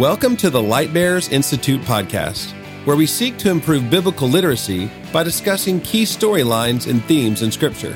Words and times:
Welcome 0.00 0.38
to 0.38 0.48
the 0.48 0.62
Light 0.62 0.94
Bearers 0.94 1.28
Institute 1.28 1.82
podcast, 1.82 2.52
where 2.86 2.96
we 2.96 3.04
seek 3.04 3.36
to 3.36 3.50
improve 3.50 3.90
biblical 3.90 4.28
literacy 4.28 4.90
by 5.12 5.22
discussing 5.22 5.78
key 5.78 6.04
storylines 6.04 6.88
and 6.88 7.04
themes 7.04 7.42
in 7.42 7.52
Scripture. 7.52 7.94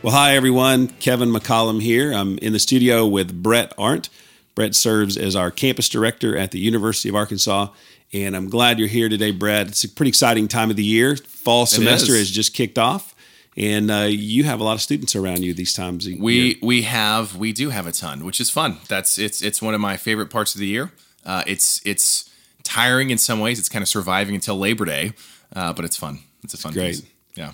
Well, 0.00 0.12
hi, 0.12 0.36
everyone. 0.36 0.86
Kevin 1.00 1.30
McCollum 1.30 1.82
here. 1.82 2.12
I'm 2.12 2.38
in 2.38 2.52
the 2.52 2.60
studio 2.60 3.04
with 3.04 3.42
Brett 3.42 3.72
Arndt. 3.76 4.10
Brett 4.54 4.76
serves 4.76 5.16
as 5.16 5.34
our 5.34 5.50
campus 5.50 5.88
director 5.88 6.36
at 6.36 6.52
the 6.52 6.60
University 6.60 7.08
of 7.08 7.16
Arkansas. 7.16 7.66
And 8.12 8.36
I'm 8.36 8.48
glad 8.48 8.78
you're 8.78 8.86
here 8.86 9.08
today, 9.08 9.32
Brett. 9.32 9.66
It's 9.66 9.82
a 9.82 9.88
pretty 9.88 10.10
exciting 10.10 10.46
time 10.46 10.70
of 10.70 10.76
the 10.76 10.84
year. 10.84 11.16
Fall 11.16 11.66
semester 11.66 12.14
has 12.14 12.30
just 12.30 12.54
kicked 12.54 12.78
off 12.78 13.11
and 13.56 13.90
uh, 13.90 14.06
you 14.08 14.44
have 14.44 14.60
a 14.60 14.64
lot 14.64 14.74
of 14.74 14.80
students 14.80 15.14
around 15.14 15.40
you 15.40 15.52
these 15.52 15.72
times. 15.72 16.08
We 16.08 16.58
we 16.62 16.82
have 16.82 17.36
we 17.36 17.52
do 17.52 17.70
have 17.70 17.86
a 17.86 17.92
ton, 17.92 18.24
which 18.24 18.40
is 18.40 18.50
fun. 18.50 18.78
That's 18.88 19.18
it's 19.18 19.42
it's 19.42 19.60
one 19.60 19.74
of 19.74 19.80
my 19.80 19.96
favorite 19.96 20.30
parts 20.30 20.54
of 20.54 20.60
the 20.60 20.66
year. 20.66 20.92
Uh, 21.24 21.42
it's 21.46 21.80
it's 21.84 22.30
tiring 22.62 23.10
in 23.10 23.18
some 23.18 23.40
ways. 23.40 23.58
It's 23.58 23.68
kind 23.68 23.82
of 23.82 23.88
surviving 23.88 24.34
until 24.34 24.56
Labor 24.56 24.84
Day, 24.84 25.12
uh, 25.54 25.72
but 25.72 25.84
it's 25.84 25.96
fun. 25.96 26.20
It's 26.42 26.54
a 26.54 26.58
fun. 26.58 26.70
It's 26.70 26.76
great. 26.76 26.94
Piece. 26.96 27.02
Yeah. 27.34 27.52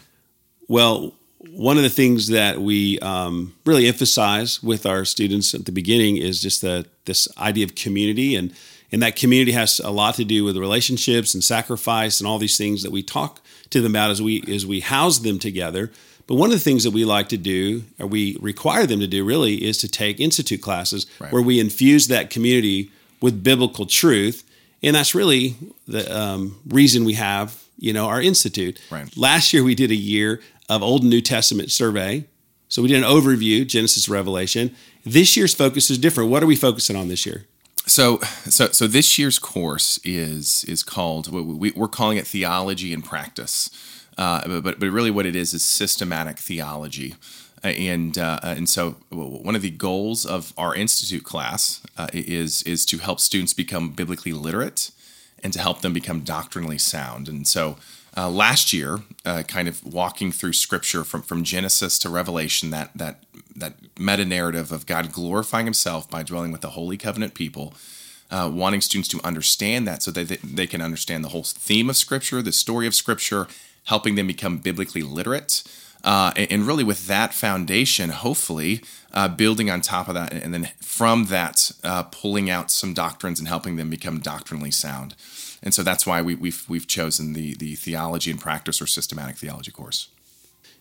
Well, 0.69 1.15
one 1.51 1.77
of 1.77 1.83
the 1.83 1.91
things 1.91 2.28
that 2.28 2.61
we 2.61 2.98
um, 3.01 3.55
really 3.65 3.87
emphasize 3.87 4.62
with 4.62 4.87
our 4.87 5.05
students 5.05 5.55
at 5.55 5.65
the 5.65 5.73
beginning 5.73 6.17
is 6.17 6.41
just 6.41 6.62
the 6.62 6.87
this 7.06 7.28
idea 7.39 7.65
of 7.65 7.75
community 7.75 8.37
and 8.37 8.53
and 8.91 9.03
that 9.03 9.17
community 9.17 9.53
has 9.53 9.80
a 9.80 9.91
lot 9.91 10.15
to 10.15 10.25
do 10.25 10.45
with 10.45 10.56
relationships 10.56 11.34
and 11.34 11.45
sacrifice 11.45 12.20
and 12.20 12.27
all 12.27 12.39
these 12.39 12.56
things 12.56 12.83
that 12.83 12.91
we 12.91 13.03
talk 13.03 13.41
to 13.70 13.80
them 13.80 13.92
about 13.92 14.10
as 14.10 14.22
we 14.22 14.42
as 14.48 14.66
we 14.66 14.80
house 14.80 15.18
them 15.18 15.38
together. 15.38 15.90
But 16.27 16.34
one 16.34 16.50
of 16.50 16.56
the 16.56 16.62
things 16.62 16.84
that 16.84 16.90
we 16.90 17.06
like 17.06 17.30
to 17.30 17.38
do, 17.38 17.84
or 17.98 18.06
we 18.06 18.36
require 18.41 18.86
them 18.86 19.00
to 19.00 19.06
do, 19.06 19.24
really, 19.24 19.64
is 19.64 19.78
to 19.78 19.88
take 19.88 20.20
institute 20.20 20.60
classes 20.60 21.06
right. 21.18 21.32
where 21.32 21.41
we 21.41 21.58
infuse 21.58 22.08
that 22.08 22.28
community 22.28 22.91
with 23.22 23.42
biblical 23.42 23.86
truth, 23.86 24.44
and 24.83 24.94
that's 24.94 25.14
really 25.14 25.56
the 25.86 26.14
um, 26.14 26.60
reason 26.69 27.05
we 27.05 27.14
have 27.14 27.62
you 27.78 27.92
know 27.92 28.06
our 28.06 28.20
institute. 28.20 28.80
Right. 28.91 29.14
Last 29.16 29.52
year 29.52 29.64
we 29.64 29.75
did 29.75 29.91
a 29.91 29.97
year 29.97 30.41
of 30.69 30.82
Old 30.82 31.03
and 31.03 31.10
New 31.10 31.22
Testament 31.22 31.70
survey, 31.70 32.27
so 32.69 32.82
we 32.82 32.88
did 32.88 33.03
an 33.03 33.08
overview, 33.08 33.66
Genesis, 33.66 34.08
Revelation. 34.08 34.75
This 35.05 35.36
year's 35.36 35.55
focus 35.55 35.88
is 35.88 35.97
different. 35.97 36.30
What 36.30 36.42
are 36.42 36.47
we 36.47 36.56
focusing 36.56 36.97
on 36.97 37.08
this 37.08 37.25
year? 37.25 37.47
So, 37.89 38.19
so, 38.50 38.67
so 38.69 38.86
this 38.86 39.19
year's 39.19 39.39
course 39.39 39.98
is 40.05 40.62
is 40.64 40.83
called 40.83 41.33
we, 41.33 41.72
are 41.72 41.89
calling 41.89 42.19
it 42.19 42.27
theology 42.27 42.92
and 42.92 43.03
practice, 43.03 43.70
uh, 44.19 44.61
but 44.61 44.78
but 44.78 44.89
really 44.91 45.11
what 45.11 45.25
it 45.25 45.34
is 45.34 45.55
is 45.55 45.64
systematic 45.64 46.39
theology, 46.39 47.14
uh, 47.64 47.69
and 47.69 48.19
uh, 48.19 48.41
and 48.42 48.69
so 48.69 48.97
one 49.09 49.56
of 49.56 49.62
the 49.62 49.70
goals 49.70 50.27
of 50.27 50.53
our 50.59 50.75
institute 50.75 51.25
class 51.25 51.81
uh, 51.97 52.09
is 52.12 52.62
is 52.64 52.84
to 52.86 52.98
help 52.98 53.20
students 53.20 53.55
become 53.55 53.91
biblically 53.91 54.34
literate, 54.34 54.91
and 55.42 55.55
to 55.55 55.59
help 55.59 55.81
them 55.81 55.94
become 55.94 56.20
doctrinally 56.20 56.78
sound, 56.78 57.28
and 57.28 57.47
so. 57.48 57.77
Uh, 58.16 58.28
last 58.28 58.72
year, 58.72 58.98
uh, 59.25 59.44
kind 59.44 59.69
of 59.69 59.84
walking 59.84 60.33
through 60.33 60.53
Scripture 60.53 61.05
from, 61.05 61.22
from 61.22 61.44
Genesis 61.44 62.00
to 62.00 62.09
Revelation, 62.09 62.70
that 62.70 62.91
that 62.97 63.22
that 63.61 63.75
meta 63.98 64.25
narrative 64.25 64.73
of 64.73 64.87
God 64.87 65.12
glorifying 65.12 65.67
Himself 65.67 66.09
by 66.11 66.23
dwelling 66.23 66.53
with 66.53 66.61
the 66.61 66.70
holy 66.70 66.97
covenant 66.97 67.34
people, 67.34 67.75
uh, 68.31 68.50
wanting 68.53 68.81
students 68.81 69.09
to 69.09 69.20
understand 69.25 69.87
that 69.87 70.03
so 70.03 70.11
that 70.11 70.39
they, 70.42 70.67
can 70.67 70.83
understand 70.83 71.25
the 71.25 71.31
whole 71.31 71.42
theme 71.42 71.89
of 71.89 71.97
Scripture, 71.97 72.42
the 72.42 72.53
story 72.53 72.87
of 72.87 72.95
Scripture, 72.95 73.47
helping 73.84 74.15
them 74.15 74.27
become 74.27 74.59
biblically 74.59 75.03
literate. 75.03 75.62
Uh, 76.05 76.33
and, 76.37 76.67
really, 76.67 76.84
with 76.84 77.06
that 77.06 77.34
foundation, 77.34 78.11
hopefully, 78.11 78.83
uh, 79.12 79.28
building 79.28 79.69
on 79.69 79.81
top 79.81 80.09
of 80.09 80.15
that, 80.15 80.33
and 80.33 80.55
then 80.55 80.69
from 80.81 81.27
that, 81.27 81.72
uh, 81.83 82.05
pulling 82.05 82.48
out 82.48 82.70
some 82.70 82.95
doctrines 82.95 83.41
and 83.41 83.48
helping 83.48 83.77
them 83.77 83.91
become 83.91 84.20
doctrinally 84.20 84.70
sound. 84.70 85.17
And 85.62 85.75
so 85.75 85.83
that's 85.83 86.06
why 86.06 86.22
we, 86.22 86.37
we've, 86.37 86.65
we've 86.69 86.87
chosen 86.87 87.32
the, 87.32 87.55
the 87.55 87.75
theology 87.75 88.31
and 88.31 88.41
practice 88.41 88.81
or 88.81 88.87
systematic 88.87 89.37
theology 89.37 89.72
course. 89.72 90.09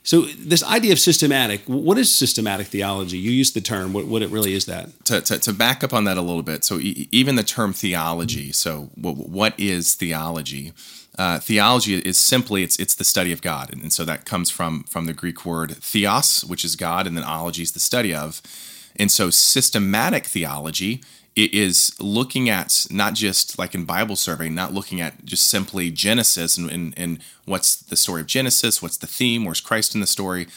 So 0.03 0.21
this 0.21 0.63
idea 0.63 0.93
of 0.93 0.99
systematic, 0.99 1.61
what 1.65 1.97
is 1.97 2.13
systematic 2.13 2.67
theology? 2.67 3.17
You 3.17 3.31
use 3.31 3.51
the 3.51 3.59
term. 3.59 3.91
What, 3.91 4.05
what 4.05 4.21
it 4.21 4.29
really 4.29 4.53
is 4.53 4.65
that? 4.65 4.89
To, 5.05 5.19
to, 5.19 5.37
to, 5.39 5.53
back 5.53 5.83
up 5.83 5.93
on 5.93 6.05
that 6.05 6.17
a 6.17 6.21
little 6.21 6.43
bit, 6.43 6.63
so 6.63 6.79
e- 6.79 7.09
even 7.11 7.35
the 7.35 7.43
term 7.43 7.73
theology. 7.73 8.53
So 8.53 8.89
what, 8.95 9.17
what 9.17 9.59
is 9.59 9.95
theology? 9.95 10.71
Uh, 11.17 11.39
theology 11.39 11.95
is 11.95 12.17
simply 12.17 12.63
it's 12.63 12.77
it's 12.77 12.95
the 12.95 13.03
study 13.03 13.31
of 13.31 13.41
God, 13.41 13.73
and, 13.73 13.81
and, 13.81 13.91
so 13.91 14.05
that 14.05 14.23
comes 14.23 14.51
from 14.51 14.83
from 14.83 15.07
the 15.07 15.13
Greek 15.13 15.45
word 15.45 15.71
theos, 15.71 16.45
which 16.45 16.63
is 16.63 16.75
God, 16.75 17.07
and 17.07 17.17
then 17.17 17.23
ology 17.23 17.63
is 17.63 17.71
the 17.71 17.79
study 17.79 18.13
of. 18.13 18.41
And 18.95 19.11
so 19.11 19.29
systematic 19.29 20.25
theology 20.25 21.01
it 21.37 21.53
is 21.53 21.95
looking 21.99 22.49
at 22.49 22.87
not 22.89 23.13
just 23.13 23.59
like 23.59 23.75
in 23.75 23.85
Bible 23.85 24.15
survey, 24.15 24.49
not 24.49 24.73
looking 24.73 24.99
at 24.99 25.23
just 25.23 25.47
simply 25.47 25.91
Genesis 25.91 26.57
and, 26.57 26.69
and, 26.69 26.93
and, 26.97 27.19
what's 27.45 27.75
the 27.75 27.95
story 27.95 28.19
of 28.19 28.27
Genesis, 28.27 28.81
what's 28.81 28.97
the 28.97 29.07
theme, 29.07 29.45
where's 29.45 29.61
Christ 29.61 29.93
in 29.95 30.01
the 30.01 30.07
story, 30.07 30.47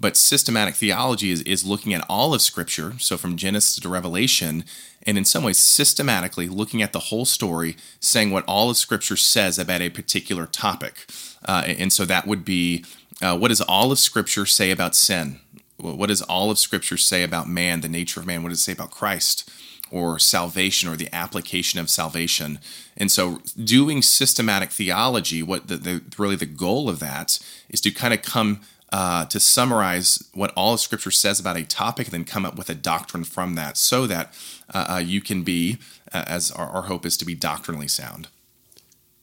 but 0.00 0.16
systematic 0.16 0.76
theology 0.76 1.30
is, 1.30 1.42
is 1.42 1.66
looking 1.66 1.92
at 1.92 2.06
all 2.08 2.32
of 2.32 2.40
Scripture, 2.40 2.94
so 2.98 3.18
from 3.18 3.36
Genesis 3.36 3.80
to 3.80 3.88
Revelation, 3.88 4.64
and 5.02 5.18
in 5.18 5.24
some 5.24 5.42
ways 5.42 5.58
systematically 5.58 6.48
looking 6.48 6.80
at 6.80 6.92
the 6.92 7.10
whole 7.10 7.24
story, 7.24 7.76
saying 7.98 8.30
what 8.30 8.44
all 8.46 8.70
of 8.70 8.76
Scripture 8.76 9.16
says 9.16 9.58
about 9.58 9.82
a 9.82 9.90
particular 9.90 10.46
topic. 10.46 11.06
Uh, 11.44 11.64
and 11.66 11.92
so 11.92 12.04
that 12.04 12.26
would 12.26 12.44
be 12.44 12.84
uh, 13.20 13.36
what 13.36 13.48
does 13.48 13.60
all 13.60 13.90
of 13.90 13.98
Scripture 13.98 14.46
say 14.46 14.70
about 14.70 14.94
sin? 14.94 15.40
What 15.76 16.06
does 16.06 16.22
all 16.22 16.50
of 16.50 16.58
Scripture 16.58 16.96
say 16.96 17.24
about 17.24 17.48
man, 17.48 17.80
the 17.80 17.88
nature 17.88 18.20
of 18.20 18.26
man? 18.26 18.42
What 18.42 18.50
does 18.50 18.60
it 18.60 18.62
say 18.62 18.72
about 18.72 18.92
Christ? 18.92 19.50
Or 19.90 20.18
salvation 20.18 20.88
or 20.88 20.96
the 20.96 21.14
application 21.14 21.80
of 21.80 21.90
salvation. 21.90 22.58
And 22.96 23.10
so, 23.10 23.40
doing 23.62 24.02
systematic 24.02 24.70
theology, 24.70 25.42
what 25.42 25.68
the, 25.68 25.76
the 25.76 26.02
really 26.16 26.36
the 26.36 26.46
goal 26.46 26.88
of 26.88 26.98
that 27.00 27.38
is 27.68 27.80
to 27.82 27.90
kind 27.90 28.14
of 28.14 28.22
come 28.22 28.60
uh, 28.90 29.26
to 29.26 29.38
summarize 29.38 30.28
what 30.32 30.52
all 30.56 30.74
of 30.74 30.80
Scripture 30.80 31.10
says 31.10 31.38
about 31.38 31.56
a 31.56 31.64
topic, 31.64 32.06
and 32.06 32.14
then 32.14 32.24
come 32.24 32.46
up 32.46 32.56
with 32.56 32.70
a 32.70 32.74
doctrine 32.74 33.24
from 33.24 33.54
that, 33.54 33.76
so 33.76 34.06
that 34.06 34.32
uh, 34.72 34.86
uh, 34.88 34.98
you 34.98 35.20
can 35.20 35.42
be, 35.42 35.78
uh, 36.12 36.24
as 36.26 36.50
our, 36.50 36.68
our, 36.70 36.82
hope 36.82 37.04
is 37.04 37.16
to 37.18 37.26
be 37.26 37.34
doctrinally 37.34 37.88
sound. 37.88 38.28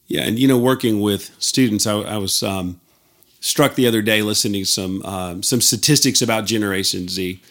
Yeah, 0.08 0.22
and 0.22 0.38
you 0.38 0.48
know, 0.48 0.60
working 0.60 1.02
with 1.02 1.32
students, 1.40 1.88
I, 1.88 1.96
I 1.96 2.18
was 2.18 2.44
um, 2.44 2.80
struck 3.40 3.74
the 3.74 3.88
other 3.88 4.04
day 4.04 4.22
listening 4.22 4.62
to 4.62 4.70
some 4.70 5.04
um, 5.04 5.42
some 5.42 5.62
statistics 5.62 6.22
about 6.22 6.46
Generation 6.46 7.08
Z 7.08 7.42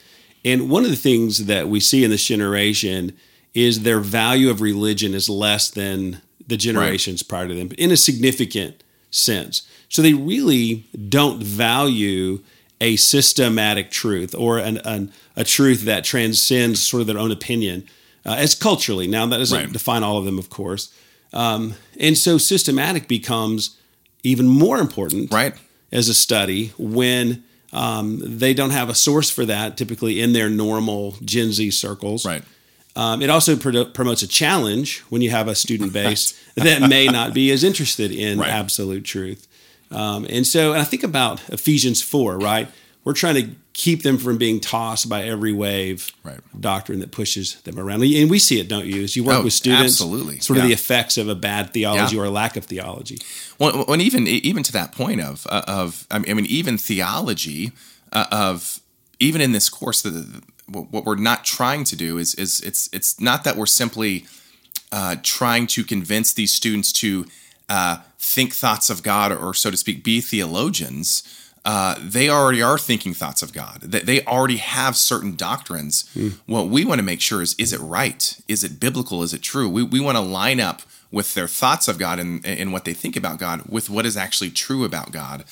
and 0.45 0.69
one 0.69 0.85
of 0.85 0.91
the 0.91 0.97
things 0.97 1.47
that 1.47 1.69
we 1.69 1.81
see 1.81 2.05
in 2.05 2.11
this 2.11 2.25
generation 2.25 3.17
is 3.55 3.83
their 3.83 4.01
value 4.01 4.51
of 4.51 4.61
religion 4.61 5.15
is 5.15 5.29
less 5.29 5.71
than 5.71 6.21
the 6.47 6.57
generations 6.57 7.23
right. 7.23 7.29
prior 7.29 7.49
to 7.49 7.55
them 7.55 7.71
in 7.79 7.91
a 7.91 7.97
significant 7.97 8.83
sense. 9.11 9.63
So 9.89 10.03
they 10.03 10.13
really 10.13 10.87
don't 11.09 11.43
value 11.43 12.41
a 12.81 12.97
systematic 12.97 13.91
truth 13.91 14.35
or 14.35 14.59
an, 14.59 14.79
an, 14.79 15.13
a 15.37 15.45
truth 15.45 15.83
that 15.83 16.05
transcends 16.05 16.83
sort 16.83 17.01
of 17.01 17.07
their 17.07 17.19
own 17.19 17.31
opinion 17.31 17.87
uh, 18.27 18.35
as 18.37 18.55
culturally. 18.55 19.07
Now, 19.07 19.27
that 19.27 19.39
doesn't 19.39 19.59
right. 19.59 19.73
define 19.73 20.03
all 20.03 20.19
of 20.19 20.25
them, 20.25 20.39
of 20.39 20.51
course. 20.51 20.93
Um, 21.33 21.75
and 21.99 22.19
so 22.19 22.39
systematic 22.39 23.09
becomes 23.09 23.79
even 24.23 24.47
more 24.47 24.79
important 24.79 25.33
right. 25.33 25.55
as 25.93 26.09
a 26.09 26.15
study 26.15 26.73
when 26.77 27.45
um, 27.75 28.21
they 28.23 28.55
don't 28.55 28.71
have 28.71 28.89
a 28.89 28.95
source 28.95 29.29
for 29.29 29.45
that 29.45 29.77
typically 29.77 30.21
in 30.21 30.33
their 30.33 30.49
normal 30.49 31.17
Gen 31.25 31.53
Z 31.53 31.73
circles. 31.73 32.25
Right. 32.25 32.43
Um, 32.97 33.21
it 33.21 33.29
also 33.29 33.57
pro- 33.57 33.87
promotes 33.87 34.23
a 34.23 34.29
challenge 34.29 35.01
when 35.09 35.21
you 35.21 35.31
have 35.31 35.49
a 35.49 35.55
student 35.55 35.93
base 35.93 36.41
that 36.55 36.89
may 36.89 37.07
not 37.07 37.35
be 37.35 37.51
as 37.51 37.65
interested 37.65 38.13
in 38.13 38.39
right. 38.39 38.49
absolute 38.49 39.05
truth. 39.05 39.49
Um, 39.91 40.27
and 40.31 40.47
so, 40.47 40.73
and 40.73 40.81
I 40.81 40.85
think 40.85 41.03
about 41.03 41.41
Ephesians 41.51 42.03
4, 42.03 42.39
right? 42.39 42.69
We're 43.03 43.13
trying 43.13 43.35
to 43.35 43.51
keep 43.75 44.03
them 44.03 44.17
from 44.17 44.39
being 44.39 44.61
tossed 44.61 45.09
by 45.09 45.25
every 45.25 45.53
wave 45.53 46.13
right. 46.23 46.39
doctrine 46.59 47.01
that 47.01 47.11
pushes 47.11 47.61
them 47.63 47.79
around. 47.79 48.03
And 48.03 48.31
we 48.31 48.39
see 48.39 48.61
it, 48.61 48.69
don't 48.69 48.87
you? 48.87 49.03
As 49.03 49.17
you 49.17 49.25
work 49.25 49.41
oh, 49.41 49.43
with 49.43 49.53
students, 49.53 50.01
absolutely. 50.01 50.39
sort 50.39 50.59
of 50.59 50.65
the 50.65 50.73
effects 50.73 51.19
of 51.19 51.29
a 51.29 51.35
bad 51.35 51.73
theology 51.73 52.15
yeah. 52.17 52.23
or 52.23 52.25
a 52.25 52.31
lack 52.31 52.57
of 52.57 52.65
theology. 52.65 53.19
Well, 53.59 53.85
when 53.85 54.01
even 54.01 54.27
even 54.27 54.63
to 54.63 54.73
that 54.73 54.93
point 54.93 55.21
of 55.21 55.47
uh, 55.51 55.63
of 55.67 56.07
I 56.11 56.21
mean, 56.21 56.47
even 56.47 56.79
theology 56.79 57.73
uh, 58.13 58.27
of 58.31 58.81
even 59.19 59.41
in 59.41 59.53
this 59.53 59.69
course, 59.69 60.03
the, 60.03 60.43
what 60.69 61.05
we're 61.05 61.17
not 61.17 61.45
trying 61.45 61.85
to 61.85 61.97
do 61.97 62.17
is 62.17 62.35
is 62.37 62.61
it's 62.61 62.89
it's 62.93 63.21
not 63.21 63.43
that 63.45 63.57
we're 63.57 63.67
simply 63.67 64.27
uh, 64.93 65.17
trying 65.23 65.67
to 65.67 65.83
convince 65.83 66.33
these 66.33 66.55
students 66.55 66.93
to 66.93 67.27
uh, 67.69 67.99
think 68.19 68.53
thoughts 68.53 68.89
of 68.89 69.03
God 69.03 69.33
or 69.33 69.53
so 69.53 69.71
to 69.71 69.77
speak, 69.77 70.05
be 70.05 70.21
theologians 70.21 71.23
uh, 71.65 71.95
they 71.99 72.29
already 72.29 72.61
are 72.63 72.79
thinking 72.79 73.15
thoughts 73.15 73.43
of 73.43 73.53
God. 73.53 73.81
That 73.81 74.07
they 74.07 74.23
already 74.25 74.59
have 74.59 74.97
certain 74.97 75.35
doctrines. 75.35 76.05
Mm. 76.15 76.35
What 76.47 76.69
we 76.69 76.85
want 76.85 76.99
to 76.99 77.05
make 77.05 77.21
sure 77.21 77.41
is 77.43 77.55
is 77.59 77.73
it 77.73 77.81
right? 77.81 78.39
Is 78.49 78.63
it 78.63 78.79
biblical? 78.79 79.23
Is 79.23 79.33
it 79.33 79.43
true? 79.43 79.69
We, 79.69 79.83
we 79.83 80.01
want 80.01 80.17
to 80.17 80.23
line 80.23 80.61
up 80.61 80.83
with 81.11 81.35
their 81.35 81.49
thoughts 81.49 81.89
of 81.89 81.97
God 81.99 82.19
and, 82.19 82.45
and 82.45 82.73
what 82.73 82.85
they 82.85 82.93
think 82.93 83.17
about 83.17 83.39
God 83.39 83.63
with 83.69 83.89
what 83.89 84.05
is 84.05 84.17
actually 84.17 84.51
true 84.51 84.85
about 84.85 85.13
God. 85.13 85.45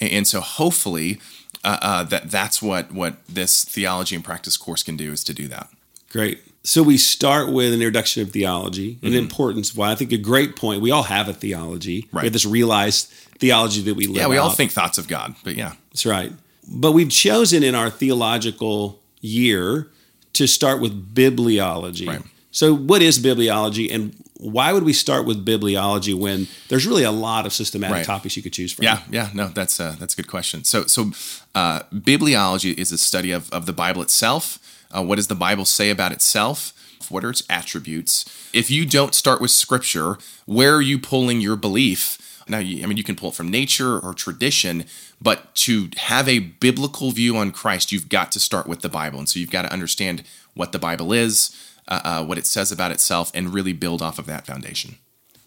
And, 0.00 0.10
and 0.10 0.26
so 0.26 0.40
hopefully 0.40 1.20
uh, 1.62 1.78
uh, 1.82 2.04
that 2.04 2.30
that's 2.30 2.60
what 2.62 2.90
what 2.92 3.14
this 3.28 3.64
theology 3.64 4.14
and 4.16 4.24
practice 4.24 4.56
course 4.56 4.82
can 4.82 4.96
do 4.96 5.12
is 5.12 5.22
to 5.24 5.34
do 5.34 5.46
that. 5.48 5.68
Great. 6.10 6.40
So 6.62 6.82
we 6.82 6.96
start 6.98 7.50
with 7.52 7.68
an 7.72 7.80
introduction 7.80 8.22
of 8.22 8.30
theology 8.32 8.92
and 8.92 8.96
Mm-hmm. 9.02 9.12
the 9.12 9.18
importance. 9.18 9.74
Why 9.74 9.92
I 9.92 9.94
think 9.94 10.12
a 10.12 10.16
great 10.18 10.56
point. 10.56 10.82
We 10.82 10.90
all 10.90 11.04
have 11.04 11.28
a 11.28 11.32
theology. 11.32 12.08
Right. 12.12 12.22
We 12.22 12.26
have 12.26 12.32
this 12.32 12.46
realized 12.46 13.12
theology 13.40 13.80
that 13.82 13.94
we 13.94 14.06
live. 14.06 14.16
Yeah, 14.16 14.28
we 14.28 14.36
all 14.38 14.50
think 14.50 14.70
thoughts 14.70 14.98
of 14.98 15.08
God, 15.08 15.34
but 15.44 15.56
yeah. 15.56 15.72
That's 15.90 16.06
right. 16.06 16.32
But 16.68 16.92
we've 16.92 17.10
chosen 17.10 17.62
in 17.62 17.74
our 17.74 17.90
theological 17.90 19.00
year 19.20 19.88
to 20.34 20.46
start 20.46 20.80
with 20.80 21.14
bibliology. 21.14 22.06
Right. 22.06 22.22
So, 22.52 22.74
what 22.74 23.02
is 23.02 23.18
bibliology, 23.18 23.92
and 23.92 24.14
why 24.36 24.72
would 24.72 24.84
we 24.84 24.92
start 24.92 25.26
with 25.26 25.44
bibliology 25.44 26.14
when 26.14 26.46
there's 26.68 26.86
really 26.86 27.02
a 27.04 27.10
lot 27.12 27.46
of 27.46 27.52
systematic 27.52 27.96
Right. 27.96 28.04
topics 28.06 28.36
you 28.36 28.42
could 28.42 28.52
choose 28.52 28.72
from? 28.72 28.84
Yeah, 28.84 29.02
yeah, 29.10 29.30
no, 29.34 29.48
that's 29.48 29.78
a, 29.80 29.96
that's 29.98 30.14
a 30.14 30.16
good 30.16 30.28
question. 30.28 30.64
So, 30.64 30.86
so 30.86 31.12
uh, 31.54 31.80
bibliology 31.92 32.76
is 32.78 32.92
a 32.92 32.98
study 32.98 33.30
of, 33.32 33.50
of 33.52 33.66
the 33.66 33.72
Bible 33.72 34.02
itself. 34.02 34.58
Uh, 34.90 35.02
what 35.04 35.16
does 35.16 35.28
the 35.28 35.34
Bible 35.34 35.64
say 35.64 35.90
about 35.90 36.12
itself? 36.12 36.72
What 37.08 37.24
are 37.24 37.30
its 37.30 37.42
attributes? 37.50 38.24
If 38.52 38.70
you 38.70 38.86
don't 38.86 39.14
start 39.14 39.40
with 39.40 39.50
Scripture, 39.50 40.16
where 40.46 40.74
are 40.74 40.82
you 40.82 40.98
pulling 40.98 41.40
your 41.40 41.56
belief? 41.56 42.18
Now, 42.50 42.58
you, 42.58 42.82
I 42.82 42.86
mean, 42.86 42.96
you 42.96 43.04
can 43.04 43.16
pull 43.16 43.30
it 43.30 43.34
from 43.34 43.50
nature 43.50 43.98
or 43.98 44.12
tradition, 44.12 44.84
but 45.22 45.54
to 45.56 45.90
have 45.96 46.28
a 46.28 46.40
biblical 46.40 47.10
view 47.12 47.36
on 47.36 47.52
Christ, 47.52 47.92
you've 47.92 48.08
got 48.08 48.32
to 48.32 48.40
start 48.40 48.66
with 48.66 48.80
the 48.80 48.88
Bible, 48.88 49.18
and 49.18 49.28
so 49.28 49.38
you've 49.38 49.50
got 49.50 49.62
to 49.62 49.72
understand 49.72 50.24
what 50.54 50.72
the 50.72 50.78
Bible 50.78 51.12
is, 51.12 51.56
uh, 51.88 52.00
uh, 52.04 52.24
what 52.24 52.38
it 52.38 52.46
says 52.46 52.72
about 52.72 52.90
itself, 52.90 53.30
and 53.34 53.54
really 53.54 53.72
build 53.72 54.02
off 54.02 54.18
of 54.18 54.26
that 54.26 54.46
foundation. 54.46 54.96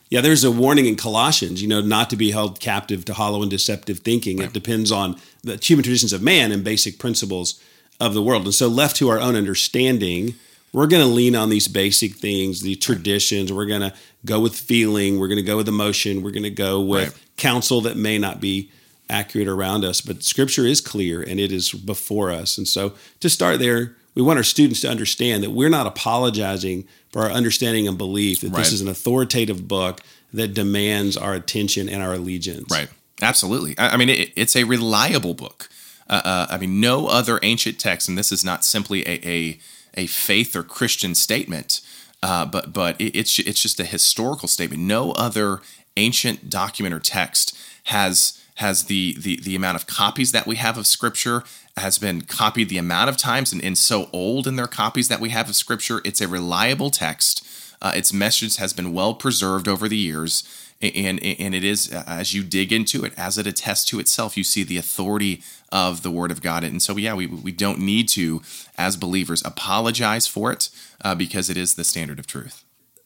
Yeah, 0.09 0.21
there's 0.21 0.43
a 0.43 0.51
warning 0.51 0.85
in 0.85 0.95
Colossians, 0.95 1.61
you 1.61 1.67
know, 1.67 1.81
not 1.81 2.09
to 2.11 2.15
be 2.15 2.31
held 2.31 2.59
captive 2.59 3.03
to 3.05 3.13
hollow 3.13 3.41
and 3.41 3.49
deceptive 3.49 3.99
thinking. 3.99 4.39
It 4.39 4.53
depends 4.53 4.91
on 4.91 5.19
the 5.43 5.57
human 5.57 5.83
traditions 5.83 6.13
of 6.13 6.21
man 6.21 6.51
and 6.51 6.63
basic 6.63 6.99
principles 6.99 7.59
of 7.99 8.13
the 8.13 8.21
world. 8.21 8.43
And 8.45 8.53
so, 8.53 8.67
left 8.67 8.95
to 8.97 9.09
our 9.09 9.19
own 9.19 9.35
understanding, 9.35 10.35
we're 10.71 10.87
going 10.87 11.01
to 11.01 11.07
lean 11.07 11.35
on 11.35 11.49
these 11.49 11.67
basic 11.67 12.13
things, 12.15 12.61
the 12.61 12.75
traditions. 12.75 13.51
We're 13.51 13.65
going 13.65 13.81
to 13.81 13.93
go 14.25 14.39
with 14.39 14.55
feeling. 14.55 15.19
We're 15.19 15.27
going 15.27 15.37
to 15.37 15.43
go 15.43 15.57
with 15.57 15.67
emotion. 15.67 16.21
We're 16.23 16.31
going 16.31 16.43
to 16.43 16.49
go 16.49 16.79
with 16.81 17.09
Right. 17.13 17.23
counsel 17.37 17.81
that 17.81 17.97
may 17.97 18.17
not 18.17 18.39
be 18.39 18.69
accurate 19.09 19.47
around 19.47 19.83
us. 19.83 20.01
But 20.01 20.23
Scripture 20.23 20.65
is 20.65 20.81
clear 20.81 21.21
and 21.21 21.39
it 21.39 21.51
is 21.51 21.71
before 21.71 22.31
us. 22.31 22.57
And 22.57 22.67
so, 22.67 22.93
to 23.19 23.29
start 23.29 23.59
there, 23.59 23.95
we 24.15 24.21
want 24.21 24.37
our 24.37 24.43
students 24.43 24.81
to 24.81 24.89
understand 24.89 25.43
that 25.43 25.51
we're 25.51 25.69
not 25.69 25.87
apologizing 25.87 26.85
for 27.11 27.23
our 27.23 27.31
understanding 27.31 27.87
and 27.87 27.97
belief 27.97 28.41
that 28.41 28.51
Right. 28.51 28.59
this 28.59 28.71
is 28.71 28.81
an 28.81 28.87
authoritative 28.87 29.67
book 29.67 30.01
that 30.33 30.53
demands 30.53 31.15
our 31.17 31.33
attention 31.33 31.89
and 31.89 32.01
our 32.01 32.13
allegiance. 32.13 32.71
Right. 32.71 32.87
Absolutely. 33.21 33.77
I, 33.77 33.89
I 33.89 33.97
mean, 33.97 34.09
it, 34.09 34.31
it's 34.35 34.55
a 34.55 34.63
reliable 34.63 35.33
book. 35.33 35.69
Uh, 36.09 36.21
uh, 36.25 36.47
I 36.49 36.57
mean, 36.57 36.79
no 36.81 37.07
other 37.07 37.39
ancient 37.43 37.79
text, 37.79 38.09
and 38.09 38.17
this 38.17 38.31
is 38.31 38.43
not 38.43 38.65
simply 38.65 39.01
a 39.07 39.19
a, 39.27 39.59
a 39.95 40.07
faith 40.07 40.55
or 40.55 40.63
Christian 40.63 41.15
statement, 41.15 41.81
uh, 42.23 42.45
but 42.45 42.71
but 42.71 42.99
it, 42.99 43.15
it's 43.15 43.37
it's 43.39 43.61
just 43.61 43.79
a 43.79 43.83
historical 43.83 44.47
statement. 44.47 44.81
No 44.81 45.11
other 45.11 45.59
ancient 45.97 46.49
document 46.49 46.95
or 46.95 46.99
text 46.99 47.55
has 47.85 48.39
has 48.55 48.85
the 48.85 49.15
the 49.19 49.41
the 49.41 49.55
amount 49.55 49.75
of 49.75 49.85
copies 49.85 50.31
that 50.31 50.47
we 50.47 50.55
have 50.55 50.77
of 50.77 50.87
Scripture 50.87 51.43
has 51.75 51.99
been 51.99 52.21
copied 52.21 52.69
the 52.69 52.77
amount 52.77 53.09
of 53.09 53.17
times 53.17 53.51
and, 53.51 53.61
and 53.61 53.77
so 53.77 54.09
old 54.13 54.47
in 54.47 54.55
their 54.55 54.67
copies 54.67 55.09
that 55.09 55.19
we 55.19 55.29
have 55.29 55.49
of 55.49 55.55
Scripture. 55.55 56.01
It's 56.05 56.21
a 56.21 56.27
reliable 56.27 56.89
text. 56.89 57.45
Uh, 57.81 57.91
its 57.93 58.13
message 58.13 58.55
has 58.55 58.71
been 58.71 58.93
well 58.93 59.13
preserved 59.13 59.67
over 59.67 59.89
the 59.89 59.97
years, 59.97 60.43
and 60.83 61.23
and 61.23 61.55
it 61.55 61.63
is 61.63 61.91
uh, 61.91 62.03
as 62.07 62.33
you 62.33 62.43
dig 62.43 62.71
into 62.71 63.03
it, 63.03 63.13
as 63.17 63.37
it 63.37 63.47
attests 63.47 63.85
to 63.85 63.99
itself, 63.99 64.37
you 64.37 64.43
see 64.43 64.63
the 64.63 64.77
authority 64.77 65.41
of 65.71 66.03
the 66.03 66.11
Word 66.11 66.31
of 66.31 66.41
God. 66.41 66.63
And 66.63 66.81
so, 66.81 66.97
yeah, 66.97 67.13
we 67.13 67.27
we 67.27 67.51
don't 67.51 67.79
need 67.79 68.07
to, 68.09 68.41
as 68.77 68.97
believers, 68.97 69.41
apologize 69.45 70.27
for 70.27 70.51
it 70.51 70.69
uh, 71.03 71.15
because 71.15 71.49
it 71.49 71.57
is 71.57 71.75
the 71.75 71.83
standard 71.83 72.19
of 72.19 72.27
truth. 72.27 72.63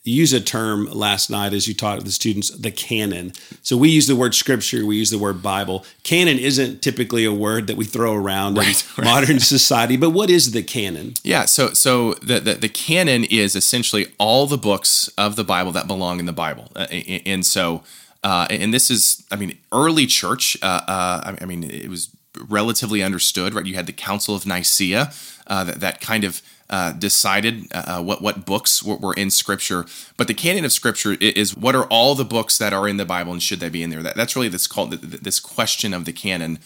You 0.07 0.15
use 0.15 0.33
a 0.33 0.39
term 0.39 0.85
last 0.85 1.29
night 1.29 1.53
as 1.53 1.67
you 1.67 1.73
taught 1.73 2.03
the 2.03 2.11
students, 2.11 2.49
the 2.49 2.71
canon. 2.71 3.33
So 3.61 3.75
we 3.75 3.89
use 3.89 4.07
the 4.07 4.15
word 4.15 4.33
scripture, 4.33 4.85
we 4.85 4.95
use 4.95 5.09
the 5.09 5.17
word 5.17 5.43
Bible. 5.43 5.85
Canon 6.03 6.37
isn't 6.39 6.81
typically 6.81 7.25
a 7.25 7.33
word 7.33 7.67
that 7.67 7.75
we 7.75 7.85
throw 7.85 8.13
around 8.13 8.57
Right, 8.57 8.67
in 8.97 9.03
right. 9.03 9.05
modern 9.05 9.39
society, 9.39 9.97
but 9.97 10.11
what 10.11 10.29
is 10.29 10.51
the 10.51 10.63
canon? 10.63 11.15
Yeah, 11.23 11.45
so 11.45 11.73
so 11.73 12.13
the, 12.15 12.39
the 12.39 12.53
the 12.53 12.69
canon 12.69 13.25
is 13.25 13.55
essentially 13.55 14.07
all 14.17 14.47
the 14.47 14.57
books 14.57 15.09
of 15.17 15.35
the 15.35 15.43
Bible 15.43 15.71
that 15.73 15.87
belong 15.87 16.19
in 16.19 16.25
the 16.25 16.33
Bible, 16.33 16.71
uh, 16.75 16.87
and, 16.89 17.21
and 17.25 17.45
so 17.45 17.83
uh, 18.23 18.47
and 18.49 18.73
this 18.73 18.89
is, 18.89 19.23
I 19.31 19.35
mean, 19.35 19.57
early 19.71 20.05
church. 20.05 20.57
Uh, 20.61 20.81
uh, 20.87 21.35
I 21.39 21.45
mean, 21.45 21.63
it 21.63 21.89
was 21.89 22.09
relatively 22.47 23.03
understood, 23.03 23.53
right? 23.53 23.65
You 23.65 23.75
had 23.75 23.85
the 23.85 23.93
Council 23.93 24.35
of 24.35 24.45
Nicaea 24.45 25.11
uh, 25.47 25.63
that 25.63 25.79
that 25.79 26.01
kind 26.01 26.23
of 26.23 26.41
uh, 26.69 26.91
decided 26.91 27.67
uh, 27.71 28.01
what 28.01 28.21
what 28.21 28.45
books 28.45 28.83
were, 28.83 28.97
were 28.97 29.13
in 29.13 29.29
Scripture, 29.29 29.85
but 30.17 30.27
the 30.27 30.33
canon 30.33 30.65
of 30.65 30.71
Scripture 30.71 31.13
is 31.19 31.55
what 31.55 31.75
are 31.75 31.85
all 31.85 32.15
the 32.15 32.25
books 32.25 32.57
that 32.57 32.73
are 32.73 32.87
in 32.87 32.97
the 32.97 33.05
Bible 33.05 33.31
and 33.31 33.41
should 33.41 33.59
they 33.59 33.69
be 33.69 33.83
in 33.83 33.89
there? 33.89 34.03
That, 34.03 34.15
that's 34.15 34.35
really 34.35 34.49
this 34.49 34.67
called 34.67 34.91
this 34.91 35.39
question 35.39 35.93
of 35.93 36.05
the 36.05 36.13
canon. 36.13 36.59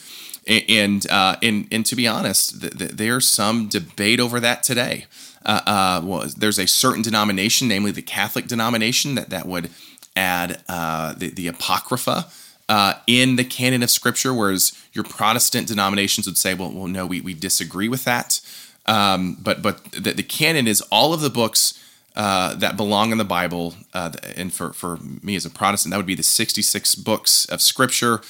And 0.47 1.05
uh, 1.07 1.35
and 1.43 1.67
and 1.71 1.85
to 1.85 1.95
be 1.95 2.07
honest, 2.07 2.61
th- 2.61 2.75
th- 2.75 2.91
there's 2.91 3.27
some 3.27 3.67
debate 3.67 4.19
over 4.19 4.39
that 4.39 4.63
today. 4.63 5.05
Uh, 5.45 5.61
uh, 5.67 6.01
well, 6.03 6.25
there's 6.35 6.57
a 6.57 6.67
certain 6.67 7.03
denomination, 7.03 7.67
namely 7.67 7.91
the 7.91 8.01
Catholic 8.01 8.47
denomination, 8.47 9.13
that 9.15 9.29
that 9.29 9.45
would 9.45 9.69
add 10.15 10.63
uh, 10.67 11.13
the 11.13 11.29
the 11.29 11.47
apocrypha 11.47 12.25
uh, 12.71 12.93
in 13.05 13.35
the 13.35 13.43
canon 13.43 13.83
of 13.83 13.89
Scripture, 13.89 14.33
whereas 14.33 14.71
your 14.93 15.03
Protestant 15.03 15.67
denominations 15.67 16.25
would 16.25 16.37
say, 16.37 16.53
well, 16.53 16.71
well, 16.71 16.87
no, 16.87 17.05
we 17.05 17.19
we 17.21 17.33
disagree 17.33 17.89
with 17.89 18.03
that. 18.05 18.39
Um, 18.85 19.37
but 19.47 19.61
but 19.61 19.83
the, 19.91 20.11
the 20.13 20.23
canon 20.23 20.67
is 20.67 20.79
all 20.89 21.13
of 21.13 21.19
the 21.21 21.29
books 21.29 21.73
uh, 22.15 22.55
that 22.55 22.77
belong 22.77 23.11
in 23.11 23.17
the 23.17 23.25
Bible, 23.39 23.75
uh, 23.93 24.11
and 24.37 24.53
for 24.53 24.71
for 24.73 24.97
me 25.21 25.35
as 25.35 25.45
a 25.45 25.49
Protestant, 25.49 25.91
that 25.91 25.97
would 25.97 26.05
be 26.15 26.15
the 26.15 26.23
66 26.23 26.95
books 26.95 27.45
of 27.45 27.61
Scripture 27.61 28.21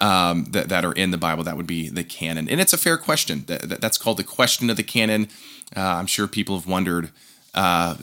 um, 0.00 0.44
that, 0.50 0.68
that 0.68 0.84
are 0.84 0.92
in 0.92 1.10
the 1.10 1.18
Bible. 1.18 1.42
That 1.44 1.56
would 1.56 1.66
be 1.66 1.88
the 1.88 2.04
canon. 2.04 2.48
And 2.50 2.60
it's 2.60 2.74
a 2.74 2.78
fair 2.78 2.98
question. 2.98 3.44
That, 3.46 3.62
that- 3.68 3.80
that's 3.80 3.98
called 3.98 4.18
the 4.18 4.24
question 4.24 4.68
of 4.70 4.76
the 4.76 4.82
canon. 4.82 5.28
Uh, 5.76 5.80
I'm 5.80 6.06
sure 6.06 6.26
people 6.28 6.54
have 6.58 6.68
wondered 6.68 7.08
uh, 7.56 7.96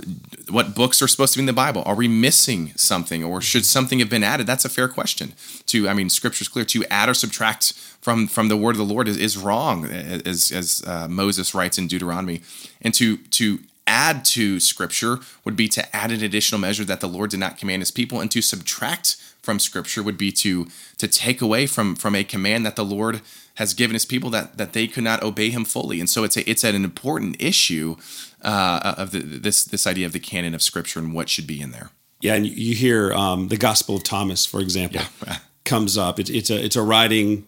what 0.50 0.76
books 0.76 1.02
are 1.02 1.08
supposed 1.08 1.34
to 1.34 1.40
be 1.40 1.44
in 1.44 1.46
the 1.46 1.54
Bible. 1.54 1.84
Are 1.86 1.96
we 1.96 2.08
missing 2.08 2.74
something 2.76 3.24
or 3.24 3.40
should 3.40 3.66
something 3.66 4.00
have 4.00 4.10
been 4.10 4.24
added? 4.24 4.48
That's 4.48 4.66
a 4.66 4.70
fair 4.70 4.88
question. 4.88 5.34
To 5.68 5.88
I 5.88 5.94
mean, 5.94 6.10
Scripture's 6.10 6.48
clear. 6.48 6.66
To 6.66 6.84
add 6.90 7.08
or 7.08 7.14
subtract 7.14 7.74
from 8.02 8.28
from 8.28 8.48
the 8.48 8.58
word 8.58 8.72
of 8.72 8.78
the 8.78 8.94
Lord 8.94 9.08
is, 9.08 9.18
is 9.18 9.38
wrong, 9.38 9.86
as 9.86 10.52
as 10.52 10.84
uh, 10.86 11.08
Moses 11.08 11.54
writes 11.54 11.78
in 11.78 11.88
Deuteronomy. 11.88 12.42
And 12.82 12.94
to 12.96 13.18
to 13.18 13.60
add 13.88 14.24
to 14.26 14.60
Scripture 14.60 15.20
would 15.44 15.56
be 15.56 15.68
to 15.70 15.96
add 15.96 16.12
an 16.12 16.24
additional 16.24 16.60
measure 16.60 16.86
that 16.86 17.00
the 17.02 17.08
Lord 17.08 17.30
did 17.32 17.40
not 17.40 17.58
command 17.58 17.82
His 17.82 17.92
people, 17.92 18.20
and 18.20 18.32
to 18.32 18.42
subtract 18.42 19.18
from 19.42 19.60
Scripture 19.60 20.02
would 20.04 20.18
be 20.18 20.32
to 20.32 20.68
to 20.98 21.08
take 21.08 21.42
away 21.42 21.68
from 21.68 21.96
from 21.96 22.16
a 22.16 22.24
command 22.24 22.66
that 22.66 22.76
the 22.76 22.86
Lord 22.86 23.22
has 23.56 23.74
given 23.74 23.94
His 23.94 24.06
people 24.06 24.30
that 24.32 24.58
that 24.58 24.74
they 24.74 24.88
could 24.88 25.04
not 25.04 25.22
obey 25.22 25.50
Him 25.50 25.66
fully. 25.66 26.00
And 26.00 26.10
so 26.10 26.24
it's 26.24 26.38
a, 26.38 26.50
it's 26.50 26.64
an 26.64 26.76
important 26.84 27.36
issue 27.42 27.98
uh, 28.42 28.94
of 28.98 29.12
the, 29.12 29.20
this 29.20 29.64
this 29.66 29.86
idea 29.86 30.06
of 30.06 30.14
the 30.14 30.20
canon 30.20 30.54
of 30.56 30.62
Scripture 30.62 31.00
and 31.00 31.14
what 31.14 31.30
should 31.30 31.48
be 31.48 31.62
in 31.62 31.72
there. 31.72 31.90
Yeah, 32.22 32.36
and 32.36 32.46
you 32.48 32.74
hear 32.74 33.12
um, 33.14 33.50
the 33.50 33.58
Gospel 33.58 33.98
of 33.98 34.04
Thomas, 34.04 34.46
for 34.46 34.62
example, 34.62 35.02
Yeah. 35.28 35.40
comes 35.66 35.98
up. 35.98 36.20
It's, 36.20 36.30
it's 36.30 36.50
a 36.50 36.64
it's 36.64 36.78
a 36.78 36.82
writing 36.82 37.44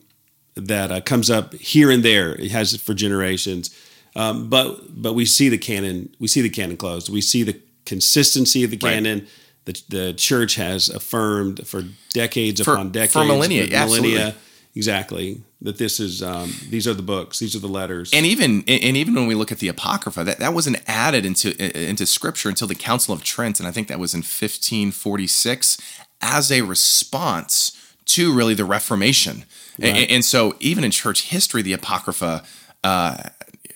that 0.56 0.92
uh, 0.92 1.01
comes 1.01 1.30
up 1.30 1.54
here 1.54 1.89
and 1.92 2.04
there. 2.04 2.34
It 2.36 2.51
has 2.51 2.74
it 2.74 2.82
for 2.82 2.94
generations, 2.94 3.70
um, 4.16 4.50
but 4.50 5.02
but 5.02 5.14
we 5.14 5.26
see 5.26 5.50
the 5.50 5.58
canon. 5.58 6.10
We 6.20 6.28
see 6.28 6.42
the 6.42 6.50
canon 6.50 6.78
closed. 6.78 7.10
We 7.10 7.22
see 7.22 7.44
the 7.44 7.60
consistency 7.86 8.64
of 8.64 8.72
the 8.72 8.78
Right. 8.82 8.94
canon. 8.96 9.28
The, 9.66 9.82
the 9.90 10.14
church 10.14 10.56
has 10.56 10.90
affirmed 10.90 11.68
for 11.68 11.84
decades 12.14 12.62
For- 12.62 12.74
upon 12.74 12.92
decades 12.92 13.14
for 13.14 13.26
millennia, 13.26 13.68
for 13.68 13.76
absolutely. 13.76 14.34
exactly. 14.76 15.42
That 15.62 15.80
this 15.80 16.00
is 16.00 16.22
um, 16.22 16.54
these 16.70 16.88
are 16.88 16.94
the 16.94 17.02
books. 17.02 17.40
These 17.40 17.56
are 17.56 17.60
the 17.60 17.68
letters. 17.68 18.12
And 18.14 18.26
even 18.28 18.64
and 18.68 18.96
even 18.96 19.16
when 19.16 19.26
we 19.26 19.34
look 19.34 19.52
at 19.52 19.58
the 19.58 19.68
Apocrypha, 19.68 20.24
that, 20.24 20.38
that 20.38 20.54
wasn't 20.54 20.78
added 20.88 21.26
into 21.26 21.50
into 21.90 22.06
Scripture 22.06 22.50
until 22.50 22.68
the 22.68 22.76
Council 22.76 23.14
of 23.14 23.24
Trent, 23.24 23.60
and 23.60 23.68
I 23.68 23.72
think 23.72 23.88
that 23.88 23.98
was 23.98 24.14
in 24.14 24.20
1546, 24.20 25.78
as 26.22 26.52
a 26.52 26.62
response 26.62 27.72
to 28.06 28.32
really 28.34 28.54
the 28.54 28.66
Reformation. 28.66 29.46
Right. 29.80 30.10
And, 30.10 30.24
so, 30.24 30.56
even 30.60 30.84
in 30.84 30.92
church 30.92 31.24
history, 31.30 31.62
the 31.62 31.74
Apocrypha 31.74 32.44
uh, 32.84 33.18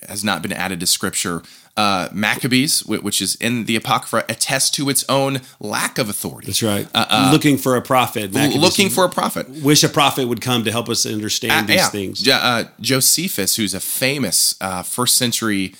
has 0.08 0.24
not 0.24 0.42
been 0.42 0.52
added 0.52 0.80
to 0.80 0.86
Scripture. 0.86 1.42
Uh, 1.76 2.08
Maccabees, 2.12 2.84
which 2.84 3.22
is 3.22 3.36
in 3.36 3.64
the 3.64 3.76
Apocrypha, 3.76 4.24
attests 4.28 4.70
to 4.70 4.90
its 4.90 5.04
own 5.08 5.40
lack 5.60 5.98
of 5.98 6.08
authority. 6.08 6.46
That's 6.46 6.62
right. 6.62 6.86
looking 7.32 7.56
for 7.56 7.76
a 7.76 7.80
prophet. 7.80 8.34
Maccabees 8.34 8.60
looking 8.60 8.90
for 8.90 9.04
a 9.04 9.08
prophet. 9.08 9.48
wish 9.48 9.82
a 9.82 9.88
prophet 9.88 10.28
would 10.28 10.40
come 10.40 10.64
to 10.64 10.72
help 10.72 10.88
us 10.88 11.06
understand 11.06 11.68
these 11.68 11.76
yeah. 11.76 11.88
things. 11.88 12.20
Jo- 12.20 12.32
uh, 12.32 12.64
Josephus, 12.80 13.56
who's 13.56 13.72
a 13.72 13.80
famous 13.80 14.56
uh, 14.60 14.82
first 14.82 15.16
century 15.16 15.74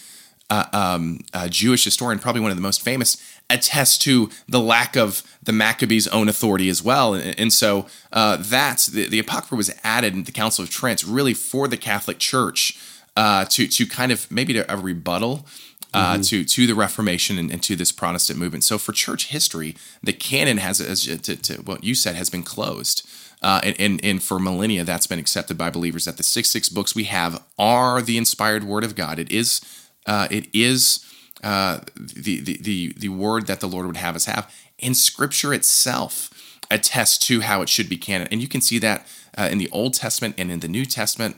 uh, 0.49 0.67
um, 0.73 1.21
uh, 1.33 1.49
Jewish 1.49 1.85
historian, 1.85 2.19
probably 2.19 2.41
one 2.41 2.51
of 2.51 2.57
the 2.57 2.63
most 2.63 2.83
famous, 2.83 3.17
attests 3.49 3.99
to 3.99 4.31
the 4.49 4.61
lack 4.61 4.97
of 4.97 5.23
the 5.43 5.53
Maccabees' 5.53 6.07
own 6.09 6.29
authority 6.29 6.69
as 6.69 6.83
well. 6.83 7.15
And, 7.15 7.39
and 7.39 7.53
so 7.53 7.87
uh, 8.13 8.37
that's 8.39 8.87
the, 8.87 9.09
the 9.09 9.19
Apocrypha 9.19 9.57
was 9.57 9.75
added 9.83 10.15
in 10.15 10.25
the 10.25 10.33
Council 10.33 10.63
of 10.63 10.71
Trent 10.71 11.05
really 11.05 11.35
for 11.35 11.69
the 11.69 11.77
Catholic 11.77 12.19
Church 12.19 12.79
uh, 13.17 13.45
to 13.47 13.67
to 13.67 13.87
kind 13.87 14.13
of 14.13 14.31
maybe 14.31 14.53
to 14.53 14.73
a 14.73 14.77
rebuttal. 14.77 15.47
uh, 15.93 16.15
mm-hmm. 16.15 16.23
to 16.23 16.45
to 16.45 16.67
the 16.67 16.75
Reformation 16.75 17.39
and, 17.39 17.51
and, 17.51 17.63
to 17.63 17.77
this 17.77 17.93
Protestant 17.93 18.39
movement. 18.39 18.65
So 18.65 18.79
for 18.79 18.93
church 18.93 19.29
history, 19.29 19.77
the 20.03 20.13
canon 20.13 20.59
has, 20.59 20.81
as 20.81 21.05
to, 21.05 21.37
to 21.37 21.55
what 21.63 21.83
you 21.85 21.95
said, 21.95 22.15
has 22.17 22.31
been 22.31 22.43
closed. 22.43 23.09
Uh, 23.43 23.61
and, 23.65 23.77
and, 23.81 24.05
and 24.05 24.23
for 24.23 24.39
millennia, 24.39 24.85
that's 24.85 25.07
been 25.07 25.19
accepted 25.19 25.57
by 25.57 25.71
believers 25.71 26.05
that 26.05 26.19
the 26.19 26.23
six 26.23 26.49
six 26.51 26.69
books 26.69 26.95
we 26.95 27.05
have 27.05 27.43
are 27.59 28.03
the 28.03 28.19
inspired 28.19 28.65
Word 28.65 28.85
of 28.85 28.95
God. 28.95 29.19
It 29.19 29.33
is 29.33 29.61
uh, 30.07 30.29
it 30.31 30.47
is 30.53 31.05
uh, 31.43 31.81
the, 31.97 32.41
the 32.41 32.59
the 32.59 32.93
the 32.97 33.09
word 33.09 33.47
that 33.47 33.61
the 33.61 33.69
Lord 33.69 33.87
would 33.87 33.97
have 33.97 34.15
us 34.15 34.27
have, 34.27 34.53
and 34.79 34.97
Scripture 34.97 35.55
itself 35.55 36.31
attests 36.71 37.19
to 37.27 37.41
how 37.41 37.63
it 37.63 37.69
should 37.69 37.89
be 37.89 37.97
canon. 37.97 38.29
And 38.31 38.41
you 38.41 38.47
can 38.47 38.61
see 38.61 38.79
that 38.79 39.07
uh, 39.37 39.49
in 39.51 39.59
the 39.59 39.69
Old 39.73 39.95
Testament 39.95 40.35
and 40.39 40.53
in 40.53 40.61
the 40.61 40.69
New 40.69 40.85
Testament. 40.85 41.37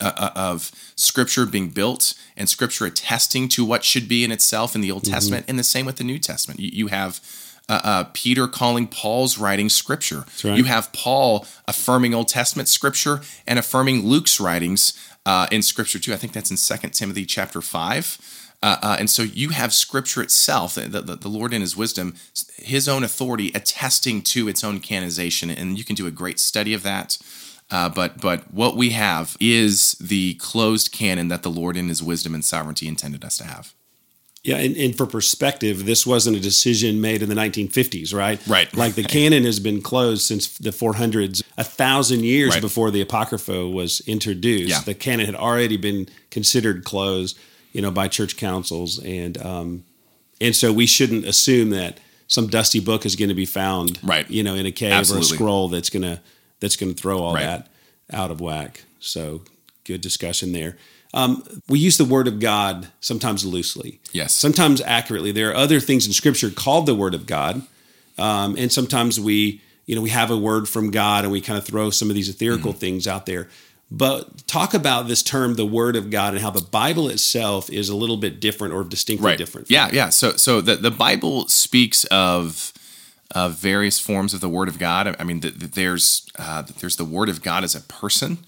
Uh, 0.00 0.12
uh, 0.16 0.30
of 0.36 0.70
scripture 0.94 1.44
being 1.44 1.70
built 1.70 2.14
and 2.36 2.48
scripture 2.48 2.86
attesting 2.86 3.48
to 3.48 3.64
what 3.64 3.82
should 3.82 4.06
be 4.06 4.22
in 4.22 4.30
itself 4.30 4.76
in 4.76 4.80
the 4.80 4.92
Old 4.92 5.02
mm-hmm. 5.02 5.12
Testament, 5.12 5.46
and 5.48 5.58
the 5.58 5.64
same 5.64 5.86
with 5.86 5.96
the 5.96 6.04
New 6.04 6.20
Testament. 6.20 6.60
You, 6.60 6.70
you 6.72 6.86
have 6.86 7.20
uh, 7.68 7.80
uh, 7.82 8.04
Peter 8.12 8.46
calling 8.46 8.86
Paul's 8.86 9.38
writing 9.38 9.68
scripture. 9.68 10.24
Right. 10.44 10.56
You 10.56 10.64
have 10.64 10.92
Paul 10.92 11.46
affirming 11.66 12.14
Old 12.14 12.28
Testament 12.28 12.68
scripture 12.68 13.22
and 13.44 13.58
affirming 13.58 14.06
Luke's 14.06 14.38
writings 14.38 14.98
uh, 15.26 15.48
in 15.50 15.62
scripture 15.62 15.98
too. 15.98 16.12
I 16.12 16.16
think 16.16 16.32
that's 16.32 16.50
in 16.50 16.56
Second 16.56 16.92
Timothy 16.92 17.26
chapter 17.26 17.60
5. 17.60 18.44
Uh, 18.62 18.96
and 18.98 19.08
so 19.08 19.22
you 19.22 19.50
have 19.50 19.72
scripture 19.72 20.22
itself, 20.22 20.74
the, 20.74 20.88
the, 20.88 21.16
the 21.16 21.28
Lord 21.28 21.52
in 21.52 21.60
his 21.60 21.76
wisdom, 21.76 22.14
his 22.56 22.88
own 22.88 23.04
authority 23.04 23.52
attesting 23.54 24.22
to 24.22 24.48
its 24.48 24.64
own 24.64 24.80
canonization. 24.80 25.50
And 25.50 25.78
you 25.78 25.84
can 25.84 25.94
do 25.94 26.06
a 26.06 26.10
great 26.10 26.40
study 26.40 26.74
of 26.74 26.82
that. 26.82 27.18
Uh, 27.70 27.88
but 27.88 28.20
but 28.20 28.52
what 28.52 28.76
we 28.76 28.90
have 28.90 29.36
is 29.40 29.92
the 29.94 30.34
closed 30.34 30.90
canon 30.90 31.28
that 31.28 31.42
the 31.42 31.50
Lord 31.50 31.76
in 31.76 31.88
His 31.88 32.02
wisdom 32.02 32.34
and 32.34 32.44
sovereignty 32.44 32.88
intended 32.88 33.24
us 33.24 33.36
to 33.38 33.44
have. 33.44 33.74
Yeah, 34.44 34.56
and, 34.56 34.76
and, 34.76 34.96
for 34.96 35.04
perspective, 35.04 35.84
this 35.84 36.06
wasn't 36.06 36.36
a 36.36 36.40
decision 36.40 37.00
made 37.00 37.22
in 37.22 37.28
the 37.28 37.34
1950s, 37.34 38.14
right? 38.14 38.40
Right. 38.46 38.74
Like 38.74 38.94
the 38.94 39.02
canon 39.02 39.44
has 39.44 39.58
been 39.58 39.82
closed 39.82 40.22
since 40.22 40.56
the 40.56 40.70
400s, 40.70 41.42
a 41.58 41.64
thousand 41.64 42.24
years 42.24 42.54
right. 42.54 42.62
before 42.62 42.90
the 42.90 43.00
Apocrypha 43.00 43.68
was 43.68 44.00
introduced. 44.06 44.70
Yeah. 44.70 44.80
The 44.80 44.94
canon 44.94 45.26
had 45.26 45.34
already 45.34 45.76
been 45.76 46.08
considered 46.30 46.84
closed, 46.84 47.36
you 47.72 47.82
know, 47.82 47.90
by 47.90 48.08
church 48.08 48.36
councils, 48.36 49.02
and 49.04 49.36
um, 49.44 49.84
and 50.40 50.54
so 50.54 50.72
we 50.72 50.86
shouldn't 50.86 51.26
assume 51.26 51.70
that 51.70 51.98
some 52.28 52.46
dusty 52.46 52.80
book 52.80 53.04
is 53.04 53.16
going 53.16 53.30
to 53.30 53.34
be 53.34 53.46
found, 53.46 53.98
right? 54.02 54.30
You 54.30 54.44
know, 54.44 54.54
in 54.54 54.66
a 54.66 54.72
cave 54.72 54.92
Absolutely. 54.92 55.30
or 55.30 55.34
a 55.34 55.36
scroll 55.36 55.68
that's 55.68 55.90
going 55.90 56.04
to 56.04 56.20
that's 56.60 56.76
going 56.76 56.94
to 56.94 57.00
throw 57.00 57.20
all 57.20 57.34
right. 57.34 57.42
that 57.42 57.68
out 58.12 58.30
of 58.30 58.40
whack. 58.40 58.84
So 59.00 59.42
good 59.84 60.00
discussion 60.00 60.52
there. 60.52 60.76
Um, 61.14 61.42
we 61.68 61.78
use 61.78 61.96
the 61.96 62.04
word 62.04 62.28
of 62.28 62.38
God 62.38 62.88
sometimes 63.00 63.44
loosely. 63.44 64.00
Yes. 64.12 64.34
Sometimes 64.34 64.82
accurately. 64.82 65.32
There 65.32 65.50
are 65.50 65.54
other 65.54 65.80
things 65.80 66.06
in 66.06 66.12
Scripture 66.12 66.50
called 66.50 66.86
the 66.86 66.94
word 66.94 67.14
of 67.14 67.26
God, 67.26 67.62
um, 68.18 68.56
and 68.58 68.70
sometimes 68.70 69.18
we, 69.18 69.62
you 69.86 69.94
know, 69.94 70.02
we 70.02 70.10
have 70.10 70.30
a 70.30 70.36
word 70.36 70.68
from 70.68 70.90
God 70.90 71.24
and 71.24 71.32
we 71.32 71.40
kind 71.40 71.58
of 71.58 71.64
throw 71.64 71.90
some 71.90 72.10
of 72.10 72.14
these 72.14 72.28
ethereal 72.28 72.58
mm-hmm. 72.58 72.78
things 72.78 73.06
out 73.06 73.26
there. 73.26 73.48
But 73.90 74.46
talk 74.46 74.74
about 74.74 75.08
this 75.08 75.22
term, 75.22 75.54
the 75.54 75.64
Word 75.64 75.96
of 75.96 76.10
God, 76.10 76.34
and 76.34 76.42
how 76.42 76.50
the 76.50 76.60
Bible 76.60 77.08
itself 77.08 77.70
is 77.70 77.88
a 77.88 77.96
little 77.96 78.18
bit 78.18 78.38
different 78.38 78.74
or 78.74 78.84
distinctly 78.84 79.26
right. 79.26 79.38
different. 79.38 79.70
Yeah, 79.70 79.88
yeah. 79.90 80.10
So, 80.10 80.32
so 80.32 80.60
the 80.60 80.76
the 80.76 80.90
Bible 80.90 81.48
speaks 81.48 82.04
of 82.04 82.74
uh, 83.34 83.48
various 83.48 83.98
forms 83.98 84.32
of 84.34 84.40
the 84.40 84.48
Word 84.48 84.68
of 84.68 84.78
God. 84.78 85.14
I 85.18 85.24
mean, 85.24 85.40
the, 85.40 85.50
the, 85.50 85.66
there's 85.66 86.26
uh, 86.38 86.62
there's 86.62 86.96
the 86.96 87.04
Word 87.04 87.28
of 87.28 87.42
God 87.42 87.64
as 87.64 87.74
a 87.74 87.80
person, 87.80 88.38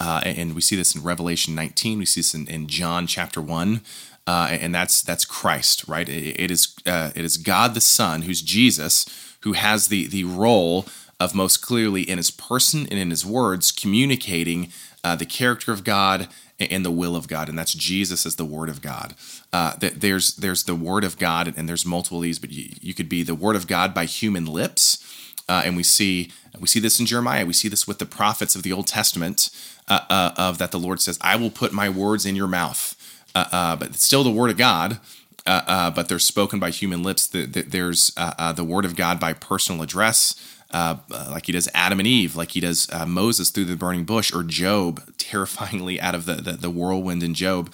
uh, 0.00 0.20
and 0.24 0.54
we 0.54 0.60
see 0.60 0.76
this 0.76 0.94
in 0.94 1.02
Revelation 1.02 1.54
19. 1.54 1.98
We 1.98 2.06
see 2.06 2.20
this 2.20 2.34
in, 2.34 2.46
in 2.48 2.66
John 2.66 3.06
chapter 3.06 3.40
one, 3.40 3.82
uh, 4.26 4.48
and 4.50 4.74
that's 4.74 5.02
that's 5.02 5.24
Christ, 5.24 5.84
right? 5.86 6.08
it, 6.08 6.40
it 6.40 6.50
is 6.50 6.74
uh, 6.86 7.10
it 7.14 7.24
is 7.24 7.36
God 7.36 7.74
the 7.74 7.80
Son, 7.80 8.22
who's 8.22 8.42
Jesus, 8.42 9.06
who 9.40 9.52
has 9.52 9.88
the 9.88 10.06
the 10.06 10.24
role 10.24 10.86
of 11.18 11.34
most 11.34 11.58
clearly 11.58 12.02
in 12.02 12.18
His 12.18 12.30
person 12.30 12.80
and 12.90 12.98
in 12.98 13.10
His 13.10 13.24
words 13.24 13.70
communicating 13.70 14.72
uh, 15.04 15.14
the 15.14 15.26
character 15.26 15.72
of 15.72 15.84
God 15.84 16.28
and 16.58 16.84
the 16.84 16.90
will 16.90 17.16
of 17.16 17.28
God, 17.28 17.48
and 17.48 17.58
that's 17.58 17.74
Jesus 17.74 18.24
as 18.24 18.36
the 18.36 18.44
Word 18.44 18.68
of 18.68 18.80
God. 18.80 19.14
Uh, 19.52 19.76
that 19.76 20.00
there's 20.00 20.36
there's 20.36 20.64
the 20.64 20.74
Word 20.74 21.04
of 21.04 21.18
God, 21.18 21.52
and 21.56 21.68
there's 21.68 21.84
multiple 21.84 22.20
these, 22.20 22.38
but 22.38 22.50
you, 22.50 22.70
you 22.80 22.94
could 22.94 23.08
be 23.08 23.22
the 23.22 23.34
Word 23.34 23.56
of 23.56 23.66
God 23.66 23.92
by 23.92 24.04
human 24.04 24.46
lips, 24.46 25.34
uh, 25.48 25.62
and 25.64 25.76
we 25.76 25.82
see 25.82 26.32
we 26.58 26.66
see 26.66 26.80
this 26.80 26.98
in 26.98 27.06
Jeremiah. 27.06 27.44
We 27.44 27.52
see 27.52 27.68
this 27.68 27.86
with 27.86 27.98
the 27.98 28.06
prophets 28.06 28.56
of 28.56 28.62
the 28.62 28.72
Old 28.72 28.86
Testament, 28.86 29.50
uh, 29.88 30.00
uh 30.08 30.32
of 30.36 30.58
that 30.58 30.70
the 30.70 30.78
Lord 30.78 31.00
says, 31.00 31.18
"I 31.20 31.36
will 31.36 31.50
put 31.50 31.72
my 31.72 31.88
words 31.88 32.24
in 32.24 32.36
your 32.36 32.48
mouth," 32.48 32.94
uh, 33.34 33.44
uh, 33.52 33.76
but 33.76 33.88
it's 33.88 34.04
still 34.04 34.24
the 34.24 34.30
Word 34.30 34.50
of 34.50 34.56
God. 34.56 34.98
Uh, 35.46 35.62
uh, 35.68 35.90
but 35.92 36.08
they're 36.08 36.18
spoken 36.18 36.58
by 36.58 36.70
human 36.70 37.04
lips. 37.04 37.28
The, 37.28 37.46
the, 37.46 37.62
there's 37.62 38.12
uh, 38.16 38.52
the 38.52 38.64
Word 38.64 38.84
of 38.84 38.96
God 38.96 39.20
by 39.20 39.32
personal 39.32 39.80
address. 39.80 40.34
Uh, 40.70 40.96
like 41.30 41.46
he 41.46 41.52
does 41.52 41.68
Adam 41.74 42.00
and 42.00 42.08
Eve, 42.08 42.34
like 42.34 42.52
he 42.52 42.60
does 42.60 42.88
uh, 42.92 43.06
Moses 43.06 43.50
through 43.50 43.66
the 43.66 43.76
burning 43.76 44.04
bush, 44.04 44.32
or 44.32 44.42
Job 44.42 45.02
terrifyingly 45.18 46.00
out 46.00 46.14
of 46.14 46.26
the 46.26 46.34
the, 46.34 46.52
the 46.52 46.70
whirlwind 46.70 47.22
in 47.22 47.34
Job. 47.34 47.72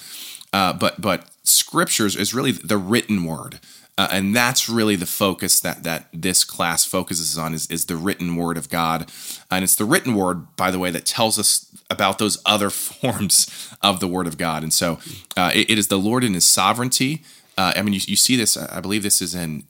Uh, 0.52 0.72
but 0.72 1.00
but 1.00 1.28
scriptures 1.42 2.14
is 2.14 2.34
really 2.34 2.52
the 2.52 2.76
written 2.76 3.25
word. 3.25 3.61
Uh, 3.99 4.08
and 4.11 4.34
that's 4.34 4.70
really 4.70 4.96
the 4.96 5.06
focus 5.06 5.61
that 5.61 5.82
that 5.84 6.08
this 6.14 6.44
class 6.44 6.84
focuses 6.84 7.37
on 7.37 7.52
is, 7.52 7.66
is 7.70 7.87
the 7.87 7.96
written 7.96 8.37
word 8.37 8.56
of 8.56 8.70
God, 8.70 9.11
and 9.50 9.62
it's 9.62 9.75
the 9.75 9.84
written 9.84 10.14
word, 10.14 10.56
by 10.56 10.70
the 10.70 10.78
way, 10.78 10.90
that 10.90 11.04
tells 11.04 11.38
us 11.38 11.66
about 11.90 12.18
those 12.18 12.40
other 12.46 12.70
forms 12.70 13.68
of 13.82 14.00
the 14.00 14.08
word 14.08 14.26
of 14.26 14.38
God. 14.38 14.62
And 14.62 14.72
so, 14.72 14.99
uh, 15.37 15.50
it, 15.54 15.70
it 15.70 15.78
is 15.78 15.88
the 15.88 15.99
Lord 15.99 16.25
in 16.25 16.32
His 16.32 16.46
sovereignty. 16.46 17.22
Uh, 17.58 17.75
I 17.76 17.82
mean, 17.82 17.92
you, 17.92 18.00
you, 18.04 18.16
see 18.16 18.34
this. 18.34 18.56
I 18.56 18.80
believe 18.80 19.02
this 19.02 19.20
is 19.20 19.34
in 19.34 19.64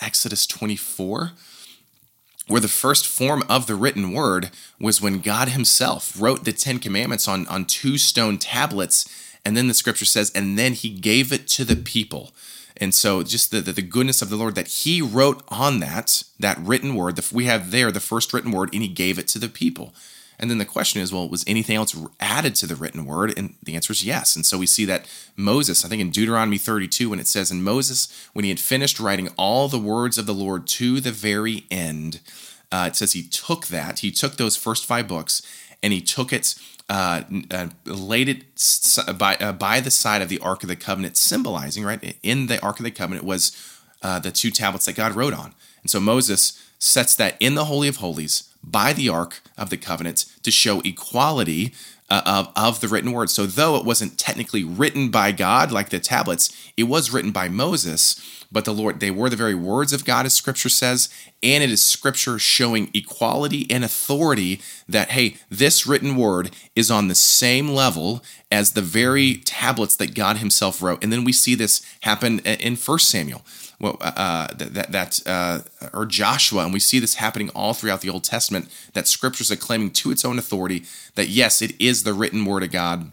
Exodus 0.00 0.46
twenty 0.46 0.76
four 0.76 1.32
where 2.48 2.60
the 2.60 2.68
first 2.68 3.06
form 3.06 3.42
of 3.48 3.66
the 3.66 3.74
written 3.74 4.12
word 4.12 4.50
was 4.80 5.00
when 5.00 5.20
God 5.20 5.48
Himself 5.48 6.20
wrote 6.20 6.44
the 6.44 6.52
Ten 6.52 6.78
Commandments 6.78 7.26
on, 7.26 7.46
on 7.48 7.64
two 7.64 7.98
stone 7.98 8.38
tablets. 8.38 9.08
And 9.44 9.56
then 9.56 9.68
the 9.68 9.74
scripture 9.74 10.04
says, 10.04 10.30
and 10.34 10.58
then 10.58 10.72
He 10.72 10.90
gave 10.90 11.32
it 11.32 11.48
to 11.48 11.64
the 11.64 11.76
people. 11.76 12.32
And 12.76 12.94
so, 12.94 13.22
just 13.22 13.50
the, 13.50 13.60
the, 13.60 13.72
the 13.72 13.82
goodness 13.82 14.20
of 14.20 14.28
the 14.28 14.36
Lord 14.36 14.54
that 14.54 14.68
He 14.68 15.00
wrote 15.00 15.42
on 15.48 15.80
that, 15.80 16.22
that 16.38 16.58
written 16.58 16.94
word, 16.94 17.16
the, 17.16 17.34
we 17.34 17.46
have 17.46 17.70
there 17.70 17.90
the 17.90 18.00
first 18.00 18.32
written 18.32 18.52
word, 18.52 18.70
and 18.72 18.82
He 18.82 18.88
gave 18.88 19.18
it 19.18 19.28
to 19.28 19.38
the 19.38 19.48
people. 19.48 19.94
And 20.38 20.50
then 20.50 20.58
the 20.58 20.64
question 20.64 21.00
is, 21.00 21.12
well, 21.12 21.28
was 21.28 21.44
anything 21.46 21.76
else 21.76 21.96
added 22.20 22.54
to 22.56 22.66
the 22.66 22.76
written 22.76 23.06
word? 23.06 23.36
And 23.36 23.54
the 23.62 23.74
answer 23.74 23.92
is 23.92 24.04
yes. 24.04 24.36
And 24.36 24.44
so 24.44 24.58
we 24.58 24.66
see 24.66 24.84
that 24.84 25.08
Moses, 25.36 25.84
I 25.84 25.88
think 25.88 26.02
in 26.02 26.10
Deuteronomy 26.10 26.58
32, 26.58 27.10
when 27.10 27.20
it 27.20 27.26
says, 27.26 27.50
And 27.50 27.64
Moses, 27.64 28.28
when 28.32 28.44
he 28.44 28.50
had 28.50 28.60
finished 28.60 29.00
writing 29.00 29.28
all 29.38 29.68
the 29.68 29.78
words 29.78 30.18
of 30.18 30.26
the 30.26 30.34
Lord 30.34 30.66
to 30.68 31.00
the 31.00 31.12
very 31.12 31.64
end, 31.70 32.20
uh, 32.70 32.86
it 32.88 32.96
says 32.96 33.12
he 33.12 33.22
took 33.22 33.68
that, 33.68 34.00
he 34.00 34.10
took 34.10 34.36
those 34.36 34.56
first 34.56 34.84
five 34.84 35.08
books, 35.08 35.42
and 35.82 35.92
he 35.92 36.00
took 36.00 36.32
it, 36.32 36.54
uh, 36.88 37.22
uh, 37.50 37.68
laid 37.84 38.28
it 38.28 38.44
by, 39.18 39.36
uh, 39.36 39.52
by 39.52 39.80
the 39.80 39.90
side 39.90 40.20
of 40.20 40.28
the 40.28 40.38
Ark 40.40 40.62
of 40.62 40.68
the 40.68 40.76
Covenant, 40.76 41.16
symbolizing, 41.16 41.84
right? 41.84 42.16
In 42.22 42.46
the 42.46 42.60
Ark 42.60 42.78
of 42.78 42.84
the 42.84 42.90
Covenant 42.90 43.24
was 43.24 43.56
uh, 44.02 44.18
the 44.18 44.30
two 44.30 44.50
tablets 44.50 44.86
that 44.86 44.96
God 44.96 45.14
wrote 45.14 45.34
on. 45.34 45.54
And 45.82 45.90
so 45.90 46.00
Moses 46.00 46.62
sets 46.78 47.14
that 47.16 47.36
in 47.40 47.54
the 47.54 47.66
Holy 47.66 47.88
of 47.88 47.96
Holies 47.96 48.52
by 48.66 48.92
the 48.92 49.08
Ark 49.08 49.40
of 49.56 49.70
the 49.70 49.76
Covenant 49.76 50.26
to 50.42 50.50
show 50.50 50.80
equality 50.80 51.72
uh, 52.08 52.22
of, 52.24 52.52
of 52.56 52.80
the 52.80 52.88
written 52.88 53.12
word. 53.12 53.30
So, 53.30 53.46
though 53.46 53.76
it 53.76 53.84
wasn't 53.84 54.18
technically 54.18 54.64
written 54.64 55.10
by 55.10 55.32
God 55.32 55.72
like 55.72 55.88
the 55.90 55.98
tablets, 55.98 56.54
it 56.76 56.84
was 56.84 57.10
written 57.10 57.30
by 57.30 57.48
Moses. 57.48 58.20
But 58.52 58.64
the 58.64 58.74
Lord, 58.74 59.00
they 59.00 59.10
were 59.10 59.28
the 59.28 59.34
very 59.34 59.56
words 59.56 59.92
of 59.92 60.04
God, 60.04 60.24
as 60.24 60.32
Scripture 60.32 60.68
says, 60.68 61.08
and 61.42 61.64
it 61.64 61.70
is 61.70 61.84
Scripture 61.84 62.38
showing 62.38 62.90
equality 62.94 63.68
and 63.68 63.84
authority 63.84 64.60
that, 64.88 65.10
hey, 65.10 65.36
this 65.50 65.84
written 65.84 66.16
word 66.16 66.54
is 66.76 66.88
on 66.88 67.08
the 67.08 67.16
same 67.16 67.70
level 67.70 68.22
as 68.52 68.72
the 68.72 68.82
very 68.82 69.38
tablets 69.38 69.96
that 69.96 70.14
God 70.14 70.36
Himself 70.36 70.80
wrote. 70.80 71.02
And 71.02 71.12
then 71.12 71.24
we 71.24 71.32
see 71.32 71.56
this 71.56 71.84
happen 72.02 72.38
in 72.40 72.76
First 72.76 73.10
Samuel 73.10 73.42
well, 73.78 73.96
uh, 74.00 74.12
uh 74.16 74.46
that 74.54 74.92
that 74.92 75.20
uh, 75.26 75.60
or 75.92 76.06
Joshua, 76.06 76.64
and 76.64 76.72
we 76.72 76.80
see 76.80 76.98
this 76.98 77.14
happening 77.14 77.50
all 77.50 77.74
throughout 77.74 78.00
the 78.00 78.10
Old 78.10 78.24
Testament. 78.24 78.70
That 78.94 79.06
Scriptures 79.06 79.50
are 79.50 79.56
claiming 79.56 79.90
to 79.92 80.10
its 80.10 80.24
own 80.24 80.38
authority 80.38 80.84
that 81.14 81.28
yes, 81.28 81.62
it 81.62 81.78
is 81.80 82.02
the 82.02 82.14
written 82.14 82.44
Word 82.44 82.62
of 82.62 82.70
God. 82.70 83.10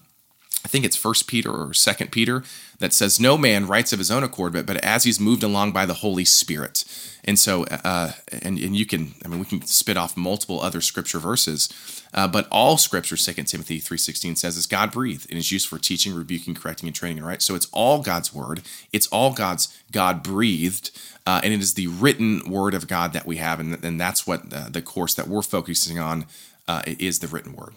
I 0.66 0.70
think 0.70 0.86
it's 0.86 0.96
First 0.96 1.28
Peter 1.28 1.52
or 1.52 1.74
Second 1.74 2.12
Peter 2.12 2.44
that 2.80 2.94
says 2.94 3.20
no 3.20 3.38
man 3.38 3.68
writes 3.68 3.92
of 3.94 4.00
his 4.00 4.12
own 4.12 4.24
accord, 4.24 4.54
but 4.54 4.66
but 4.66 4.78
as 4.78 5.04
he's 5.04 5.20
moved 5.20 5.44
along 5.44 5.72
by 5.72 5.86
the 5.86 5.96
Holy 5.96 6.26
Spirit. 6.26 6.86
And 7.26 7.38
so, 7.40 7.64
uh, 7.66 8.14
and 8.32 8.58
and 8.60 8.76
you 8.76 8.86
can, 8.86 9.16
I 9.24 9.28
mean, 9.28 9.40
we 9.40 9.46
can 9.46 9.62
spit 9.64 9.98
off 9.98 10.18
multiple 10.18 10.62
other 10.62 10.82
Scripture 10.82 11.20
verses 11.20 11.70
uh, 12.14 12.28
but 12.28 12.48
all 12.52 12.78
scripture, 12.78 13.18
Second 13.18 13.46
Timothy 13.46 13.80
3.16 13.80 14.38
says, 14.38 14.56
is 14.56 14.68
God 14.68 14.92
breathed 14.92 15.30
and 15.30 15.40
is 15.40 15.52
used 15.52 15.68
for 15.68 15.80
teaching, 15.80 16.14
rebuking, 16.14 16.54
correcting, 16.54 16.88
and 16.88 16.96
training, 16.96 17.24
right? 17.24 17.42
So 17.42 17.56
it's 17.56 17.68
all 17.72 18.02
God's 18.02 18.34
word. 18.34 18.62
It's 18.92 19.08
all 19.08 19.34
God's 19.34 19.76
God 19.92 20.22
breathed. 20.22 20.92
Uh, 21.26 21.42
and 21.44 21.54
it 21.54 21.60
is 21.60 21.74
the 21.74 21.88
written 21.88 22.48
word 22.50 22.76
of 22.76 22.88
God 22.88 23.14
that 23.14 23.26
we 23.26 23.38
have. 23.38 23.60
And, 23.60 23.84
and 23.84 24.00
that's 24.00 24.28
what 24.28 24.52
the, 24.52 24.68
the 24.70 24.82
course 24.82 25.16
that 25.16 25.28
we're 25.28 25.42
focusing 25.42 25.98
on 25.98 26.26
uh, 26.68 26.84
is 26.86 27.20
the 27.20 27.28
written 27.28 27.56
word. 27.56 27.74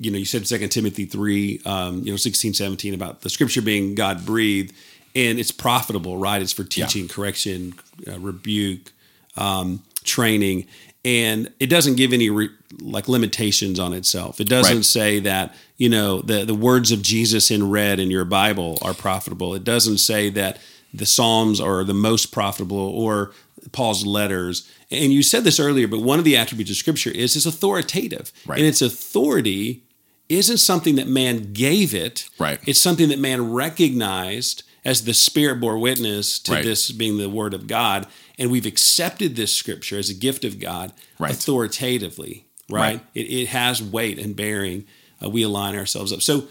You 0.00 0.10
know, 0.10 0.16
you 0.16 0.24
said 0.24 0.48
Second 0.48 0.70
Timothy 0.70 1.04
three, 1.04 1.60
um, 1.66 2.02
you 2.02 2.10
know, 2.10 2.16
16, 2.16 2.54
17 2.54 2.94
about 2.94 3.20
the 3.20 3.28
Scripture 3.28 3.60
being 3.60 3.94
God 3.94 4.24
breathed, 4.24 4.74
and 5.14 5.38
it's 5.38 5.50
profitable, 5.50 6.16
right? 6.16 6.40
It's 6.40 6.54
for 6.54 6.64
teaching, 6.64 7.02
yeah. 7.02 7.12
correction, 7.12 7.74
uh, 8.08 8.18
rebuke, 8.18 8.92
um, 9.36 9.82
training, 10.02 10.66
and 11.04 11.52
it 11.60 11.66
doesn't 11.66 11.96
give 11.96 12.14
any 12.14 12.30
re- 12.30 12.48
like 12.80 13.08
limitations 13.08 13.78
on 13.78 13.92
itself. 13.92 14.40
It 14.40 14.48
doesn't 14.48 14.76
right. 14.76 14.84
say 14.84 15.20
that 15.20 15.54
you 15.76 15.90
know 15.90 16.22
the 16.22 16.46
the 16.46 16.54
words 16.54 16.92
of 16.92 17.02
Jesus 17.02 17.50
in 17.50 17.70
red 17.70 18.00
in 18.00 18.10
your 18.10 18.24
Bible 18.24 18.78
are 18.80 18.94
profitable. 18.94 19.54
It 19.54 19.64
doesn't 19.64 19.98
say 19.98 20.30
that 20.30 20.58
the 20.94 21.06
Psalms 21.06 21.60
are 21.60 21.84
the 21.84 21.94
most 21.94 22.32
profitable 22.32 22.78
or 22.78 23.32
Paul's 23.72 24.06
letters. 24.06 24.68
And 24.90 25.12
you 25.12 25.22
said 25.22 25.44
this 25.44 25.60
earlier, 25.60 25.86
but 25.86 26.00
one 26.00 26.18
of 26.18 26.24
the 26.24 26.38
attributes 26.38 26.70
of 26.70 26.78
Scripture 26.78 27.10
is 27.10 27.36
it's 27.36 27.44
authoritative, 27.46 28.32
right. 28.46 28.58
and 28.58 28.66
its 28.66 28.80
authority 28.80 29.82
isn't 30.30 30.58
something 30.58 30.94
that 30.94 31.08
man 31.08 31.52
gave 31.52 31.92
it. 31.92 32.28
Right. 32.38 32.60
It's 32.66 32.78
something 32.78 33.08
that 33.08 33.18
man 33.18 33.52
recognized 33.52 34.62
as 34.84 35.04
the 35.04 35.12
Spirit 35.12 35.60
bore 35.60 35.76
witness 35.76 36.38
to 36.38 36.52
right. 36.52 36.64
this 36.64 36.90
being 36.92 37.18
the 37.18 37.28
Word 37.28 37.52
of 37.52 37.66
God, 37.66 38.06
and 38.38 38.50
we've 38.50 38.64
accepted 38.64 39.36
this 39.36 39.54
Scripture 39.54 39.98
as 39.98 40.08
a 40.08 40.14
gift 40.14 40.44
of 40.44 40.58
God 40.58 40.92
right. 41.18 41.32
authoritatively. 41.32 42.46
Right. 42.70 42.80
right. 42.80 43.00
It, 43.14 43.26
it, 43.26 43.48
has 43.48 43.82
weight 43.82 44.18
and 44.18 44.34
bearing. 44.34 44.86
Uh, 45.22 45.28
we 45.28 45.42
align 45.42 45.76
ourselves 45.76 46.12
up. 46.12 46.22
So 46.22 46.44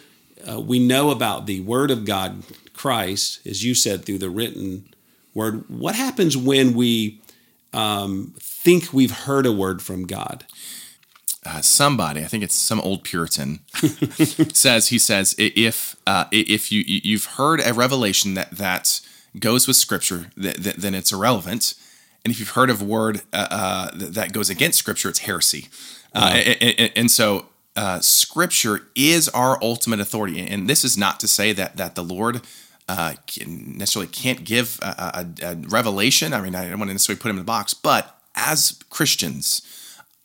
uh, 0.48 0.60
we 0.60 0.78
know 0.78 1.10
about 1.10 1.48
the 1.48 1.62
Word 1.62 1.90
of 1.90 2.06
God, 2.06 2.44
Christ, 2.74 3.40
as 3.48 3.64
you 3.64 3.74
said, 3.74 4.06
through 4.06 4.20
the 4.20 4.30
written 4.30 4.94
Word. 5.34 5.64
What 5.70 5.96
happens 5.96 6.36
when 6.36 6.74
we 6.74 7.22
um, 7.72 8.36
think 8.40 8.92
we've 8.92 9.12
heard 9.12 9.46
a 9.46 9.52
word 9.52 9.82
from 9.82 10.06
God? 10.06 10.46
Uh, 11.46 11.62
somebody, 11.62 12.20
I 12.22 12.26
think 12.26 12.44
it's 12.44 12.54
some 12.54 12.82
old 12.82 13.06
Puritan, 13.06 13.60
says 14.54 14.90
he 14.90 15.00
says 15.00 15.36
if 15.38 15.96
uh, 16.06 16.26
if 16.32 16.70
you 16.70 16.84
you've 16.86 17.26
heard 17.26 17.62
a 17.66 17.74
revelation 17.74 18.34
that 18.34 18.52
that 18.52 19.00
goes 19.40 19.66
with 19.66 19.78
Scripture, 19.78 20.32
that, 20.36 20.58
that, 20.58 20.76
then 20.76 20.94
it's 20.94 21.14
irrelevant, 21.14 21.76
and 22.26 22.34
if 22.34 22.42
you've 22.42 22.50
heard 22.50 22.70
of 22.70 22.82
a 22.82 22.86
word 22.86 23.22
uh, 23.32 23.48
uh 23.50 23.92
that 23.94 24.34
goes 24.34 24.50
against 24.50 24.80
Scripture, 24.80 25.08
it's 25.08 25.20
heresy. 25.20 25.70
Uh, 26.14 26.42
and, 26.44 26.76
and, 26.78 26.92
and, 26.96 27.12
so 27.12 27.46
uh, 27.78 28.02
Scripture 28.02 28.88
is 28.94 29.30
our 29.30 29.58
ultimate 29.64 30.02
authority, 30.02 30.46
and 30.46 30.68
this 30.70 30.84
is 30.84 30.98
not 30.98 31.22
to 31.22 31.28
say 31.28 31.54
that 31.54 31.78
that 31.78 31.96
the 31.96 32.04
Lord. 32.04 32.42
Can 33.28 33.78
necessarily 33.78 34.08
can't 34.08 34.44
give 34.44 34.80
a, 34.82 35.24
a, 35.44 35.52
a 35.52 35.56
revelation. 35.56 36.34
I 36.34 36.42
mean, 36.42 36.56
I 36.56 36.68
don't 36.68 36.80
want 36.80 36.90
to 36.90 36.94
necessarily 36.96 37.22
put 37.22 37.30
him 37.30 37.36
in 37.36 37.44
the 37.44 37.46
box, 37.46 37.76
but 37.76 38.20
as 38.34 38.80
Christians, 38.90 39.62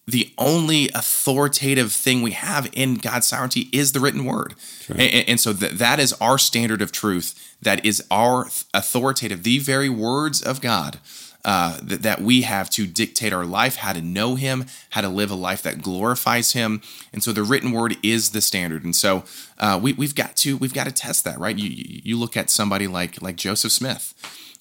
the 0.07 0.33
only 0.37 0.91
authoritative 0.95 1.93
thing 1.93 2.21
we 2.21 2.33
have 2.33 2.69
in 2.73 2.97
God's 2.97 3.27
sovereignty 3.27 3.69
is 3.73 3.93
the 3.93 4.01
written 4.01 4.25
word. 4.25 4.55
Right. 4.89 5.01
And, 5.01 5.29
and, 5.31 5.41
so 5.41 5.53
th- 5.55 5.73
that 5.73 5.99
is 5.99 6.13
our 6.15 6.37
standard 6.37 6.83
of 6.83 6.93
truth. 6.93 7.57
That 7.63 7.85
is 7.87 8.05
our 8.11 8.47
authoritative, 8.75 9.45
the 9.45 9.59
very 9.61 9.89
words 9.89 10.43
of 10.43 10.61
God 10.61 10.99
uh, 11.45 11.79
that, 11.83 12.03
that 12.03 12.21
we 12.21 12.43
have 12.43 12.71
to 12.71 12.87
dictate 12.87 13.33
our 13.33 13.45
life, 13.45 13.77
how 13.77 13.93
to 13.93 14.03
know 14.03 14.35
Him, 14.35 14.67
how 14.91 15.01
to 15.01 15.09
live 15.09 15.31
a 15.31 15.35
life 15.35 15.63
that 15.63 15.83
glorifies 15.83 16.53
Him. 16.53 16.83
And 17.13 17.23
so 17.23 17.33
the 17.33 17.43
written 17.43 17.73
word 17.73 17.97
is 18.03 18.31
the 18.31 18.41
standard. 18.41 18.85
And 18.85 18.97
so 18.97 19.25
uh, 19.59 19.79
we, 19.83 19.95
we've 19.95 20.15
got 20.15 20.37
to 20.37 20.57
we've 20.57 20.75
got 20.75 20.85
to 20.85 20.93
test 20.93 21.25
that, 21.25 21.39
right? 21.39 21.57
You 21.57 21.71
you 21.71 22.19
look 22.19 22.37
at 22.37 22.51
somebody 22.51 22.87
like 22.87 23.21
like 23.23 23.37
Joseph 23.37 23.73
Smith 23.73 24.15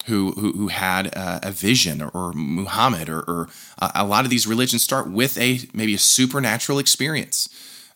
who 0.06 0.32
who, 0.32 0.52
who 0.52 0.68
had 0.68 1.06
a, 1.08 1.48
a 1.48 1.50
vision, 1.50 2.02
or, 2.02 2.08
or 2.08 2.32
Muhammad, 2.32 3.08
or, 3.08 3.20
or 3.20 3.48
uh, 3.78 3.90
a 3.94 4.04
lot 4.04 4.24
of 4.24 4.30
these 4.30 4.46
religions 4.46 4.82
start 4.82 5.10
with 5.10 5.38
a 5.38 5.60
maybe 5.72 5.94
a 5.94 5.98
supernatural 5.98 6.78
experience. 6.78 7.48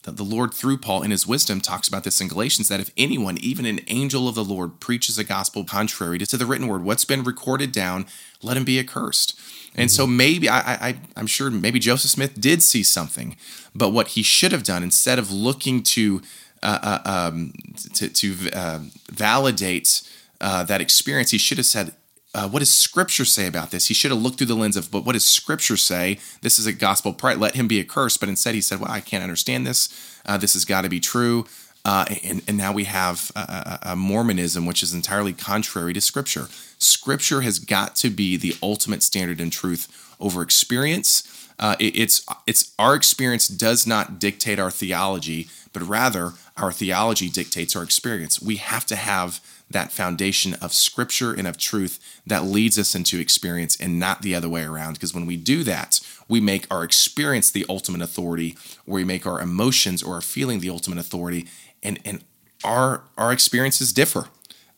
That 0.03 0.17
the 0.17 0.25
Lord, 0.25 0.55
through 0.55 0.79
Paul 0.79 1.03
in 1.03 1.11
his 1.11 1.27
wisdom, 1.27 1.61
talks 1.61 1.89
about 1.89 2.05
this 2.05 2.21
in 2.21 2.29
Galatians 2.29 2.69
that 2.69 2.81
if 2.81 2.91
anyone, 2.97 3.37
even 3.39 3.67
an 3.67 3.81
angel 3.89 4.29
of 4.29 4.37
the 4.37 4.45
Lord, 4.45 4.81
preaches 4.81 5.19
a 5.19 5.25
gospel 5.25 5.65
contrary 5.65 6.19
to 6.19 6.37
the 6.37 6.47
written 6.47 6.69
word, 6.69 6.85
what's 6.85 7.05
been 7.05 7.25
recorded 7.25 7.73
down, 7.73 8.07
let 8.41 8.57
him 8.57 8.65
be 8.65 8.79
accursed. 8.79 9.39
And 9.75 9.91
mm-hmm. 9.91 9.97
so 9.97 10.07
maybe 10.07 10.49
I, 10.49 10.89
I, 10.89 10.99
I'm 11.17 11.27
sure 11.27 11.51
maybe 11.51 11.79
Joseph 11.79 12.11
Smith 12.11 12.41
did 12.41 12.63
see 12.63 12.83
something, 12.85 13.37
but 13.75 13.91
what 13.91 14.09
he 14.09 14.23
should 14.23 14.53
have 14.53 14.63
done 14.63 14.83
instead 14.83 15.19
of 15.19 15.31
looking 15.31 15.83
to 15.83 16.23
uh, 16.63 16.79
uh, 17.05 17.29
um, 17.31 17.53
to, 17.95 18.09
to 18.09 18.51
uh, 18.53 18.81
validate 19.11 20.03
uh, 20.41 20.65
that 20.65 20.81
experience, 20.81 21.31
he 21.31 21.39
should 21.39 21.59
have 21.59 21.67
said, 21.67 21.93
uh, 22.39 22.49
what 22.49 22.61
does 22.61 22.71
Scripture 22.71 23.25
say 23.25 23.49
about 23.49 23.73
this? 23.73 23.89
He 23.89 23.95
should 23.95 24.13
have 24.13 24.23
looked 24.23 24.39
through 24.39 24.47
the 24.47 24.55
lens 24.55 24.77
of, 24.77 24.93
but 24.93 25.05
what 25.05 25.15
does 25.15 25.25
Scripture 25.25 25.77
say? 25.77 26.21
This 26.41 26.61
is 26.61 26.67
a 26.67 26.73
gospel 26.73 27.13
pride. 27.13 27.39
Let 27.39 27.57
him 27.57 27.67
be 27.67 27.81
accursed. 27.81 28.21
But 28.21 28.29
instead, 28.29 28.55
he 28.55 28.61
said, 28.61 28.79
well, 28.79 28.93
I 28.93 29.01
can't 29.01 29.25
understand 29.25 29.67
this. 29.67 30.21
Uh, 30.25 30.37
this 30.37 30.53
has 30.53 30.65
got 30.65 30.83
to 30.83 30.89
be 30.89 31.01
true. 31.01 31.47
Uh, 31.85 32.05
and, 32.23 32.43
and, 32.47 32.57
now 32.57 32.73
we 32.73 32.85
have 32.85 33.33
a, 33.35 33.79
a, 33.83 33.97
Mormonism, 33.97 34.67
which 34.67 34.85
is 34.85 34.95
entirely 34.95 35.33
contrary 35.33 35.93
to 35.93 36.01
Scripture. 36.01 36.47
Scripture 36.79 37.41
has 37.41 37.59
got 37.59 37.97
to 37.97 38.11
be 38.11 38.37
the 38.37 38.55
ultimate 38.63 39.03
standard 39.03 39.41
in 39.41 39.51
truth 39.51 40.15
over 40.21 40.41
experience. 40.41 41.49
Uh, 41.59 41.75
it, 41.81 41.99
it's 41.99 42.27
it's 42.47 42.73
our 42.79 42.95
experience 42.95 43.49
does 43.49 43.87
not 43.87 44.21
dictate 44.21 44.61
our 44.61 44.71
theology, 44.71 45.49
but 45.73 45.83
rather 45.83 46.35
our 46.57 46.71
theology 46.71 47.29
dictates 47.29 47.75
our 47.75 47.83
experience. 47.83 48.41
We 48.41 48.57
have 48.57 48.85
to 48.87 48.97
have 48.97 49.41
that 49.71 49.93
foundation 49.93 50.55
of 50.55 50.73
scripture 50.73 51.33
and 51.33 51.47
of 51.47 51.59
truth 51.59 51.99
that 52.27 52.45
leads 52.45 52.79
us 52.79 52.95
into 52.95 53.19
experience 53.19 53.79
and 53.79 53.99
not 53.99 54.23
the 54.23 54.35
other 54.35 54.49
way 54.49 54.65
around. 54.65 54.95
Because 54.95 55.15
when 55.15 55.27
we 55.27 55.37
do 55.37 55.63
that, 55.65 56.01
we 56.27 56.41
make 56.41 56.67
our 56.71 56.85
experience 56.85 57.51
the 57.51 57.67
ultimate 57.69 58.03
authority, 58.03 58.57
or 58.87 58.95
we 58.95 59.05
make 59.05 59.27
our 59.27 59.41
emotions 59.41 60.03
or 60.03 60.15
our 60.15 60.21
feeling 60.21 60.61
the 60.61 60.71
ultimate 60.71 60.99
authority, 60.99 61.47
and, 61.83 61.99
and 62.05 62.25
our, 62.65 63.03
our 63.17 63.33
experiences 63.33 63.93
differ. 63.93 64.29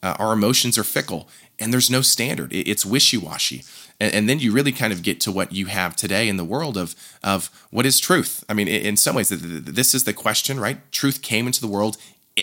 Uh, 0.02 0.16
our 0.18 0.32
emotions 0.32 0.78
are 0.78 0.84
fickle, 0.84 1.28
and 1.58 1.72
there's 1.72 1.90
no 1.90 2.00
standard. 2.00 2.52
It, 2.52 2.68
it's 2.68 2.86
wishy 2.86 3.16
washy. 3.16 3.64
And, 4.02 4.30
then 4.30 4.38
you 4.38 4.50
really 4.50 4.72
kind 4.72 4.94
of 4.94 5.02
get 5.02 5.20
to 5.20 5.30
what 5.30 5.52
you 5.52 5.66
have 5.66 5.94
today 5.94 6.26
in 6.26 6.38
the 6.38 6.44
world 6.44 6.78
of, 6.78 6.94
of 7.22 7.50
what 7.70 7.84
is 7.84 8.00
truth. 8.00 8.42
I 8.48 8.54
mean, 8.54 8.66
in 8.66 8.96
some 8.96 9.14
ways, 9.14 9.28
this 9.28 9.94
is 9.94 10.04
the 10.04 10.14
question, 10.14 10.58
right? 10.58 10.90
Truth 10.90 11.20
came 11.20 11.46
into 11.46 11.60
the 11.60 11.66
world 11.66 11.98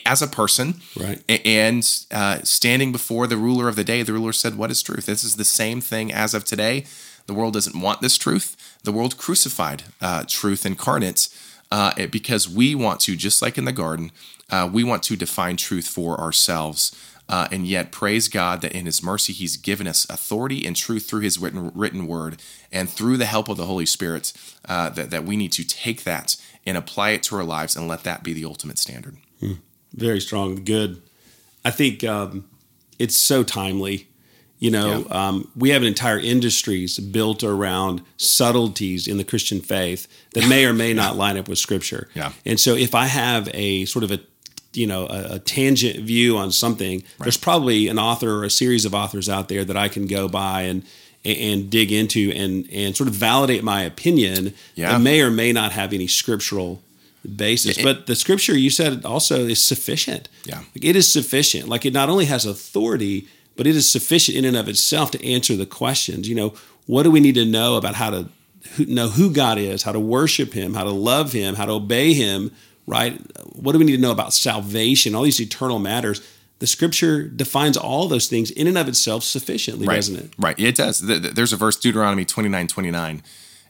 as 0.05 0.21
a 0.21 0.27
person, 0.27 0.75
right? 0.99 1.21
And 1.45 1.87
uh, 2.11 2.39
standing 2.43 2.91
before 2.91 3.27
the 3.27 3.37
ruler 3.37 3.67
of 3.67 3.75
the 3.75 3.83
day, 3.83 4.03
the 4.03 4.13
ruler 4.13 4.33
said, 4.33 4.57
"What 4.57 4.71
is 4.71 4.81
truth?" 4.81 5.05
This 5.05 5.23
is 5.23 5.35
the 5.35 5.45
same 5.45 5.81
thing 5.81 6.11
as 6.11 6.33
of 6.33 6.43
today. 6.43 6.85
The 7.25 7.33
world 7.33 7.53
doesn't 7.53 7.79
want 7.79 8.01
this 8.01 8.17
truth. 8.17 8.55
The 8.83 8.91
world 8.91 9.17
crucified 9.17 9.83
uh, 10.01 10.23
truth 10.27 10.65
incarnate 10.65 11.29
uh, 11.71 12.07
because 12.07 12.47
we 12.47 12.73
want 12.73 13.01
to, 13.01 13.15
just 13.15 13.41
like 13.41 13.57
in 13.57 13.65
the 13.65 13.73
garden, 13.73 14.11
uh, 14.49 14.69
we 14.71 14.83
want 14.83 15.03
to 15.03 15.15
define 15.15 15.57
truth 15.57 15.87
for 15.87 16.19
ourselves. 16.19 16.95
Uh, 17.29 17.45
and 17.51 17.67
yet, 17.67 17.91
praise 17.91 18.29
God 18.29 18.61
that 18.61 18.71
in 18.71 18.85
His 18.85 19.03
mercy, 19.03 19.33
He's 19.33 19.57
given 19.57 19.87
us 19.87 20.09
authority 20.09 20.65
and 20.65 20.75
truth 20.75 21.09
through 21.09 21.21
His 21.21 21.37
written, 21.37 21.71
written 21.75 22.07
word 22.07 22.41
and 22.71 22.89
through 22.89 23.17
the 23.17 23.25
help 23.25 23.49
of 23.49 23.57
the 23.57 23.65
Holy 23.65 23.85
Spirit, 23.85 24.31
uh, 24.67 24.89
that, 24.91 25.09
that 25.11 25.25
we 25.25 25.35
need 25.35 25.51
to 25.53 25.67
take 25.67 26.05
that 26.05 26.37
and 26.65 26.77
apply 26.77 27.09
it 27.09 27.23
to 27.23 27.35
our 27.35 27.43
lives 27.43 27.75
and 27.75 27.87
let 27.87 28.03
that 28.03 28.23
be 28.23 28.31
the 28.31 28.45
ultimate 28.45 28.77
standard. 28.77 29.17
Hmm 29.41 29.53
very 29.97 30.21
strong, 30.21 30.63
good. 30.63 31.01
I 31.65 31.71
think 31.71 32.03
um, 32.03 32.45
it's 32.97 33.17
so 33.17 33.43
timely. 33.43 34.07
You 34.59 34.71
know, 34.71 35.05
yeah. 35.07 35.27
um, 35.27 35.51
we 35.55 35.69
have 35.69 35.83
an 35.83 35.87
entire 35.87 36.19
industries 36.19 36.97
built 36.97 37.43
around 37.43 38.01
subtleties 38.17 39.07
in 39.07 39.17
the 39.17 39.23
Christian 39.23 39.59
faith 39.59 40.07
that 40.33 40.47
may 40.47 40.65
or 40.65 40.73
may 40.73 40.93
not 40.95 41.15
line 41.15 41.37
up 41.37 41.47
with 41.47 41.59
Scripture. 41.59 42.07
Yeah. 42.15 42.31
And 42.45 42.59
so, 42.59 42.73
if 42.73 42.95
I 42.95 43.05
have 43.05 43.49
a 43.53 43.85
sort 43.85 44.03
of 44.03 44.11
a 44.11 44.19
you 44.73 44.87
know 44.87 45.07
a, 45.07 45.35
a 45.35 45.39
tangent 45.39 46.03
view 46.05 46.37
on 46.37 46.51
something, 46.51 46.99
right. 46.99 47.25
there's 47.25 47.37
probably 47.37 47.87
an 47.87 47.99
author 47.99 48.39
or 48.39 48.45
a 48.45 48.49
series 48.49 48.85
of 48.85 48.95
authors 48.95 49.29
out 49.29 49.47
there 49.47 49.63
that 49.63 49.77
I 49.77 49.89
can 49.89 50.07
go 50.07 50.27
by 50.27 50.63
and 50.63 50.83
and 51.23 51.69
dig 51.69 51.91
into 51.91 52.31
and 52.35 52.67
and 52.71 52.95
sort 52.95 53.09
of 53.09 53.13
validate 53.13 53.63
my 53.63 53.83
opinion 53.83 54.53
yeah. 54.75 54.93
that 54.93 55.01
may 55.01 55.21
or 55.21 55.29
may 55.29 55.51
not 55.51 55.71
have 55.73 55.93
any 55.93 56.07
scriptural 56.07 56.81
basis. 57.35 57.81
but 57.81 58.07
the 58.07 58.15
scripture 58.15 58.57
you 58.57 58.69
said 58.69 59.03
also 59.05 59.45
is 59.45 59.61
sufficient. 59.61 60.29
Yeah. 60.45 60.59
Like 60.59 60.83
it 60.83 60.95
is 60.95 61.11
sufficient. 61.11 61.67
Like 61.67 61.85
it 61.85 61.93
not 61.93 62.09
only 62.09 62.25
has 62.25 62.45
authority, 62.45 63.27
but 63.55 63.67
it 63.67 63.75
is 63.75 63.89
sufficient 63.89 64.37
in 64.37 64.45
and 64.45 64.55
of 64.55 64.69
itself 64.69 65.11
to 65.11 65.25
answer 65.25 65.55
the 65.55 65.65
questions. 65.65 66.29
You 66.29 66.35
know, 66.35 66.53
what 66.85 67.03
do 67.03 67.11
we 67.11 67.19
need 67.19 67.35
to 67.35 67.45
know 67.45 67.75
about 67.75 67.95
how 67.95 68.09
to 68.09 68.29
know 68.79 69.09
who 69.09 69.31
God 69.31 69.57
is, 69.57 69.83
how 69.83 69.91
to 69.91 69.99
worship 69.99 70.53
him, 70.53 70.73
how 70.73 70.83
to 70.83 70.91
love 70.91 71.31
him, 71.33 71.55
how 71.55 71.65
to 71.65 71.73
obey 71.73 72.13
him, 72.13 72.51
right? 72.85 73.19
What 73.53 73.73
do 73.73 73.79
we 73.79 73.85
need 73.85 73.95
to 73.95 74.01
know 74.01 74.11
about 74.11 74.33
salvation, 74.33 75.15
all 75.15 75.23
these 75.23 75.41
eternal 75.41 75.79
matters? 75.79 76.21
The 76.59 76.67
scripture 76.67 77.27
defines 77.27 77.77
all 77.77 78.07
those 78.07 78.27
things 78.27 78.49
in 78.49 78.67
and 78.67 78.77
of 78.77 78.87
itself 78.87 79.23
sufficiently, 79.23 79.85
right. 79.87 79.95
doesn't 79.95 80.15
it? 80.15 80.33
Right. 80.39 80.59
It 80.59 80.75
does. 80.75 81.01
There's 81.01 81.53
a 81.53 81.57
verse, 81.57 81.77
Deuteronomy 81.77 82.25
29 82.25 82.67
29 82.67 83.23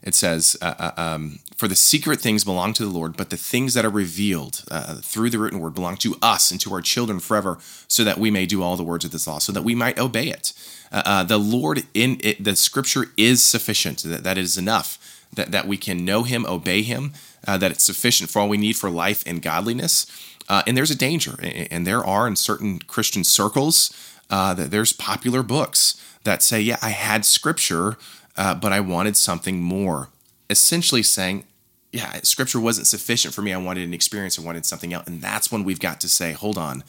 it 0.08 0.14
says, 0.14 0.56
uh, 0.62 0.74
uh, 0.78 0.92
um, 0.96 1.38
For 1.56 1.68
the 1.68 1.76
secret 1.76 2.18
things 2.20 2.42
belong 2.42 2.72
to 2.72 2.84
the 2.84 2.90
Lord, 2.90 3.14
but 3.16 3.28
the 3.28 3.36
things 3.36 3.74
that 3.74 3.84
are 3.84 3.90
revealed 3.90 4.64
uh, 4.70 4.96
through 5.02 5.28
the 5.28 5.38
written 5.38 5.60
word 5.60 5.74
belong 5.74 5.96
to 5.98 6.16
us 6.22 6.50
and 6.50 6.58
to 6.62 6.72
our 6.72 6.80
children 6.80 7.20
forever, 7.20 7.58
so 7.86 8.04
that 8.04 8.18
we 8.18 8.30
may 8.30 8.46
do 8.46 8.62
all 8.62 8.76
the 8.76 8.82
words 8.82 9.04
of 9.04 9.10
this 9.10 9.26
law, 9.26 9.38
so 9.38 9.52
that 9.52 9.64
we 9.64 9.74
might 9.74 9.98
obey 9.98 10.28
it. 10.28 10.54
Uh, 10.90 11.02
uh, 11.04 11.22
the 11.24 11.38
Lord 11.38 11.84
in 11.92 12.18
it, 12.24 12.42
the 12.42 12.56
scripture 12.56 13.06
is 13.18 13.42
sufficient, 13.42 14.02
that, 14.02 14.24
that 14.24 14.38
is 14.38 14.56
enough. 14.56 14.98
that, 15.34 15.52
that 15.52 15.66
we 15.66 15.76
can 15.76 16.06
know 16.06 16.22
Him, 16.22 16.46
obey 16.46 16.80
Him, 16.80 17.12
that 17.44 17.70
it's 17.70 17.84
sufficient 17.84 18.30
for 18.30 18.40
all 18.40 18.48
we 18.48 18.56
need 18.56 18.76
for 18.76 18.88
life 18.88 19.22
and 19.26 19.42
godliness. 19.42 20.06
And 20.48 20.74
there's 20.74 20.90
a 20.90 20.96
danger, 20.96 21.34
and 21.70 21.86
there 21.86 22.02
are 22.02 22.26
in 22.26 22.34
certain 22.34 22.78
Christian 22.78 23.24
circles 23.24 23.92
that 24.30 24.70
there's 24.70 24.94
popular 24.94 25.42
books 25.42 26.02
that 26.24 26.42
say, 26.42 26.60
"Yeah, 26.62 26.78
I 26.80 26.90
had 26.90 27.26
Scripture, 27.26 27.98
uh, 28.38 28.54
but 28.54 28.72
I 28.72 28.80
wanted 28.80 29.16
something 29.16 29.60
more." 29.60 30.08
Essentially 30.48 31.02
saying, 31.02 31.44
"Yeah, 31.92 32.20
Scripture 32.22 32.60
wasn't 32.60 32.86
sufficient 32.86 33.34
for 33.34 33.42
me. 33.42 33.52
I 33.52 33.58
wanted 33.58 33.86
an 33.86 33.92
experience. 33.92 34.38
I 34.38 34.42
wanted 34.42 34.64
something 34.64 34.94
else." 34.94 35.06
And 35.06 35.20
that's 35.20 35.52
when 35.52 35.64
we've 35.64 35.80
got 35.80 36.00
to 36.00 36.08
say, 36.08 36.32
"Hold 36.32 36.56
on." 36.56 36.84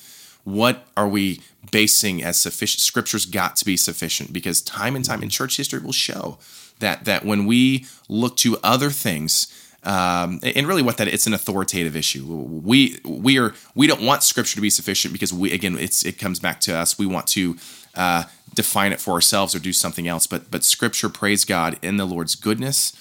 What 0.45 0.87
are 0.95 1.07
we 1.07 1.41
basing 1.69 2.23
as 2.23 2.39
sufficient? 2.39 2.79
Scripture's 2.81 3.25
got 3.25 3.55
to 3.57 3.65
be 3.65 3.75
sufficient 3.75 4.31
because 4.31 4.61
time 4.61 4.95
and 4.95 5.03
time 5.03 5.21
in 5.21 5.29
church 5.29 5.57
history 5.57 5.79
will 5.79 5.91
show 5.91 6.39
that 6.79 7.05
that 7.05 7.25
when 7.25 7.45
we 7.45 7.85
look 8.07 8.37
to 8.37 8.57
other 8.63 8.89
things, 8.89 9.47
um, 9.83 10.39
and 10.43 10.67
really 10.67 10.81
what 10.81 10.97
that 10.97 11.07
it's 11.07 11.27
an 11.27 11.33
authoritative 11.33 11.95
issue. 11.95 12.25
We 12.25 12.99
we 13.05 13.37
are 13.37 13.53
we 13.75 13.87
don't 13.87 14.01
want 14.01 14.23
Scripture 14.23 14.55
to 14.55 14.61
be 14.61 14.69
sufficient 14.69 15.13
because 15.13 15.33
we 15.33 15.51
again 15.51 15.77
it's 15.77 16.03
it 16.03 16.17
comes 16.17 16.39
back 16.39 16.59
to 16.61 16.75
us. 16.75 16.97
We 16.97 17.05
want 17.05 17.27
to 17.27 17.57
uh, 17.95 18.23
define 18.53 18.91
it 18.91 18.99
for 18.99 19.11
ourselves 19.11 19.55
or 19.55 19.59
do 19.59 19.73
something 19.73 20.07
else. 20.07 20.27
But 20.27 20.51
but 20.51 20.63
Scripture, 20.63 21.09
praise 21.09 21.45
God, 21.45 21.77
in 21.81 21.97
the 21.97 22.05
Lord's 22.05 22.35
goodness, 22.35 22.93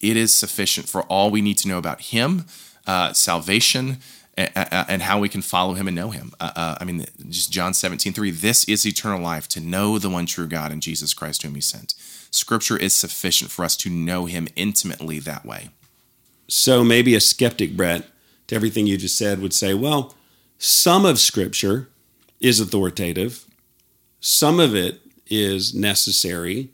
it 0.00 0.16
is 0.16 0.34
sufficient 0.34 0.88
for 0.88 1.02
all 1.02 1.30
we 1.30 1.40
need 1.40 1.58
to 1.58 1.68
know 1.68 1.78
about 1.78 2.00
Him, 2.02 2.46
uh, 2.86 3.12
salvation, 3.12 3.98
and 4.36 5.02
how 5.02 5.18
we 5.18 5.28
can 5.30 5.40
follow 5.40 5.74
him 5.74 5.88
and 5.88 5.96
know 5.96 6.10
him. 6.10 6.32
Uh, 6.38 6.52
uh, 6.54 6.76
I 6.78 6.84
mean, 6.84 7.06
just 7.30 7.50
John 7.50 7.72
17, 7.72 8.12
3, 8.12 8.30
this 8.30 8.64
is 8.64 8.86
eternal 8.86 9.20
life, 9.20 9.48
to 9.48 9.60
know 9.60 9.98
the 9.98 10.10
one 10.10 10.26
true 10.26 10.46
God 10.46 10.72
and 10.72 10.82
Jesus 10.82 11.14
Christ 11.14 11.42
whom 11.42 11.54
he 11.54 11.62
sent. 11.62 11.94
Scripture 12.30 12.76
is 12.76 12.94
sufficient 12.94 13.50
for 13.50 13.64
us 13.64 13.76
to 13.78 13.88
know 13.88 14.26
him 14.26 14.46
intimately 14.54 15.18
that 15.20 15.46
way. 15.46 15.70
So 16.48 16.84
maybe 16.84 17.14
a 17.14 17.20
skeptic, 17.20 17.76
Brett, 17.76 18.08
to 18.48 18.54
everything 18.54 18.86
you 18.86 18.98
just 18.98 19.16
said, 19.16 19.40
would 19.40 19.54
say, 19.54 19.72
well, 19.72 20.14
some 20.58 21.06
of 21.06 21.18
Scripture 21.18 21.88
is 22.38 22.60
authoritative, 22.60 23.46
some 24.26 24.58
of 24.58 24.74
it 24.74 25.00
is 25.28 25.72
necessary. 25.72 26.68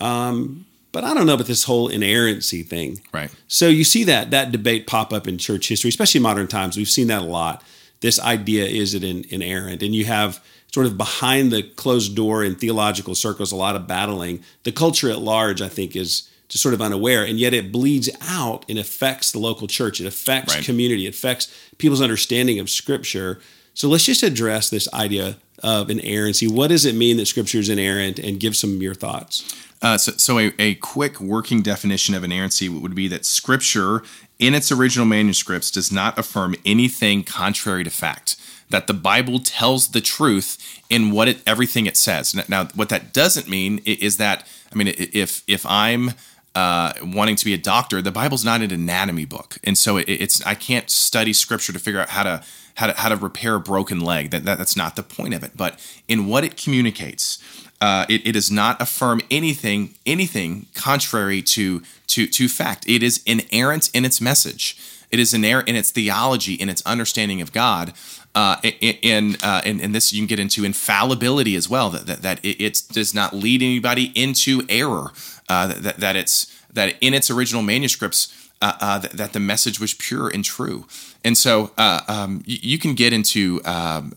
Um, 0.00 0.64
but 0.92 1.02
I 1.02 1.12
don't 1.12 1.26
know 1.26 1.34
about 1.34 1.46
this 1.46 1.64
whole 1.64 1.88
inerrancy 1.88 2.62
thing. 2.62 3.00
Right. 3.12 3.32
So 3.48 3.66
you 3.66 3.82
see 3.82 4.04
that 4.04 4.30
that 4.30 4.52
debate 4.52 4.86
pop 4.86 5.12
up 5.12 5.26
in 5.26 5.36
church 5.36 5.68
history, 5.68 5.88
especially 5.88 6.20
modern 6.20 6.46
times. 6.46 6.76
We've 6.76 6.88
seen 6.88 7.08
that 7.08 7.22
a 7.22 7.24
lot. 7.24 7.64
This 7.98 8.20
idea 8.20 8.66
is 8.66 8.94
it 8.94 9.02
in, 9.02 9.24
inerrant, 9.28 9.82
and 9.82 9.92
you 9.92 10.04
have 10.04 10.44
sort 10.72 10.86
of 10.86 10.96
behind 10.96 11.50
the 11.50 11.64
closed 11.64 12.14
door 12.14 12.44
in 12.44 12.54
theological 12.54 13.16
circles 13.16 13.50
a 13.50 13.56
lot 13.56 13.74
of 13.74 13.88
battling. 13.88 14.44
The 14.62 14.72
culture 14.72 15.10
at 15.10 15.18
large, 15.18 15.60
I 15.60 15.68
think, 15.68 15.96
is 15.96 16.28
just 16.48 16.62
sort 16.62 16.74
of 16.74 16.82
unaware, 16.82 17.24
and 17.24 17.40
yet 17.40 17.54
it 17.54 17.72
bleeds 17.72 18.08
out 18.22 18.64
and 18.68 18.78
affects 18.78 19.32
the 19.32 19.40
local 19.40 19.66
church. 19.66 20.00
It 20.00 20.06
affects 20.06 20.54
right. 20.54 20.64
community. 20.64 21.06
It 21.06 21.14
affects 21.14 21.52
people's 21.78 22.02
understanding 22.02 22.60
of 22.60 22.70
Scripture. 22.70 23.40
So 23.72 23.88
let's 23.88 24.04
just 24.04 24.22
address 24.22 24.70
this 24.70 24.92
idea 24.94 25.38
of 25.62 25.90
inerrancy. 25.90 26.46
What 26.46 26.68
does 26.68 26.84
it 26.84 26.94
mean 26.94 27.16
that 27.16 27.26
Scripture 27.26 27.58
is 27.58 27.68
inerrant, 27.68 28.18
and 28.18 28.40
give 28.40 28.56
some 28.56 28.74
of 28.74 28.82
your 28.82 28.94
thoughts. 28.94 29.54
Uh, 29.82 29.98
so, 29.98 30.12
so 30.12 30.38
a, 30.38 30.52
a, 30.58 30.74
quick 30.76 31.20
working 31.20 31.60
definition 31.60 32.14
of 32.14 32.24
inerrancy 32.24 32.68
would 32.68 32.94
be 32.94 33.06
that 33.08 33.26
Scripture, 33.26 34.02
in 34.38 34.54
its 34.54 34.72
original 34.72 35.06
manuscripts, 35.06 35.70
does 35.70 35.92
not 35.92 36.18
affirm 36.18 36.54
anything 36.64 37.22
contrary 37.22 37.84
to 37.84 37.90
fact. 37.90 38.36
That 38.70 38.86
the 38.86 38.94
Bible 38.94 39.40
tells 39.40 39.88
the 39.88 40.00
truth 40.00 40.82
in 40.88 41.10
what 41.10 41.28
it 41.28 41.42
everything 41.46 41.84
it 41.86 41.98
says. 41.98 42.34
Now, 42.48 42.64
what 42.74 42.88
that 42.88 43.12
doesn't 43.12 43.48
mean 43.48 43.82
is 43.84 44.16
that 44.16 44.46
I 44.72 44.76
mean, 44.76 44.94
if 44.96 45.42
if 45.46 45.66
I'm 45.66 46.12
uh, 46.54 46.94
wanting 47.02 47.36
to 47.36 47.44
be 47.44 47.52
a 47.52 47.58
doctor, 47.58 48.00
the 48.00 48.10
Bible's 48.10 48.44
not 48.44 48.62
an 48.62 48.72
anatomy 48.72 49.26
book, 49.26 49.58
and 49.62 49.76
so 49.76 49.98
it, 49.98 50.08
it's 50.08 50.44
I 50.46 50.54
can't 50.54 50.88
study 50.88 51.32
Scripture 51.32 51.72
to 51.72 51.78
figure 51.78 52.00
out 52.00 52.08
how 52.08 52.22
to 52.22 52.42
how 52.74 52.88
to 52.88 52.92
how 52.94 53.08
to 53.08 53.16
repair 53.16 53.54
a 53.54 53.60
broken 53.60 54.00
leg. 54.00 54.30
That, 54.30 54.44
that 54.44 54.58
that's 54.58 54.76
not 54.76 54.96
the 54.96 55.02
point 55.02 55.34
of 55.34 55.42
it. 55.42 55.56
But 55.56 55.78
in 56.08 56.26
what 56.26 56.44
it 56.44 56.56
communicates, 56.56 57.38
uh, 57.80 58.06
it, 58.08 58.26
it, 58.26 58.32
does 58.32 58.50
not 58.50 58.80
affirm 58.80 59.20
anything 59.30 59.94
anything 60.06 60.66
contrary 60.74 61.42
to 61.42 61.82
to 62.08 62.26
to 62.26 62.48
fact. 62.48 62.88
It 62.88 63.02
is 63.02 63.22
inerrant 63.26 63.90
in 63.94 64.04
its 64.04 64.20
message. 64.20 64.76
It 65.10 65.20
is 65.20 65.32
inerrant 65.32 65.68
in 65.68 65.76
its 65.76 65.90
theology, 65.90 66.54
in 66.54 66.68
its 66.68 66.82
understanding 66.84 67.40
of 67.40 67.52
God. 67.52 67.92
Uh, 68.34 68.56
in, 68.80 69.36
uh, 69.44 69.62
and, 69.64 69.80
and 69.80 69.94
this 69.94 70.12
you 70.12 70.18
can 70.18 70.26
get 70.26 70.40
into 70.40 70.64
infallibility 70.64 71.54
as 71.54 71.68
well. 71.68 71.90
That 71.90 72.06
that, 72.06 72.22
that 72.22 72.44
it, 72.44 72.60
it 72.60 72.82
does 72.90 73.14
not 73.14 73.32
lead 73.32 73.62
anybody 73.62 74.10
into 74.14 74.62
error. 74.68 75.12
Uh, 75.48 75.68
that 75.68 75.98
that 75.98 76.16
it's 76.16 76.52
that 76.72 76.96
in 77.00 77.14
its 77.14 77.30
original 77.30 77.62
manuscripts. 77.62 78.40
Uh, 78.62 78.72
uh, 78.80 78.98
that, 78.98 79.12
that, 79.12 79.32
the 79.34 79.40
message 79.40 79.78
was 79.78 79.92
pure 79.92 80.28
and 80.28 80.42
true, 80.42 80.86
and 81.24 81.36
so 81.36 81.72
uh, 81.78 82.02
um, 82.06 82.42
you, 82.44 82.58
you, 82.60 82.78
can 82.78 82.94
get 82.94 83.12
into 83.12 83.60
um, 83.64 84.12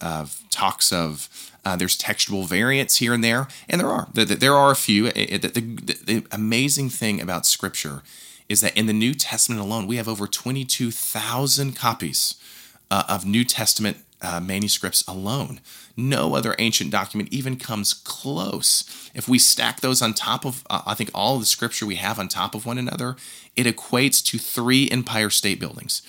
talks 0.51 0.91
of 0.91 1.29
uh, 1.67 1.75
there's 1.75 1.97
textual 1.97 2.43
variants 2.43 2.95
here 2.97 3.13
and 3.13 3.21
there, 3.21 3.49
and 3.67 3.81
there 3.81 3.89
are. 3.89 4.07
There 4.13 4.55
are 4.55 4.71
a 4.71 4.75
few. 4.75 5.11
The, 5.11 5.37
the, 5.37 5.61
the, 6.05 6.27
amazing 6.31 6.89
thing 6.89 7.19
about 7.19 7.45
Scripture 7.45 8.03
is 8.47 8.61
that 8.61 8.77
in 8.77 8.85
the 8.85 8.93
New 8.93 9.13
Testament 9.13 9.59
alone, 9.59 9.85
we 9.85 9.97
have 9.97 10.07
over 10.07 10.27
22,000 10.27 11.75
copies 11.75 12.35
uh, 12.89 13.03
of 13.09 13.25
New 13.25 13.43
Testament 13.43 13.97
uh, 14.21 14.39
manuscripts 14.39 15.05
alone. 15.09 15.59
No 15.97 16.35
other 16.35 16.55
ancient 16.57 16.89
document 16.89 17.33
even 17.33 17.57
comes 17.57 17.93
close. 17.93 19.11
If 19.13 19.27
we 19.27 19.37
stack 19.37 19.81
those 19.81 20.01
on 20.01 20.13
top 20.13 20.45
of, 20.45 20.63
uh, 20.69 20.83
I 20.85 20.93
think, 20.93 21.11
all 21.13 21.37
the 21.37 21.45
scripture 21.45 21.85
we 21.85 21.95
have 21.95 22.17
on 22.17 22.29
top 22.29 22.55
of 22.55 22.65
one 22.65 22.77
another, 22.77 23.17
it 23.57 23.65
equates 23.65 24.23
to 24.27 24.37
three 24.37 24.89
Empire 24.89 25.29
State 25.29 25.59
Buildings. 25.59 26.01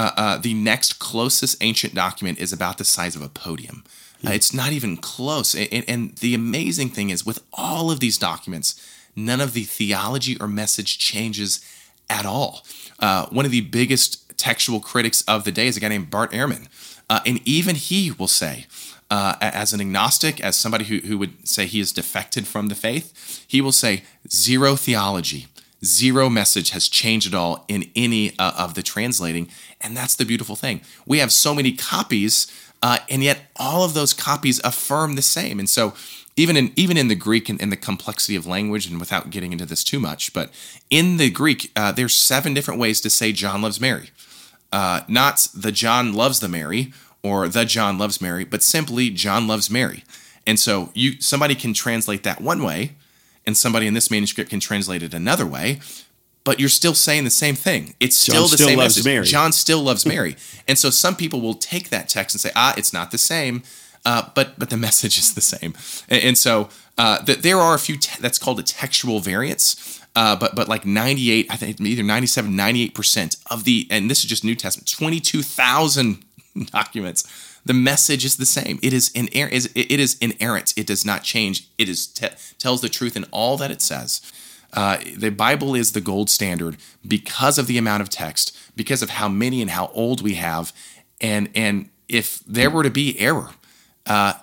Uh, 0.00 0.10
uh, 0.16 0.38
the 0.38 0.54
next 0.54 0.98
closest 0.98 1.58
ancient 1.60 1.94
document 1.94 2.38
is 2.38 2.54
about 2.54 2.78
the 2.78 2.86
size 2.86 3.14
of 3.14 3.20
a 3.20 3.28
podium. 3.28 3.84
Uh, 4.26 4.30
it's 4.30 4.54
not 4.54 4.72
even 4.72 4.96
close. 4.96 5.54
And, 5.54 5.84
and, 5.86 6.16
the 6.16 6.34
amazing 6.34 6.88
thing 6.88 7.10
is, 7.10 7.26
with 7.26 7.42
all 7.52 7.90
of 7.90 8.00
these 8.00 8.16
documents, 8.16 8.80
none 9.14 9.42
of 9.42 9.52
the 9.52 9.64
theology 9.64 10.38
or 10.40 10.48
message 10.48 10.96
changes 10.96 11.62
at 12.08 12.24
all. 12.24 12.64
Uh, 12.98 13.26
one 13.26 13.44
of 13.44 13.50
the 13.50 13.60
biggest 13.60 14.38
textual 14.38 14.80
critics 14.80 15.20
of 15.28 15.44
the 15.44 15.52
day 15.52 15.66
is 15.66 15.76
a 15.76 15.80
guy 15.80 15.88
named 15.88 16.08
Bart 16.08 16.32
Ehrman. 16.32 16.68
Uh, 17.10 17.20
and 17.26 17.46
even 17.46 17.76
he 17.76 18.10
will 18.10 18.26
say, 18.26 18.64
uh, 19.10 19.34
as 19.42 19.74
an 19.74 19.82
agnostic, 19.82 20.40
as 20.40 20.56
somebody 20.56 20.84
who, 20.84 21.00
who 21.00 21.18
would 21.18 21.46
say 21.46 21.66
he 21.66 21.78
is 21.78 21.92
defected 21.92 22.46
from 22.46 22.68
the 22.68 22.74
faith, 22.74 23.44
he 23.46 23.60
will 23.60 23.72
say, 23.72 24.02
zero 24.30 24.76
theology, 24.76 25.48
zero 25.84 26.28
message 26.28 26.70
has 26.70 26.88
changed 26.88 27.28
at 27.28 27.34
all 27.34 27.64
in 27.68 27.90
any 27.94 28.38
uh, 28.38 28.52
of 28.56 28.74
the 28.74 28.82
translating. 28.82 29.48
And 29.80 29.96
that's 29.96 30.16
the 30.16 30.24
beautiful 30.24 30.56
thing. 30.56 30.80
We 31.06 31.18
have 31.18 31.32
so 31.32 31.54
many 31.54 31.72
copies 31.72 32.52
uh, 32.82 32.98
and 33.08 33.22
yet 33.22 33.40
all 33.56 33.84
of 33.84 33.94
those 33.94 34.14
copies 34.14 34.60
affirm 34.64 35.14
the 35.14 35.22
same. 35.22 35.58
And 35.58 35.68
so 35.68 35.94
even 36.36 36.56
in 36.56 36.72
even 36.76 36.96
in 36.96 37.08
the 37.08 37.14
Greek 37.14 37.48
and, 37.48 37.60
in 37.60 37.70
the 37.70 37.76
complexity 37.76 38.36
of 38.36 38.46
language, 38.46 38.86
and 38.86 38.98
without 38.98 39.30
getting 39.30 39.52
into 39.52 39.66
this 39.66 39.84
too 39.84 40.00
much, 40.00 40.32
but 40.32 40.50
in 40.88 41.18
the 41.18 41.30
Greek, 41.30 41.70
uh, 41.76 41.92
there's 41.92 42.14
seven 42.14 42.54
different 42.54 42.80
ways 42.80 43.00
to 43.02 43.10
say 43.10 43.32
John 43.32 43.62
loves 43.62 43.80
Mary. 43.80 44.10
Uh, 44.72 45.02
not 45.08 45.48
the 45.54 45.72
John 45.72 46.14
loves 46.14 46.40
the 46.40 46.48
Mary 46.48 46.92
or 47.22 47.48
the 47.48 47.64
John 47.64 47.98
loves 47.98 48.20
Mary, 48.20 48.44
but 48.44 48.62
simply 48.62 49.10
John 49.10 49.46
loves 49.46 49.70
Mary. 49.70 50.04
And 50.46 50.58
so 50.58 50.90
you 50.94 51.20
somebody 51.20 51.54
can 51.54 51.74
translate 51.74 52.22
that 52.22 52.40
one 52.40 52.62
way, 52.62 52.92
and 53.50 53.56
somebody 53.56 53.86
in 53.86 53.94
this 53.94 54.10
manuscript 54.10 54.50
can 54.50 54.60
translate 54.60 55.02
it 55.02 55.12
another 55.12 55.44
way 55.44 55.80
but 56.44 56.58
you're 56.58 56.68
still 56.68 56.94
saying 56.94 57.24
the 57.24 57.30
same 57.30 57.54
thing. 57.54 57.94
It's 58.00 58.16
still 58.16 58.34
John 58.34 58.42
the 58.44 58.56
still 58.56 58.68
same 58.68 58.78
loves 58.78 58.96
message. 58.96 59.04
Mary. 59.04 59.26
John 59.26 59.52
still 59.52 59.82
loves 59.82 60.06
Mary. 60.14 60.36
and 60.66 60.78
so 60.78 60.90
some 60.90 61.14
people 61.16 61.40
will 61.40 61.54
take 61.54 61.90
that 61.90 62.08
text 62.08 62.34
and 62.34 62.40
say, 62.40 62.50
ah, 62.56 62.74
it's 62.76 62.92
not 62.92 63.10
the 63.10 63.18
same. 63.18 63.62
Uh, 64.06 64.30
but 64.34 64.58
but 64.58 64.70
the 64.70 64.76
message 64.88 65.18
is 65.18 65.34
the 65.34 65.40
same. 65.40 65.74
And, 66.08 66.22
and 66.24 66.38
so 66.38 66.70
uh, 66.96 67.22
that 67.22 67.42
there 67.42 67.58
are 67.58 67.74
a 67.74 67.78
few 67.78 67.96
te- 67.96 68.20
that's 68.20 68.38
called 68.38 68.58
a 68.58 68.62
textual 68.62 69.20
variants. 69.20 70.00
Uh, 70.16 70.34
but 70.34 70.56
but 70.56 70.66
like 70.68 70.84
98, 70.86 71.46
I 71.50 71.56
think 71.56 71.80
either 71.80 72.02
97, 72.02 72.56
98 72.56 72.94
percent 72.94 73.36
of 73.50 73.64
the 73.64 73.86
and 73.90 74.10
this 74.10 74.20
is 74.20 74.24
just 74.24 74.42
New 74.42 74.54
Testament, 74.56 74.90
22,000 74.90 76.24
documents. 76.72 77.49
The 77.64 77.74
message 77.74 78.24
is 78.24 78.36
the 78.36 78.46
same. 78.46 78.78
It 78.82 78.92
is 78.92 79.10
inerrant. 79.10 79.68
It 79.74 80.00
is 80.00 80.16
inerrant. 80.20 80.74
It 80.76 80.86
does 80.86 81.04
not 81.04 81.22
change. 81.22 81.68
It 81.78 81.88
is 81.88 82.06
te- 82.06 82.28
tells 82.58 82.80
the 82.80 82.88
truth 82.88 83.16
in 83.16 83.24
all 83.30 83.56
that 83.58 83.70
it 83.70 83.82
says. 83.82 84.20
Uh, 84.72 84.98
the 85.16 85.30
Bible 85.30 85.74
is 85.74 85.92
the 85.92 86.00
gold 86.00 86.30
standard 86.30 86.76
because 87.06 87.58
of 87.58 87.66
the 87.66 87.76
amount 87.76 88.02
of 88.02 88.08
text, 88.08 88.56
because 88.76 89.02
of 89.02 89.10
how 89.10 89.28
many 89.28 89.60
and 89.60 89.70
how 89.70 89.90
old 89.94 90.22
we 90.22 90.34
have, 90.34 90.72
and 91.20 91.48
and 91.54 91.90
if 92.08 92.40
there 92.46 92.70
were 92.70 92.82
to 92.82 92.90
be 92.90 93.18
error, 93.18 93.50
uh, 94.06 94.34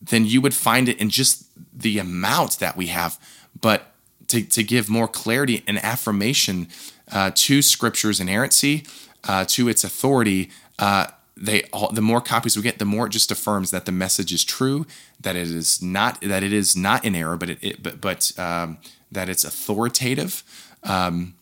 then 0.00 0.24
you 0.24 0.40
would 0.40 0.54
find 0.54 0.88
it 0.88 0.98
in 0.98 1.10
just 1.10 1.46
the 1.72 1.98
amount 1.98 2.58
that 2.58 2.76
we 2.76 2.86
have. 2.86 3.18
But 3.60 3.92
to, 4.28 4.42
to 4.42 4.62
give 4.62 4.88
more 4.88 5.08
clarity 5.08 5.64
and 5.66 5.82
affirmation 5.82 6.68
uh, 7.10 7.30
to 7.34 7.62
Scripture's 7.62 8.20
inerrancy, 8.20 8.86
uh, 9.24 9.44
to 9.48 9.68
its 9.68 9.84
authority, 9.84 10.50
uh, 10.78 11.08
they 11.40 11.62
all, 11.72 11.90
the 11.92 12.02
more 12.02 12.20
copies 12.20 12.56
we 12.56 12.62
get, 12.62 12.78
the 12.78 12.84
more 12.84 13.06
it 13.06 13.10
just 13.10 13.30
affirms 13.30 13.70
that 13.70 13.84
the 13.86 13.92
message 13.92 14.32
is 14.32 14.44
true, 14.44 14.86
that 15.20 15.36
it 15.36 15.48
is 15.48 15.80
not 15.82 16.20
that 16.20 16.42
it 16.42 16.52
is 16.52 16.76
not 16.76 17.04
in 17.04 17.14
error, 17.14 17.36
but 17.36 17.50
it, 17.50 17.58
it 17.62 17.82
but 17.82 18.00
but 18.00 18.32
um, 18.38 18.78
that 19.12 19.28
it's 19.28 19.44
authoritative. 19.44 20.42
Um, 20.84 21.34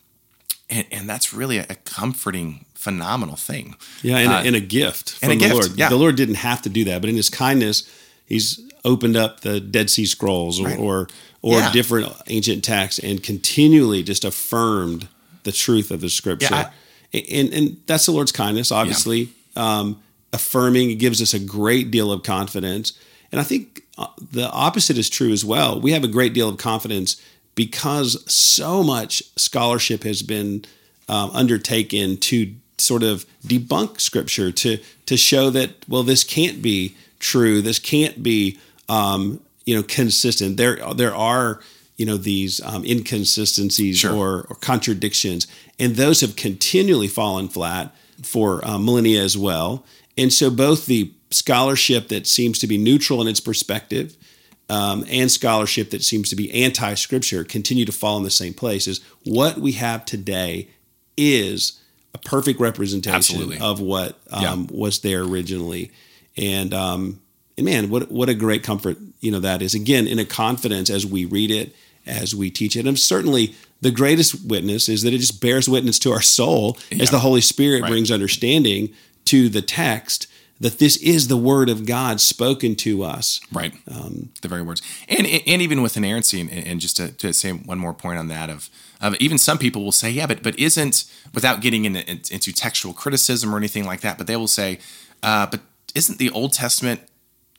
and, 0.68 0.84
and 0.90 1.08
that's 1.08 1.32
really 1.32 1.58
a, 1.58 1.66
a 1.70 1.74
comforting, 1.76 2.64
phenomenal 2.74 3.36
thing. 3.36 3.76
Yeah, 4.02 4.18
and, 4.18 4.32
Uh, 4.32 4.36
a, 4.36 4.42
and 4.46 4.56
a 4.56 4.60
gift 4.60 5.10
from 5.12 5.30
and 5.30 5.40
a 5.40 5.44
the 5.44 5.48
gift, 5.54 5.54
Lord. 5.68 5.78
yeah. 5.78 5.88
The 5.88 5.96
Lord 5.96 6.16
didn't 6.16 6.36
have 6.36 6.60
to 6.62 6.68
do 6.68 6.84
that, 6.84 7.00
but 7.00 7.08
in 7.10 7.16
His 7.16 7.30
kindness, 7.30 7.84
He's 8.26 8.60
opened 8.84 9.16
up 9.16 9.40
the 9.40 9.60
Dead 9.60 9.88
Sea 9.90 10.06
Scrolls 10.06 10.58
or 10.60 10.64
Right. 10.66 10.78
or, 10.78 11.08
or 11.42 11.58
Yeah. 11.60 11.72
different 11.72 12.12
ancient 12.26 12.64
texts 12.64 12.98
and 12.98 13.22
continually 13.22 14.02
just 14.02 14.24
affirmed 14.24 15.06
the 15.44 15.52
truth 15.52 15.90
of 15.92 16.00
the 16.00 16.10
Scripture. 16.10 16.48
Yeah, 17.12 17.20
and 17.30 17.52
and 17.54 17.76
that's 17.86 18.06
the 18.06 18.12
Lord's 18.12 18.32
kindness, 18.32 18.72
obviously. 18.72 19.28
Um, 19.56 20.02
affirming 20.32 20.90
it 20.90 20.96
gives 20.96 21.22
us 21.22 21.32
a 21.32 21.38
great 21.38 21.90
deal 21.90 22.12
of 22.12 22.22
confidence, 22.22 22.92
and 23.32 23.40
I 23.40 23.44
think 23.44 23.82
uh, 23.96 24.08
the 24.32 24.50
opposite 24.50 24.98
is 24.98 25.08
true 25.08 25.32
as 25.32 25.44
well. 25.44 25.80
We 25.80 25.92
have 25.92 26.04
a 26.04 26.08
great 26.08 26.34
deal 26.34 26.48
of 26.48 26.58
confidence 26.58 27.20
because 27.54 28.22
so 28.30 28.82
much 28.82 29.22
scholarship 29.36 30.02
has 30.04 30.22
been 30.22 30.64
um, 31.08 31.30
undertaken 31.32 32.18
to 32.18 32.54
sort 32.78 33.02
of 33.02 33.24
debunk 33.46 34.00
scripture 34.00 34.52
to 34.52 34.78
to 35.06 35.16
show 35.16 35.48
that 35.50 35.70
well 35.88 36.02
this 36.02 36.24
can't 36.24 36.60
be 36.60 36.94
true. 37.18 37.62
This 37.62 37.78
can't 37.78 38.22
be 38.22 38.58
um, 38.88 39.40
you 39.64 39.74
know 39.74 39.82
consistent. 39.82 40.56
There 40.58 40.76
there 40.94 41.14
are 41.14 41.60
you 41.96 42.04
know 42.04 42.18
these 42.18 42.60
um, 42.62 42.84
inconsistencies 42.84 43.98
Sure. 43.98 44.12
or, 44.12 44.46
or 44.50 44.56
contradictions. 44.56 45.46
And 45.78 45.96
those 45.96 46.20
have 46.20 46.36
continually 46.36 47.08
fallen 47.08 47.48
flat 47.48 47.94
for 48.22 48.64
uh, 48.66 48.78
millennia 48.78 49.22
as 49.22 49.36
well. 49.36 49.84
And 50.18 50.32
so 50.32 50.50
both 50.50 50.86
the 50.86 51.12
scholarship 51.30 52.08
that 52.08 52.26
seems 52.26 52.58
to 52.60 52.66
be 52.66 52.78
neutral 52.78 53.20
in 53.20 53.28
its 53.28 53.40
perspective 53.40 54.16
um, 54.68 55.04
and 55.08 55.30
scholarship 55.30 55.90
that 55.90 56.02
seems 56.02 56.28
to 56.30 56.36
be 56.36 56.50
anti-scripture 56.64 57.44
continue 57.44 57.84
to 57.84 57.92
fall 57.92 58.16
in 58.16 58.22
the 58.24 58.30
same 58.30 58.54
place 58.54 58.86
is 58.86 59.00
what 59.24 59.58
we 59.58 59.72
have 59.72 60.04
today 60.04 60.68
is 61.16 61.80
a 62.14 62.18
perfect 62.18 62.58
representation 62.60 63.16
Absolutely. 63.16 63.58
of 63.58 63.80
what 63.80 64.18
um, 64.30 64.42
Yeah. 64.42 64.66
was 64.70 65.00
there 65.00 65.22
originally. 65.22 65.90
And 66.36 66.72
um, 66.74 67.20
and 67.56 67.64
man 67.64 67.88
what 67.90 68.10
what 68.10 68.28
a 68.28 68.34
great 68.34 68.62
comfort 68.62 68.98
you 69.20 69.30
know 69.30 69.40
that 69.40 69.62
is. 69.62 69.74
Again 69.74 70.06
in 70.06 70.18
a 70.18 70.24
confidence 70.24 70.90
as 70.90 71.06
we 71.06 71.24
read 71.24 71.50
it 71.50 71.74
as 72.06 72.34
we 72.34 72.50
teach 72.50 72.76
it. 72.76 72.86
And 72.86 72.98
certainly 72.98 73.54
the 73.80 73.90
greatest 73.90 74.44
witness 74.46 74.88
is 74.88 75.02
that 75.02 75.12
it 75.12 75.18
just 75.18 75.40
bears 75.40 75.68
witness 75.68 75.98
to 76.00 76.12
our 76.12 76.22
soul 76.22 76.76
as 77.00 77.10
the 77.10 77.18
holy 77.20 77.40
spirit 77.42 77.82
Right. 77.82 77.90
brings 77.90 78.10
understanding 78.10 78.90
to 79.26 79.48
the 79.48 79.62
text 79.62 80.26
that 80.58 80.78
this 80.78 80.96
is 80.96 81.28
the 81.28 81.36
word 81.36 81.68
of 81.68 81.84
god 81.84 82.18
spoken 82.20 82.74
to 82.76 83.02
us 83.02 83.40
Right. 83.52 83.74
the 83.86 84.48
very 84.48 84.62
words. 84.62 84.80
And 85.08 85.26
and 85.26 85.60
even 85.62 85.82
with 85.82 85.96
inerrancy, 85.96 86.40
and, 86.40 86.50
and 86.50 86.80
just 86.80 86.96
to, 86.96 87.12
to 87.12 87.32
say 87.32 87.50
one 87.52 87.78
more 87.78 87.92
point 87.92 88.18
on 88.18 88.28
that 88.28 88.48
of, 88.50 88.70
of 89.00 89.14
even 89.16 89.36
some 89.38 89.58
people 89.58 89.84
will 89.84 89.92
say, 89.92 90.10
yeah, 90.10 90.26
but 90.26 90.42
but 90.42 90.58
isn't 90.58 91.04
without 91.34 91.60
getting 91.60 91.84
into, 91.84 92.00
into 92.10 92.52
textual 92.52 92.94
criticism 92.94 93.54
or 93.54 93.58
anything 93.58 93.84
like 93.84 94.00
that, 94.00 94.16
but 94.16 94.26
they 94.26 94.36
will 94.36 94.48
say, 94.48 94.78
uh, 95.22 95.44
but 95.46 95.60
isn't 95.94 96.18
the 96.18 96.30
Old 96.30 96.52
Testament 96.54 97.00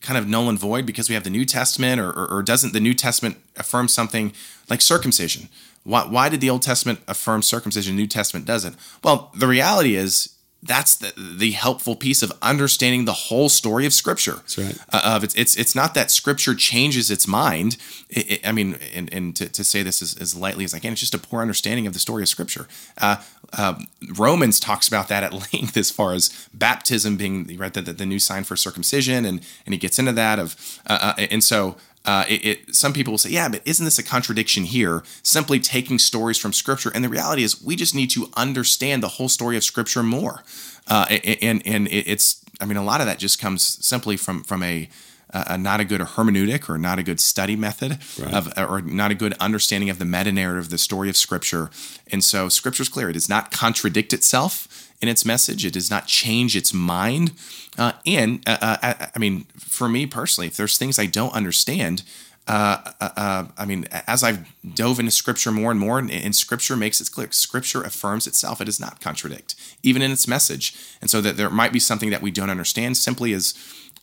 kind 0.01 0.17
of 0.17 0.27
null 0.27 0.49
and 0.49 0.59
void 0.59 0.85
because 0.85 1.09
we 1.09 1.15
have 1.15 1.23
the 1.23 1.29
New 1.29 1.45
Testament, 1.45 1.99
or, 1.99 2.09
or, 2.11 2.27
or 2.31 2.43
doesn't 2.43 2.73
the 2.73 2.79
New 2.79 2.93
Testament 2.93 3.37
affirm 3.55 3.87
something 3.87 4.33
like 4.69 4.81
circumcision? 4.81 5.49
Why, 5.83 6.03
why 6.05 6.29
did 6.29 6.41
the 6.41 6.49
Old 6.49 6.61
Testament 6.63 6.99
affirm 7.07 7.41
circumcision? 7.41 7.95
The 7.95 8.01
New 8.01 8.07
Testament 8.07 8.45
doesn't. 8.45 8.75
Well, 9.03 9.31
the 9.35 9.47
reality 9.47 9.95
is 9.95 10.33
that's 10.63 10.95
the, 10.95 11.13
the 11.37 11.51
helpful 11.51 11.95
piece 11.95 12.23
of 12.23 12.33
understanding 12.41 13.05
the 13.05 13.13
whole 13.13 13.47
story 13.47 13.85
of 13.85 13.93
Scripture. 13.93 14.33
That's 14.37 14.57
right. 14.57 14.77
Uh, 14.91 15.01
of 15.15 15.23
it's, 15.23 15.35
it's 15.35 15.55
it's 15.55 15.75
not 15.75 15.93
that 15.93 16.09
Scripture 16.11 16.55
changes 16.55 17.09
its 17.11 17.27
mind. 17.27 17.77
It, 18.09 18.31
it- 18.31 18.47
I 18.47 18.51
mean, 18.51 18.77
and, 18.93 19.11
and 19.13 19.35
to, 19.37 19.47
to 19.49 19.63
say 19.63 19.83
this 19.83 20.01
as, 20.01 20.17
as 20.17 20.35
lightly 20.35 20.65
as 20.65 20.73
I 20.73 20.79
can, 20.79 20.91
it's 20.91 20.99
just 21.01 21.13
a 21.13 21.19
poor 21.19 21.41
understanding 21.41 21.85
of 21.87 21.93
the 21.93 21.99
story 21.99 22.23
of 22.23 22.27
Scripture. 22.27 22.67
Uh, 22.99 23.17
uh, 23.53 23.75
Romans 24.15 24.59
talks 24.59 24.87
about 24.87 25.07
that 25.07 25.23
at 25.23 25.33
length 25.53 25.77
as 25.77 25.91
far 25.91 26.13
as 26.13 26.47
baptism 26.53 27.17
being 27.17 27.57
right 27.57 27.73
the, 27.73 27.81
the, 27.81 27.93
the 27.93 28.05
new 28.05 28.19
sign 28.19 28.43
for 28.43 28.55
circumcision, 28.55 29.25
and 29.25 29.41
and 29.65 29.73
he 29.73 29.77
gets 29.79 29.99
into 29.99 30.11
that 30.13 30.39
of 30.39 30.55
uh, 30.87 31.13
uh, 31.17 31.25
and 31.31 31.43
so. 31.43 31.75
Uh, 32.05 32.23
it, 32.29 32.45
it, 32.45 32.73
some 32.73 32.93
people 32.93 33.11
will 33.11 33.17
say, 33.17 33.29
yeah, 33.29 33.49
but 33.49 33.61
isn't 33.65 33.83
this 33.83 33.99
a 33.99 34.03
contradiction 34.03 34.63
here? 34.63 35.03
Simply 35.23 35.59
taking 35.59 35.99
stories 35.99 36.37
from 36.37 36.53
Scripture, 36.53 36.89
and 36.95 37.03
the 37.03 37.09
reality 37.09 37.43
is, 37.43 37.61
we 37.61 37.75
just 37.75 37.93
need 37.93 38.09
to 38.11 38.29
understand 38.37 39.03
the 39.03 39.09
whole 39.09 39.27
story 39.27 39.57
of 39.57 39.63
Scripture 39.65 40.01
more. 40.03 40.41
Uh, 40.87 41.05
and 41.41 41.61
and 41.67 41.85
it- 41.89 42.07
it's, 42.07 42.45
I 42.61 42.65
mean, 42.65 42.77
a 42.77 42.83
lot 42.83 43.01
of 43.01 43.07
that 43.07 43.19
just 43.19 43.41
comes 43.41 43.61
simply 43.85 44.15
from 44.15 44.43
from 44.43 44.63
a, 44.63 44.87
not 45.33 45.79
a 45.79 45.85
good 45.85 46.01
hermeneutic 46.01 46.69
or 46.69 46.77
not 46.77 46.99
a 46.99 47.03
good 47.03 47.19
study 47.19 47.55
method 47.55 47.99
of, 48.21 48.51
or 48.57 48.81
not 48.81 49.11
a 49.11 49.15
good 49.15 49.33
understanding 49.39 49.89
of 49.89 49.99
the 49.99 50.05
meta 50.05 50.31
narrative 50.31 50.69
the 50.69 50.77
story 50.77 51.09
of 51.09 51.17
Scripture. 51.17 51.69
And 52.11 52.23
so, 52.23 52.49
Scripture 52.49 52.83
is 52.83 52.89
clear; 52.89 53.09
it 53.09 53.13
does 53.13 53.29
not 53.29 53.51
contradict 53.51 54.13
itself 54.13 54.87
in 55.01 55.09
its 55.09 55.25
message. 55.25 55.65
It 55.65 55.73
does 55.73 55.89
not 55.89 56.07
change 56.07 56.55
its 56.55 56.73
mind. 56.73 57.33
Uh, 57.77 57.93
and 58.05 58.41
uh, 58.47 58.57
uh, 58.61 58.77
I, 58.81 59.09
I 59.15 59.19
mean, 59.19 59.45
for 59.57 59.87
me 59.87 60.05
personally, 60.05 60.47
if 60.47 60.57
there's 60.57 60.77
things 60.77 60.97
I 60.97 61.05
don't 61.05 61.33
understand, 61.33 62.03
uh, 62.47 62.91
uh, 63.01 63.09
uh, 63.17 63.45
I 63.57 63.65
mean, 63.65 63.87
as 64.07 64.23
I've 64.23 64.47
dove 64.73 64.99
into 64.99 65.11
Scripture 65.11 65.51
more 65.51 65.69
and 65.69 65.79
more, 65.79 65.99
and, 65.99 66.09
and 66.09 66.35
Scripture 66.35 66.77
makes 66.77 67.01
it 67.01 67.11
clear, 67.11 67.29
Scripture 67.31 67.81
affirms 67.81 68.25
itself; 68.25 68.61
it 68.61 68.65
does 68.65 68.79
not 68.79 69.01
contradict, 69.01 69.55
even 69.83 70.01
in 70.01 70.11
its 70.11 70.27
message. 70.27 70.73
And 71.01 71.09
so 71.09 71.21
that 71.21 71.37
there 71.37 71.49
might 71.49 71.73
be 71.73 71.79
something 71.79 72.09
that 72.09 72.21
we 72.21 72.31
don't 72.31 72.49
understand, 72.49 72.97
simply 72.97 73.33
as 73.33 73.53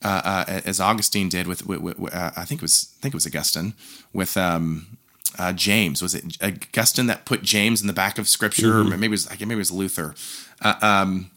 uh, 0.03 0.45
uh, 0.49 0.61
as 0.65 0.81
Augustine 0.81 1.29
did 1.29 1.47
with, 1.47 1.67
with, 1.67 1.81
with 1.99 2.15
uh, 2.15 2.31
I 2.37 2.45
think 2.45 2.61
it 2.61 2.63
was 2.63 2.95
I 2.99 3.03
think 3.03 3.15
it 3.15 3.17
was 3.17 3.27
Augustine 3.27 3.75
with. 4.13 4.37
Um, 4.37 4.87
uh, 5.37 5.53
James. 5.53 6.01
Was 6.01 6.15
it 6.15 6.37
Augustine 6.41 7.07
that 7.07 7.25
put 7.25 7.43
James 7.43 7.81
in 7.81 7.89
the 7.89 7.93
back 7.93 8.19
of 8.19 8.29
Scripture, 8.29 8.79
or 8.79 8.85
maybe 8.85 9.07
it 9.07 9.11
was 9.11 9.29
maybe 9.41 9.55
it 9.55 9.57
was 9.59 9.73
Luther, 9.73 10.15
uh, 10.63 10.75
um, 10.81 11.29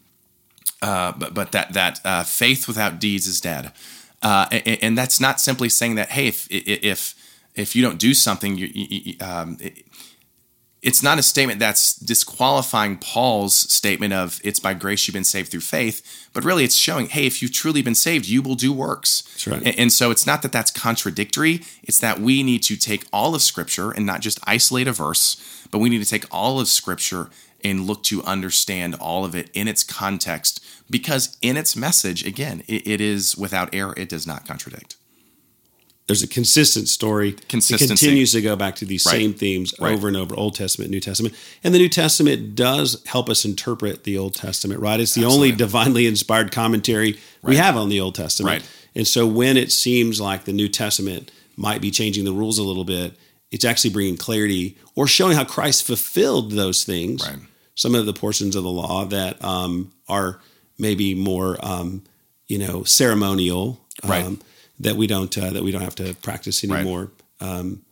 uh, 0.82 1.10
but 1.18 1.34
but 1.34 1.50
that 1.50 1.72
that 1.72 2.00
uh, 2.04 2.22
faith 2.22 2.68
without 2.68 3.00
deeds 3.00 3.26
is 3.26 3.40
dead, 3.40 3.72
uh, 4.22 4.46
and, 4.52 4.78
and 4.82 4.98
that's 4.98 5.18
not 5.20 5.40
simply 5.40 5.68
saying 5.68 5.96
that 5.96 6.10
hey 6.10 6.28
if 6.28 6.46
if 6.50 7.14
if 7.56 7.74
you 7.74 7.82
don't 7.82 7.98
do 7.98 8.14
something 8.14 8.56
you, 8.56 8.68
you, 8.72 8.86
you- 8.90 9.16
um, 9.26 9.56
it, 9.60 9.84
it's 10.80 11.02
not 11.02 11.18
a 11.18 11.22
statement 11.22 11.58
that's 11.58 11.94
disqualifying 11.96 12.98
Paul's 12.98 13.54
statement 13.54 14.12
of 14.12 14.40
it's 14.44 14.60
by 14.60 14.74
grace 14.74 15.06
you've 15.06 15.14
been 15.14 15.24
saved 15.24 15.50
through 15.50 15.60
faith, 15.60 16.28
but 16.32 16.44
really 16.44 16.62
it's 16.62 16.76
showing, 16.76 17.08
hey, 17.08 17.26
if 17.26 17.42
you've 17.42 17.52
truly 17.52 17.82
been 17.82 17.96
saved, 17.96 18.26
you 18.26 18.42
will 18.42 18.54
do 18.54 18.72
works. 18.72 19.22
That's 19.22 19.46
right. 19.48 19.62
And, 19.64 19.78
and 19.78 19.92
so 19.92 20.10
it's 20.12 20.26
not 20.26 20.42
that 20.42 20.52
that's 20.52 20.70
contradictory. 20.70 21.62
It's 21.82 21.98
that 21.98 22.20
we 22.20 22.44
need 22.44 22.62
to 22.64 22.76
take 22.76 23.06
all 23.12 23.34
of 23.34 23.42
Scripture 23.42 23.90
and 23.90 24.06
not 24.06 24.20
just 24.20 24.38
isolate 24.44 24.86
a 24.86 24.92
verse, 24.92 25.66
but 25.70 25.78
we 25.78 25.88
need 25.88 26.02
to 26.02 26.08
take 26.08 26.26
all 26.30 26.60
of 26.60 26.68
Scripture 26.68 27.28
and 27.64 27.86
look 27.86 28.04
to 28.04 28.22
understand 28.22 28.94
all 29.00 29.24
of 29.24 29.34
it 29.34 29.50
in 29.52 29.66
its 29.66 29.82
context 29.82 30.64
because 30.88 31.36
in 31.42 31.56
its 31.56 31.74
message, 31.74 32.24
again, 32.24 32.62
it, 32.68 32.86
it 32.86 33.00
is 33.00 33.36
without 33.36 33.74
error. 33.74 33.94
It 33.96 34.08
does 34.08 34.28
not 34.28 34.46
contradict. 34.46 34.94
There's 36.08 36.22
a 36.22 36.26
consistent 36.26 36.88
story. 36.88 37.32
Consistency. 37.48 37.84
It 37.84 37.88
continues 37.98 38.32
to 38.32 38.40
go 38.42 38.56
back 38.56 38.74
to 38.76 38.84
these 38.84 39.06
Right. 39.06 39.12
same 39.12 39.34
themes 39.34 39.72
Right. 39.78 39.92
over 39.94 40.08
and 40.08 40.16
over, 40.16 40.34
Old 40.34 40.54
Testament, 40.56 40.90
New 40.90 41.00
Testament. 41.00 41.34
And 41.62 41.72
the 41.74 41.78
New 41.78 41.88
Testament 41.88 42.56
does 42.56 42.96
help 43.06 43.28
us 43.30 43.44
interpret 43.44 44.02
the 44.04 44.18
Old 44.18 44.34
Testament, 44.34 44.80
right? 44.80 44.98
It's 44.98 45.14
the 45.14 45.24
only 45.26 45.52
divinely 45.52 46.06
inspired 46.06 46.50
commentary 46.50 47.18
we 47.44 47.56
have 47.56 47.76
on 47.76 47.88
the 47.90 48.00
Old 48.00 48.14
Testament. 48.16 48.62
Right. 48.62 48.68
And 48.96 49.06
so 49.06 49.26
when 49.26 49.56
it 49.56 49.70
seems 49.70 50.20
like 50.20 50.44
the 50.46 50.52
New 50.52 50.68
Testament 50.68 51.30
might 51.56 51.80
be 51.80 51.90
changing 51.90 52.24
the 52.24 52.32
rules 52.32 52.58
a 52.58 52.62
little 52.64 52.84
bit, 52.84 53.12
it's 53.50 53.64
actually 53.64 53.90
bringing 53.90 54.16
clarity 54.16 54.76
or 54.94 55.06
showing 55.06 55.36
how 55.36 55.44
Christ 55.44 55.84
fulfilled 55.84 56.52
those 56.52 56.84
things. 56.84 57.22
Right. 57.22 57.38
Some 57.74 57.94
of 57.94 58.06
the 58.06 58.12
portions 58.14 58.56
of 58.56 58.62
the 58.64 58.70
law 58.70 59.04
that 59.04 59.42
um, 59.44 59.92
are 60.08 60.40
maybe 60.78 61.14
more, 61.14 61.58
um, 61.64 62.02
you 62.48 62.58
know, 62.58 62.82
ceremonial, 62.84 63.80
Right. 64.04 64.24
um, 64.24 64.40
that 64.80 64.96
we 64.96 65.06
don't 65.06 65.36
uh, 65.36 65.50
that 65.50 65.62
we 65.62 65.70
don't 65.72 65.82
have 65.82 65.94
to 65.96 66.14
practice 66.22 66.64
Right. 66.64 66.80
anymore. 66.80 67.10
Um, 67.40 67.82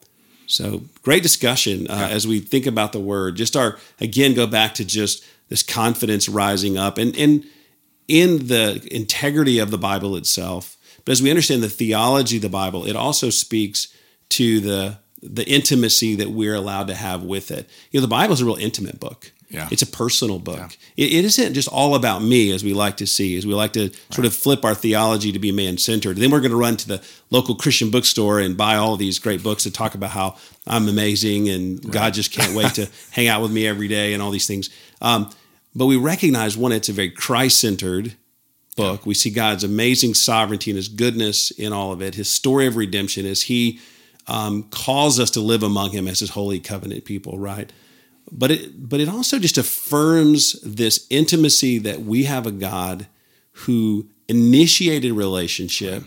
so 0.46 0.82
great 1.02 1.22
discussion 1.22 1.86
uh, 1.88 2.08
as 2.10 2.26
we 2.26 2.40
think 2.40 2.66
about 2.66 2.92
the 2.92 3.00
word. 3.00 3.36
Just 3.36 3.56
our 3.56 3.78
again 4.00 4.34
go 4.34 4.46
back 4.46 4.74
to 4.74 4.84
just 4.84 5.24
this 5.48 5.62
confidence 5.62 6.28
rising 6.28 6.76
up 6.78 6.98
and 6.98 7.16
and 7.16 7.44
in 8.08 8.46
the 8.46 8.86
integrity 8.94 9.58
of 9.58 9.70
the 9.70 9.78
Bible 9.78 10.16
itself. 10.16 10.76
But 11.04 11.12
as 11.12 11.22
we 11.22 11.30
understand 11.30 11.62
the 11.62 11.68
theology 11.68 12.36
of 12.36 12.42
the 12.42 12.48
Bible, 12.48 12.84
it 12.86 12.96
also 12.96 13.30
speaks 13.30 13.88
to 14.30 14.60
the 14.60 14.98
the 15.22 15.48
intimacy 15.48 16.14
that 16.16 16.30
we're 16.30 16.54
allowed 16.54 16.86
to 16.88 16.94
have 16.94 17.24
with 17.24 17.50
it. 17.50 17.68
You 17.90 17.98
know, 17.98 18.02
the 18.02 18.08
Bible 18.10 18.34
is 18.34 18.40
a 18.40 18.44
real 18.44 18.56
intimate 18.56 19.00
book. 19.00 19.32
Yeah. 19.48 19.68
It's 19.70 19.82
a 19.82 19.86
personal 19.86 20.38
book. 20.38 20.76
It, 20.96 21.12
it 21.12 21.24
isn't 21.24 21.54
just 21.54 21.68
all 21.68 21.94
about 21.94 22.22
me, 22.22 22.52
as 22.52 22.64
we 22.64 22.74
like 22.74 22.96
to 22.96 23.06
see, 23.06 23.36
as 23.36 23.46
we 23.46 23.54
like 23.54 23.72
to 23.74 23.90
sort 24.10 24.26
of 24.26 24.34
flip 24.34 24.64
our 24.64 24.74
theology 24.74 25.30
to 25.30 25.38
be 25.38 25.52
man 25.52 25.78
centered. 25.78 26.16
Then 26.16 26.30
we're 26.30 26.40
going 26.40 26.50
to 26.50 26.56
run 26.56 26.76
to 26.78 26.88
the 26.88 27.04
local 27.30 27.54
Christian 27.54 27.90
bookstore 27.90 28.40
and 28.40 28.56
buy 28.56 28.74
all 28.74 28.96
these 28.96 29.18
great 29.18 29.42
books 29.42 29.64
that 29.64 29.74
talk 29.74 29.94
about 29.94 30.10
how 30.10 30.36
I'm 30.66 30.88
amazing 30.88 31.48
and 31.48 31.80
God 31.92 32.14
just 32.14 32.32
can't 32.32 32.56
wait 32.56 32.74
to 32.74 32.88
hang 33.12 33.28
out 33.28 33.40
with 33.40 33.52
me 33.52 33.66
every 33.66 33.88
day 33.88 34.14
and 34.14 34.22
all 34.22 34.30
these 34.30 34.46
things. 34.46 34.68
Um, 35.00 35.30
but 35.74 35.86
we 35.86 35.96
recognize 35.96 36.56
one, 36.56 36.72
it's 36.72 36.88
a 36.88 36.92
very 36.92 37.10
Christ 37.10 37.60
centered 37.60 38.16
book. 38.76 39.06
We 39.06 39.14
see 39.14 39.30
God's 39.30 39.64
amazing 39.64 40.14
sovereignty 40.14 40.70
and 40.70 40.76
his 40.76 40.88
goodness 40.88 41.50
in 41.50 41.72
all 41.72 41.92
of 41.92 42.02
it, 42.02 42.14
his 42.14 42.28
story 42.28 42.66
of 42.66 42.76
redemption 42.76 43.26
as 43.26 43.42
he 43.42 43.78
um, 44.26 44.64
calls 44.70 45.20
us 45.20 45.30
to 45.32 45.40
live 45.40 45.62
among 45.62 45.90
him 45.90 46.08
as 46.08 46.20
his 46.20 46.30
holy 46.30 46.58
covenant 46.58 47.04
people, 47.04 47.38
right? 47.38 47.72
But 48.32 48.50
it 48.50 48.88
but 48.88 49.00
it 49.00 49.08
also 49.08 49.38
just 49.38 49.58
affirms 49.58 50.60
this 50.62 51.06
intimacy 51.10 51.78
that 51.78 52.00
we 52.02 52.24
have 52.24 52.46
a 52.46 52.50
God 52.50 53.06
who 53.64 54.08
initiated 54.28 55.12
relationship, 55.12 56.04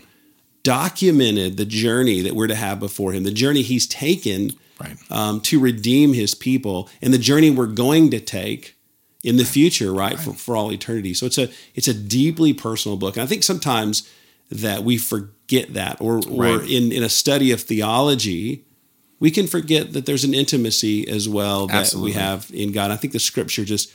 documented 0.62 1.56
the 1.56 1.64
journey 1.64 2.20
that 2.20 2.34
we're 2.34 2.46
to 2.46 2.54
have 2.54 2.78
before 2.80 3.12
Him, 3.12 3.24
the 3.24 3.30
journey 3.32 3.62
He's 3.62 3.86
taken 3.86 4.52
Right. 4.78 4.96
um, 5.10 5.42
to 5.42 5.60
redeem 5.60 6.14
His 6.14 6.34
people, 6.34 6.88
and 7.02 7.12
the 7.12 7.18
journey 7.18 7.50
we're 7.50 7.66
going 7.66 8.10
to 8.12 8.20
take 8.20 8.76
in 9.22 9.36
the 9.36 9.44
future, 9.44 9.92
right, 9.92 10.18
For, 10.18 10.32
for 10.32 10.56
all 10.56 10.72
eternity. 10.72 11.12
So 11.12 11.26
it's 11.26 11.36
a 11.36 11.50
it's 11.74 11.88
a 11.88 11.92
deeply 11.92 12.54
personal 12.54 12.96
book, 12.96 13.16
and 13.16 13.22
I 13.22 13.26
think 13.26 13.42
sometimes 13.42 14.08
that 14.50 14.82
we 14.82 14.96
forget 14.96 15.74
that, 15.74 16.00
or 16.00 16.20
or 16.30 16.58
Right. 16.58 16.70
in 16.70 16.92
in 16.92 17.02
a 17.02 17.10
study 17.10 17.50
of 17.52 17.60
theology, 17.60 18.64
we 19.20 19.30
can 19.30 19.46
forget 19.46 19.92
that 19.92 20.06
there's 20.06 20.24
an 20.24 20.34
intimacy 20.34 21.06
as 21.06 21.28
well 21.28 21.66
that 21.66 21.76
Absolutely. 21.76 22.10
we 22.10 22.16
have 22.16 22.50
in 22.52 22.72
God. 22.72 22.90
I 22.90 22.96
think 22.96 23.12
the 23.12 23.20
Scripture 23.20 23.64
just 23.64 23.92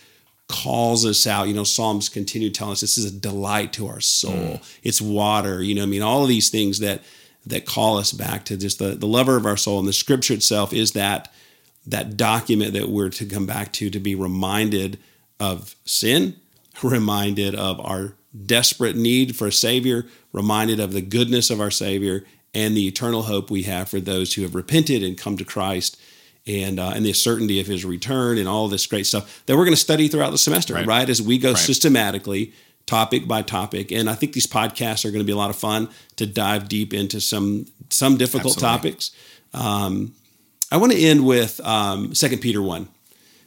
calls 0.48 1.06
us 1.06 1.26
out. 1.26 1.48
You 1.48 1.56
know, 1.56 1.64
Psalms 1.64 2.10
continue 2.10 2.52
telling 2.52 2.74
us 2.74 2.82
this 2.82 2.98
is 2.98 3.06
a 3.06 3.20
delight 3.20 3.74
to 3.74 3.88
our 3.88 4.00
soul. 4.00 4.32
Mm. 4.32 4.80
It's 4.84 5.02
water. 5.02 5.62
You 5.62 5.76
know, 5.76 5.84
I 5.84 5.88
mean, 5.88 6.04
all 6.04 6.22
of 6.22 6.30
these 6.30 6.50
things 6.50 6.80
that 6.80 7.02
that 7.48 7.66
call 7.66 7.98
us 7.98 8.12
back 8.12 8.46
to 8.46 8.58
just 8.58 8.80
the 8.80 8.90
the 8.90 9.08
lover 9.08 9.36
of 9.36 9.46
our 9.46 9.58
soul, 9.58 9.80
and 9.80 9.88
the 9.88 9.94
Scripture 9.94 10.36
itself 10.36 10.72
is 10.72 10.92
that 10.92 11.34
that 11.88 12.16
document 12.16 12.74
that 12.74 12.90
we're 12.90 13.10
to 13.10 13.26
come 13.26 13.48
back 13.48 13.72
to 13.74 13.90
to 13.90 14.00
be 14.00 14.14
reminded 14.14 15.00
of 15.40 15.76
sin, 15.86 16.36
reminded 16.84 17.56
of 17.56 17.80
our 17.80 18.16
desperate 18.46 18.96
need 18.96 19.36
for 19.36 19.48
a 19.48 19.52
Savior, 19.52 20.06
reminded 20.32 20.80
of 20.80 20.94
the 20.94 21.02
goodness 21.02 21.50
of 21.50 21.60
our 21.60 21.72
Savior, 21.72 22.26
and 22.56 22.76
the 22.76 22.88
eternal 22.88 23.24
hope 23.24 23.52
we 23.52 23.63
have 23.63 23.89
for 23.89 24.00
those 24.00 24.34
who 24.34 24.41
have 24.41 24.56
repented 24.56 25.04
and 25.04 25.18
come 25.18 25.38
to 25.38 25.46
Christ. 25.46 25.98
And, 26.48 26.80
uh, 26.80 26.91
and 26.94 27.04
the 27.04 27.13
certainty 27.13 27.60
of 27.60 27.65
his 27.65 27.84
return 27.84 28.38
and 28.38 28.48
all 28.48 28.68
this 28.68 28.86
great 28.86 29.08
stuff 29.08 29.44
that 29.48 29.56
we're 29.58 29.65
going 29.65 29.74
to 29.74 29.82
study 29.82 30.08
throughout 30.08 30.30
the 30.30 30.38
semester, 30.38 30.76
right? 30.76 30.86
Right. 30.86 31.10
As 31.10 31.20
we 31.20 31.39
go 31.39 31.54
Right. 31.54 31.58
systematically, 31.58 32.54
topic 32.86 33.28
by 33.28 33.41
topic. 33.41 33.91
And 33.91 34.08
I 34.08 34.13
think 34.13 34.34
these 34.34 34.46
podcasts 34.46 35.04
are 35.06 35.10
going 35.10 35.22
to 35.24 35.26
be 35.26 35.32
a 35.32 35.36
lot 35.38 35.50
of 35.50 35.56
fun 35.56 35.89
to 36.18 36.28
dive 36.28 36.70
deep 36.70 36.94
into 36.94 37.20
some 37.20 37.65
some 37.89 38.15
difficult 38.18 38.58
Absolutely. 38.58 38.91
topics. 38.91 39.12
Um, 39.56 40.13
I 40.72 40.78
want 40.78 40.91
to 40.91 41.00
end 41.00 41.26
with 41.26 41.60
um, 41.62 42.12
2 42.13 42.38
Peter 42.38 42.62
1. 42.62 42.89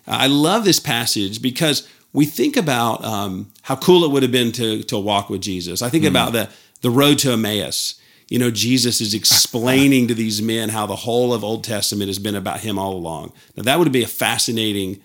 I 0.08 0.26
love 0.26 0.64
this 0.64 0.80
passage 0.80 1.40
because 1.40 1.86
we 2.12 2.24
think 2.24 2.56
about 2.56 3.04
um, 3.04 3.52
how 3.62 3.76
cool 3.76 4.04
it 4.04 4.10
would 4.10 4.22
have 4.24 4.32
been 4.32 4.50
to, 4.52 4.82
to 4.84 4.98
walk 4.98 5.30
with 5.30 5.40
Jesus. 5.42 5.82
I 5.82 5.88
think 5.88 6.04
about 6.04 6.32
the, 6.32 6.48
the 6.80 6.90
road 6.90 7.18
to 7.20 7.32
Emmaus. 7.32 8.00
You 8.28 8.38
know, 8.38 8.50
Jesus 8.50 9.00
is 9.00 9.14
explaining 9.14 10.08
to 10.08 10.14
these 10.14 10.42
men 10.42 10.68
how 10.68 10.86
the 10.86 10.96
whole 10.96 11.32
of 11.32 11.42
Old 11.42 11.64
Testament 11.64 12.08
has 12.08 12.18
been 12.18 12.34
about 12.34 12.60
him 12.60 12.78
all 12.78 12.92
along. 12.92 13.32
Now, 13.56 13.62
that 13.64 13.78
would 13.78 13.90
be 13.90 14.02
a 14.02 14.06
fascinating 14.08 15.00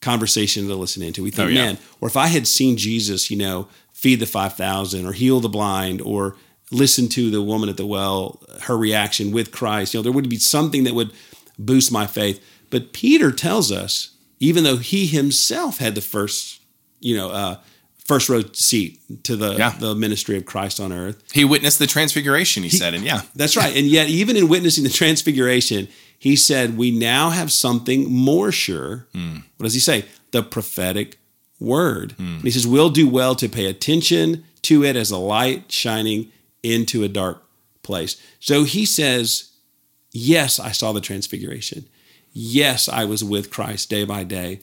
conversation 0.00 0.68
to 0.68 0.74
listen 0.76 1.02
into. 1.02 1.22
We 1.22 1.30
think, 1.30 1.46
Oh, 1.46 1.52
yeah. 1.52 1.64
man, 1.64 1.78
or 2.00 2.08
if 2.08 2.16
I 2.16 2.28
had 2.28 2.46
seen 2.46 2.76
Jesus, 2.76 3.30
you 3.30 3.36
know, 3.36 3.68
feed 3.92 4.20
the 4.20 4.26
5,000 4.26 5.06
or 5.06 5.12
heal 5.12 5.40
the 5.40 5.48
blind 5.48 6.00
or 6.00 6.36
listen 6.70 7.08
to 7.08 7.30
the 7.30 7.42
woman 7.42 7.68
at 7.68 7.76
the 7.76 7.86
well, 7.86 8.40
her 8.62 8.76
reaction 8.76 9.32
with 9.32 9.50
Christ, 9.50 9.92
you 9.94 9.98
know, 9.98 10.02
there 10.04 10.12
would 10.12 10.28
be 10.28 10.38
something 10.38 10.84
that 10.84 10.94
would 10.94 11.12
boost 11.58 11.90
my 11.90 12.06
faith. 12.06 12.40
But 12.70 12.92
Peter 12.92 13.32
tells 13.32 13.72
us, 13.72 14.10
even 14.38 14.62
though 14.62 14.76
he 14.76 15.06
himself 15.06 15.78
had 15.78 15.96
the 15.96 16.00
first, 16.00 16.60
you 17.00 17.16
know, 17.16 17.30
uh, 17.30 17.56
first 18.08 18.28
row 18.28 18.42
seat 18.52 18.98
to 19.24 19.36
the, 19.36 19.54
Yeah. 19.54 19.70
the 19.78 19.94
ministry 19.94 20.36
of 20.36 20.44
Christ 20.46 20.80
on 20.80 20.92
earth, 20.92 21.22
He 21.32 21.44
witnessed 21.44 21.78
the 21.78 21.86
transfiguration, 21.86 22.62
he, 22.64 22.68
said, 22.70 22.94
and 22.94 23.04
yeah. 23.04 23.20
that's 23.36 23.56
right. 23.56 23.76
And 23.78 23.86
yet, 23.86 24.08
even 24.08 24.36
in 24.36 24.48
witnessing 24.48 24.82
the 24.82 24.90
transfiguration, 24.90 25.86
he 26.18 26.34
said, 26.34 26.76
We 26.76 26.90
now 26.90 27.30
have 27.30 27.52
something 27.52 28.10
more 28.10 28.50
sure. 28.50 29.06
Hmm. 29.14 29.36
What 29.58 29.64
does 29.64 29.74
he 29.74 29.80
say? 29.80 30.06
The 30.32 30.42
prophetic 30.42 31.18
word. 31.60 32.12
Hmm. 32.12 32.22
And 32.36 32.42
he 32.42 32.50
says, 32.50 32.66
We'll 32.66 32.90
do 32.90 33.08
well 33.08 33.34
to 33.36 33.48
pay 33.48 33.66
attention 33.66 34.44
to 34.62 34.84
it 34.84 34.96
as 34.96 35.10
a 35.12 35.18
light 35.18 35.70
shining 35.70 36.32
into 36.62 37.04
a 37.04 37.08
dark 37.08 37.42
place. 37.82 38.20
So 38.40 38.64
he 38.64 38.84
says, 38.84 39.50
Yes, 40.12 40.58
I 40.58 40.72
saw 40.72 40.92
the 40.92 41.00
transfiguration. 41.02 41.84
Yes, 42.32 42.88
I 42.88 43.04
was 43.04 43.22
with 43.22 43.50
Christ 43.50 43.90
day 43.90 44.04
by 44.04 44.24
day. 44.24 44.60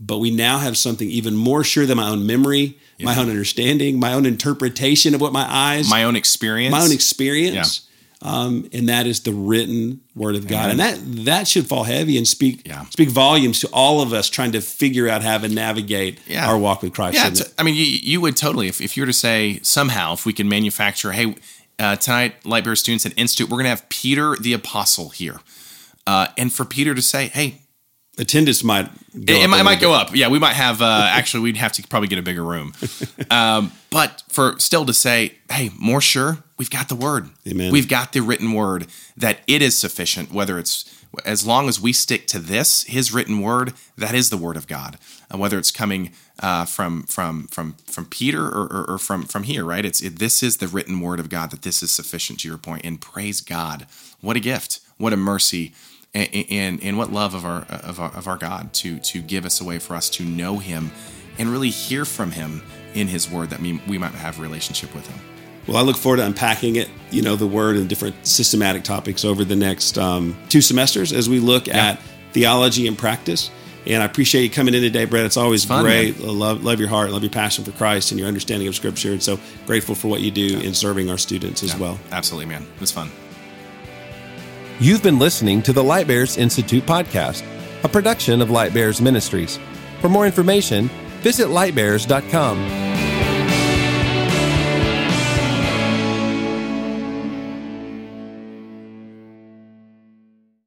But 0.00 0.18
we 0.18 0.30
now 0.30 0.58
have 0.58 0.76
something 0.76 1.10
even 1.10 1.34
more 1.36 1.64
sure 1.64 1.84
than 1.86 1.96
my 1.96 2.08
own 2.08 2.24
memory, 2.26 2.78
my 3.00 3.18
own 3.18 3.28
understanding, 3.28 3.98
my 3.98 4.12
own 4.12 4.26
interpretation 4.26 5.14
of 5.14 5.20
what 5.20 5.32
my 5.32 5.44
eyes 5.48 5.90
My 5.90 6.04
own 6.04 6.14
experience. 6.16 6.70
my 6.72 6.82
own 6.82 6.92
experience. 6.92 7.82
Um, 8.20 8.68
and 8.72 8.88
that 8.88 9.06
is 9.06 9.20
the 9.20 9.32
written 9.32 10.00
word 10.16 10.34
of 10.34 10.48
God, 10.48 10.70
and 10.70 10.80
that 10.80 10.98
that 11.24 11.46
should 11.46 11.68
fall 11.68 11.84
heavy 11.84 12.16
and 12.18 12.26
speak 12.26 12.62
Yeah. 12.66 12.84
speak 12.90 13.10
volumes 13.10 13.60
to 13.60 13.68
all 13.68 14.00
of 14.00 14.12
us 14.12 14.28
trying 14.28 14.50
to 14.52 14.60
figure 14.60 15.08
out 15.08 15.22
how 15.22 15.38
to 15.38 15.48
navigate 15.48 16.18
Yeah. 16.26 16.48
our 16.48 16.58
walk 16.58 16.82
with 16.82 16.92
Christ. 16.94 17.14
Yeah, 17.16 17.44
I 17.58 17.62
mean, 17.62 17.76
you, 17.76 17.84
you 17.84 18.20
would 18.20 18.36
totally, 18.36 18.66
if, 18.66 18.80
if 18.80 18.96
you 18.96 19.02
were 19.04 19.06
to 19.06 19.12
say 19.12 19.60
somehow, 19.62 20.14
if 20.14 20.26
we 20.26 20.32
can 20.32 20.48
manufacture, 20.48 21.12
hey, 21.12 21.36
uh, 21.78 21.94
tonight, 21.94 22.42
Lightbearer 22.42 22.76
students 22.76 23.06
at 23.06 23.12
Institute, 23.16 23.48
we're 23.50 23.58
going 23.58 23.66
to 23.66 23.70
have 23.70 23.88
Peter 23.88 24.34
the 24.36 24.52
Apostle 24.52 25.10
here. 25.10 25.38
Uh, 26.04 26.26
and 26.36 26.52
for 26.52 26.64
Peter 26.64 26.96
to 26.96 27.02
say, 27.02 27.28
hey? 27.28 27.60
Attendance 28.18 28.62
might 28.64 28.86
go 29.12 29.34
it, 29.34 29.44
it 29.44 29.48
might, 29.48 29.60
it 29.60 29.64
might 29.64 29.80
go 29.80 29.92
up. 29.92 30.14
Yeah, 30.14 30.28
we 30.28 30.38
might 30.38 30.54
have, 30.54 30.82
uh, 30.82 30.84
actually, 31.10 31.42
we'd 31.44 31.56
have 31.56 31.72
to 31.72 31.86
probably 31.86 32.08
get 32.08 32.18
a 32.18 32.22
bigger 32.22 32.44
room. 32.44 32.72
Um, 33.30 33.72
but 33.90 34.22
for 34.28 34.58
still 34.58 34.86
to 34.86 34.94
say, 34.94 35.34
hey, 35.50 35.70
more 35.78 36.00
sure, 36.00 36.38
we've 36.56 36.70
got 36.70 36.88
the 36.88 36.94
word. 36.94 37.28
Amen. 37.46 37.70
We've 37.70 37.88
got 37.88 38.12
the 38.12 38.20
written 38.20 38.52
word 38.52 38.86
that 39.18 39.40
it 39.46 39.60
is 39.60 39.76
sufficient, 39.76 40.32
whether 40.32 40.58
it's 40.58 40.98
as 41.24 41.46
long 41.46 41.68
as 41.68 41.80
we 41.80 41.92
stick 41.92 42.26
to 42.28 42.38
this, 42.38 42.84
his 42.84 43.12
written 43.12 43.40
word, 43.40 43.74
that 43.96 44.14
is 44.14 44.30
the 44.30 44.36
word 44.36 44.56
of 44.56 44.66
God. 44.66 44.98
Uh, 45.32 45.36
whether 45.36 45.58
it's 45.58 45.70
coming 45.70 46.12
uh, 46.40 46.64
from 46.64 47.02
from 47.02 47.46
from 47.48 47.74
from 47.86 48.06
Peter 48.06 48.46
or, 48.46 48.66
or, 48.66 48.90
or 48.92 48.98
from 48.98 49.24
from 49.24 49.42
here, 49.42 49.64
right? 49.64 49.84
It's 49.84 50.00
it, 50.00 50.18
this 50.18 50.42
is 50.42 50.56
the 50.58 50.68
written 50.68 51.00
word 51.00 51.20
of 51.20 51.28
God 51.28 51.50
that 51.50 51.62
this 51.62 51.82
is 51.82 51.90
sufficient 51.90 52.40
to 52.40 52.48
your 52.48 52.58
point. 52.58 52.84
And 52.84 53.00
praise 53.00 53.40
God, 53.40 53.86
what 54.20 54.36
a 54.36 54.40
gift, 54.40 54.80
what 54.96 55.12
a 55.12 55.16
mercy, 55.16 55.74
and 56.14 56.28
and, 56.32 56.82
and 56.82 56.98
what 56.98 57.12
love 57.12 57.34
of 57.34 57.44
our, 57.44 57.62
of 57.62 58.00
our 58.00 58.14
of 58.16 58.26
our 58.26 58.36
God 58.36 58.72
to 58.74 58.98
to 59.00 59.20
give 59.20 59.44
us 59.44 59.60
a 59.60 59.64
way 59.64 59.78
for 59.78 59.94
us 59.94 60.10
to 60.10 60.24
know 60.24 60.58
Him 60.58 60.90
and 61.38 61.48
really 61.50 61.70
hear 61.70 62.04
from 62.04 62.32
Him 62.32 62.62
in 62.94 63.08
His 63.08 63.30
Word 63.30 63.50
that 63.50 63.60
we, 63.60 63.80
we 63.86 63.98
might 63.98 64.12
have 64.12 64.38
a 64.38 64.42
relationship 64.42 64.94
with 64.94 65.06
Him. 65.06 65.20
Well, 65.66 65.76
I 65.76 65.82
look 65.82 65.96
forward 65.96 66.16
to 66.16 66.24
unpacking 66.24 66.76
it, 66.76 66.88
you 67.10 67.20
know, 67.20 67.36
the 67.36 67.46
word 67.46 67.76
and 67.76 67.88
different 67.88 68.26
systematic 68.26 68.84
topics 68.84 69.22
over 69.22 69.44
the 69.44 69.54
next 69.54 69.98
um, 69.98 70.34
two 70.48 70.62
semesters 70.62 71.12
as 71.12 71.28
we 71.28 71.40
look 71.40 71.68
at 71.68 72.00
theology 72.32 72.86
and 72.86 72.96
practice. 72.96 73.50
And 73.86 74.02
I 74.02 74.06
appreciate 74.06 74.42
you 74.44 74.50
coming 74.50 74.72
in 74.72 74.80
today, 74.82 75.04
Brett. 75.04 75.26
It's 75.26 75.36
always 75.36 75.66
fun, 75.66 75.84
great. 75.84 76.18
I 76.18 76.24
love, 76.24 76.64
love 76.64 76.80
your 76.80 76.88
heart, 76.88 77.10
love 77.10 77.22
your 77.22 77.30
passion 77.30 77.64
for 77.64 77.72
Christ 77.72 78.12
and 78.12 78.18
your 78.18 78.28
understanding 78.28 78.66
of 78.66 78.74
Scripture. 78.74 79.12
And 79.12 79.22
so 79.22 79.38
grateful 79.66 79.94
for 79.94 80.08
what 80.08 80.22
you 80.22 80.30
do 80.30 80.58
in 80.58 80.72
serving 80.72 81.10
our 81.10 81.18
students 81.18 81.62
as 81.62 81.76
well. 81.76 81.98
Absolutely, 82.12 82.46
man. 82.46 82.62
It 82.62 82.80
was 82.80 82.90
fun. 82.90 83.10
You've 84.80 85.02
been 85.02 85.18
listening 85.18 85.62
to 85.62 85.72
the 85.72 85.82
Light 85.82 86.06
Bearers 86.06 86.36
Institute 86.36 86.86
podcast, 86.86 87.42
a 87.82 87.88
production 87.88 88.40
of 88.40 88.50
Light 88.50 88.72
Bearers 88.72 89.00
Ministries. 89.00 89.58
For 90.00 90.08
more 90.08 90.24
information, 90.24 90.88
visit 91.22 91.48
lightbearers.com. 91.48 92.97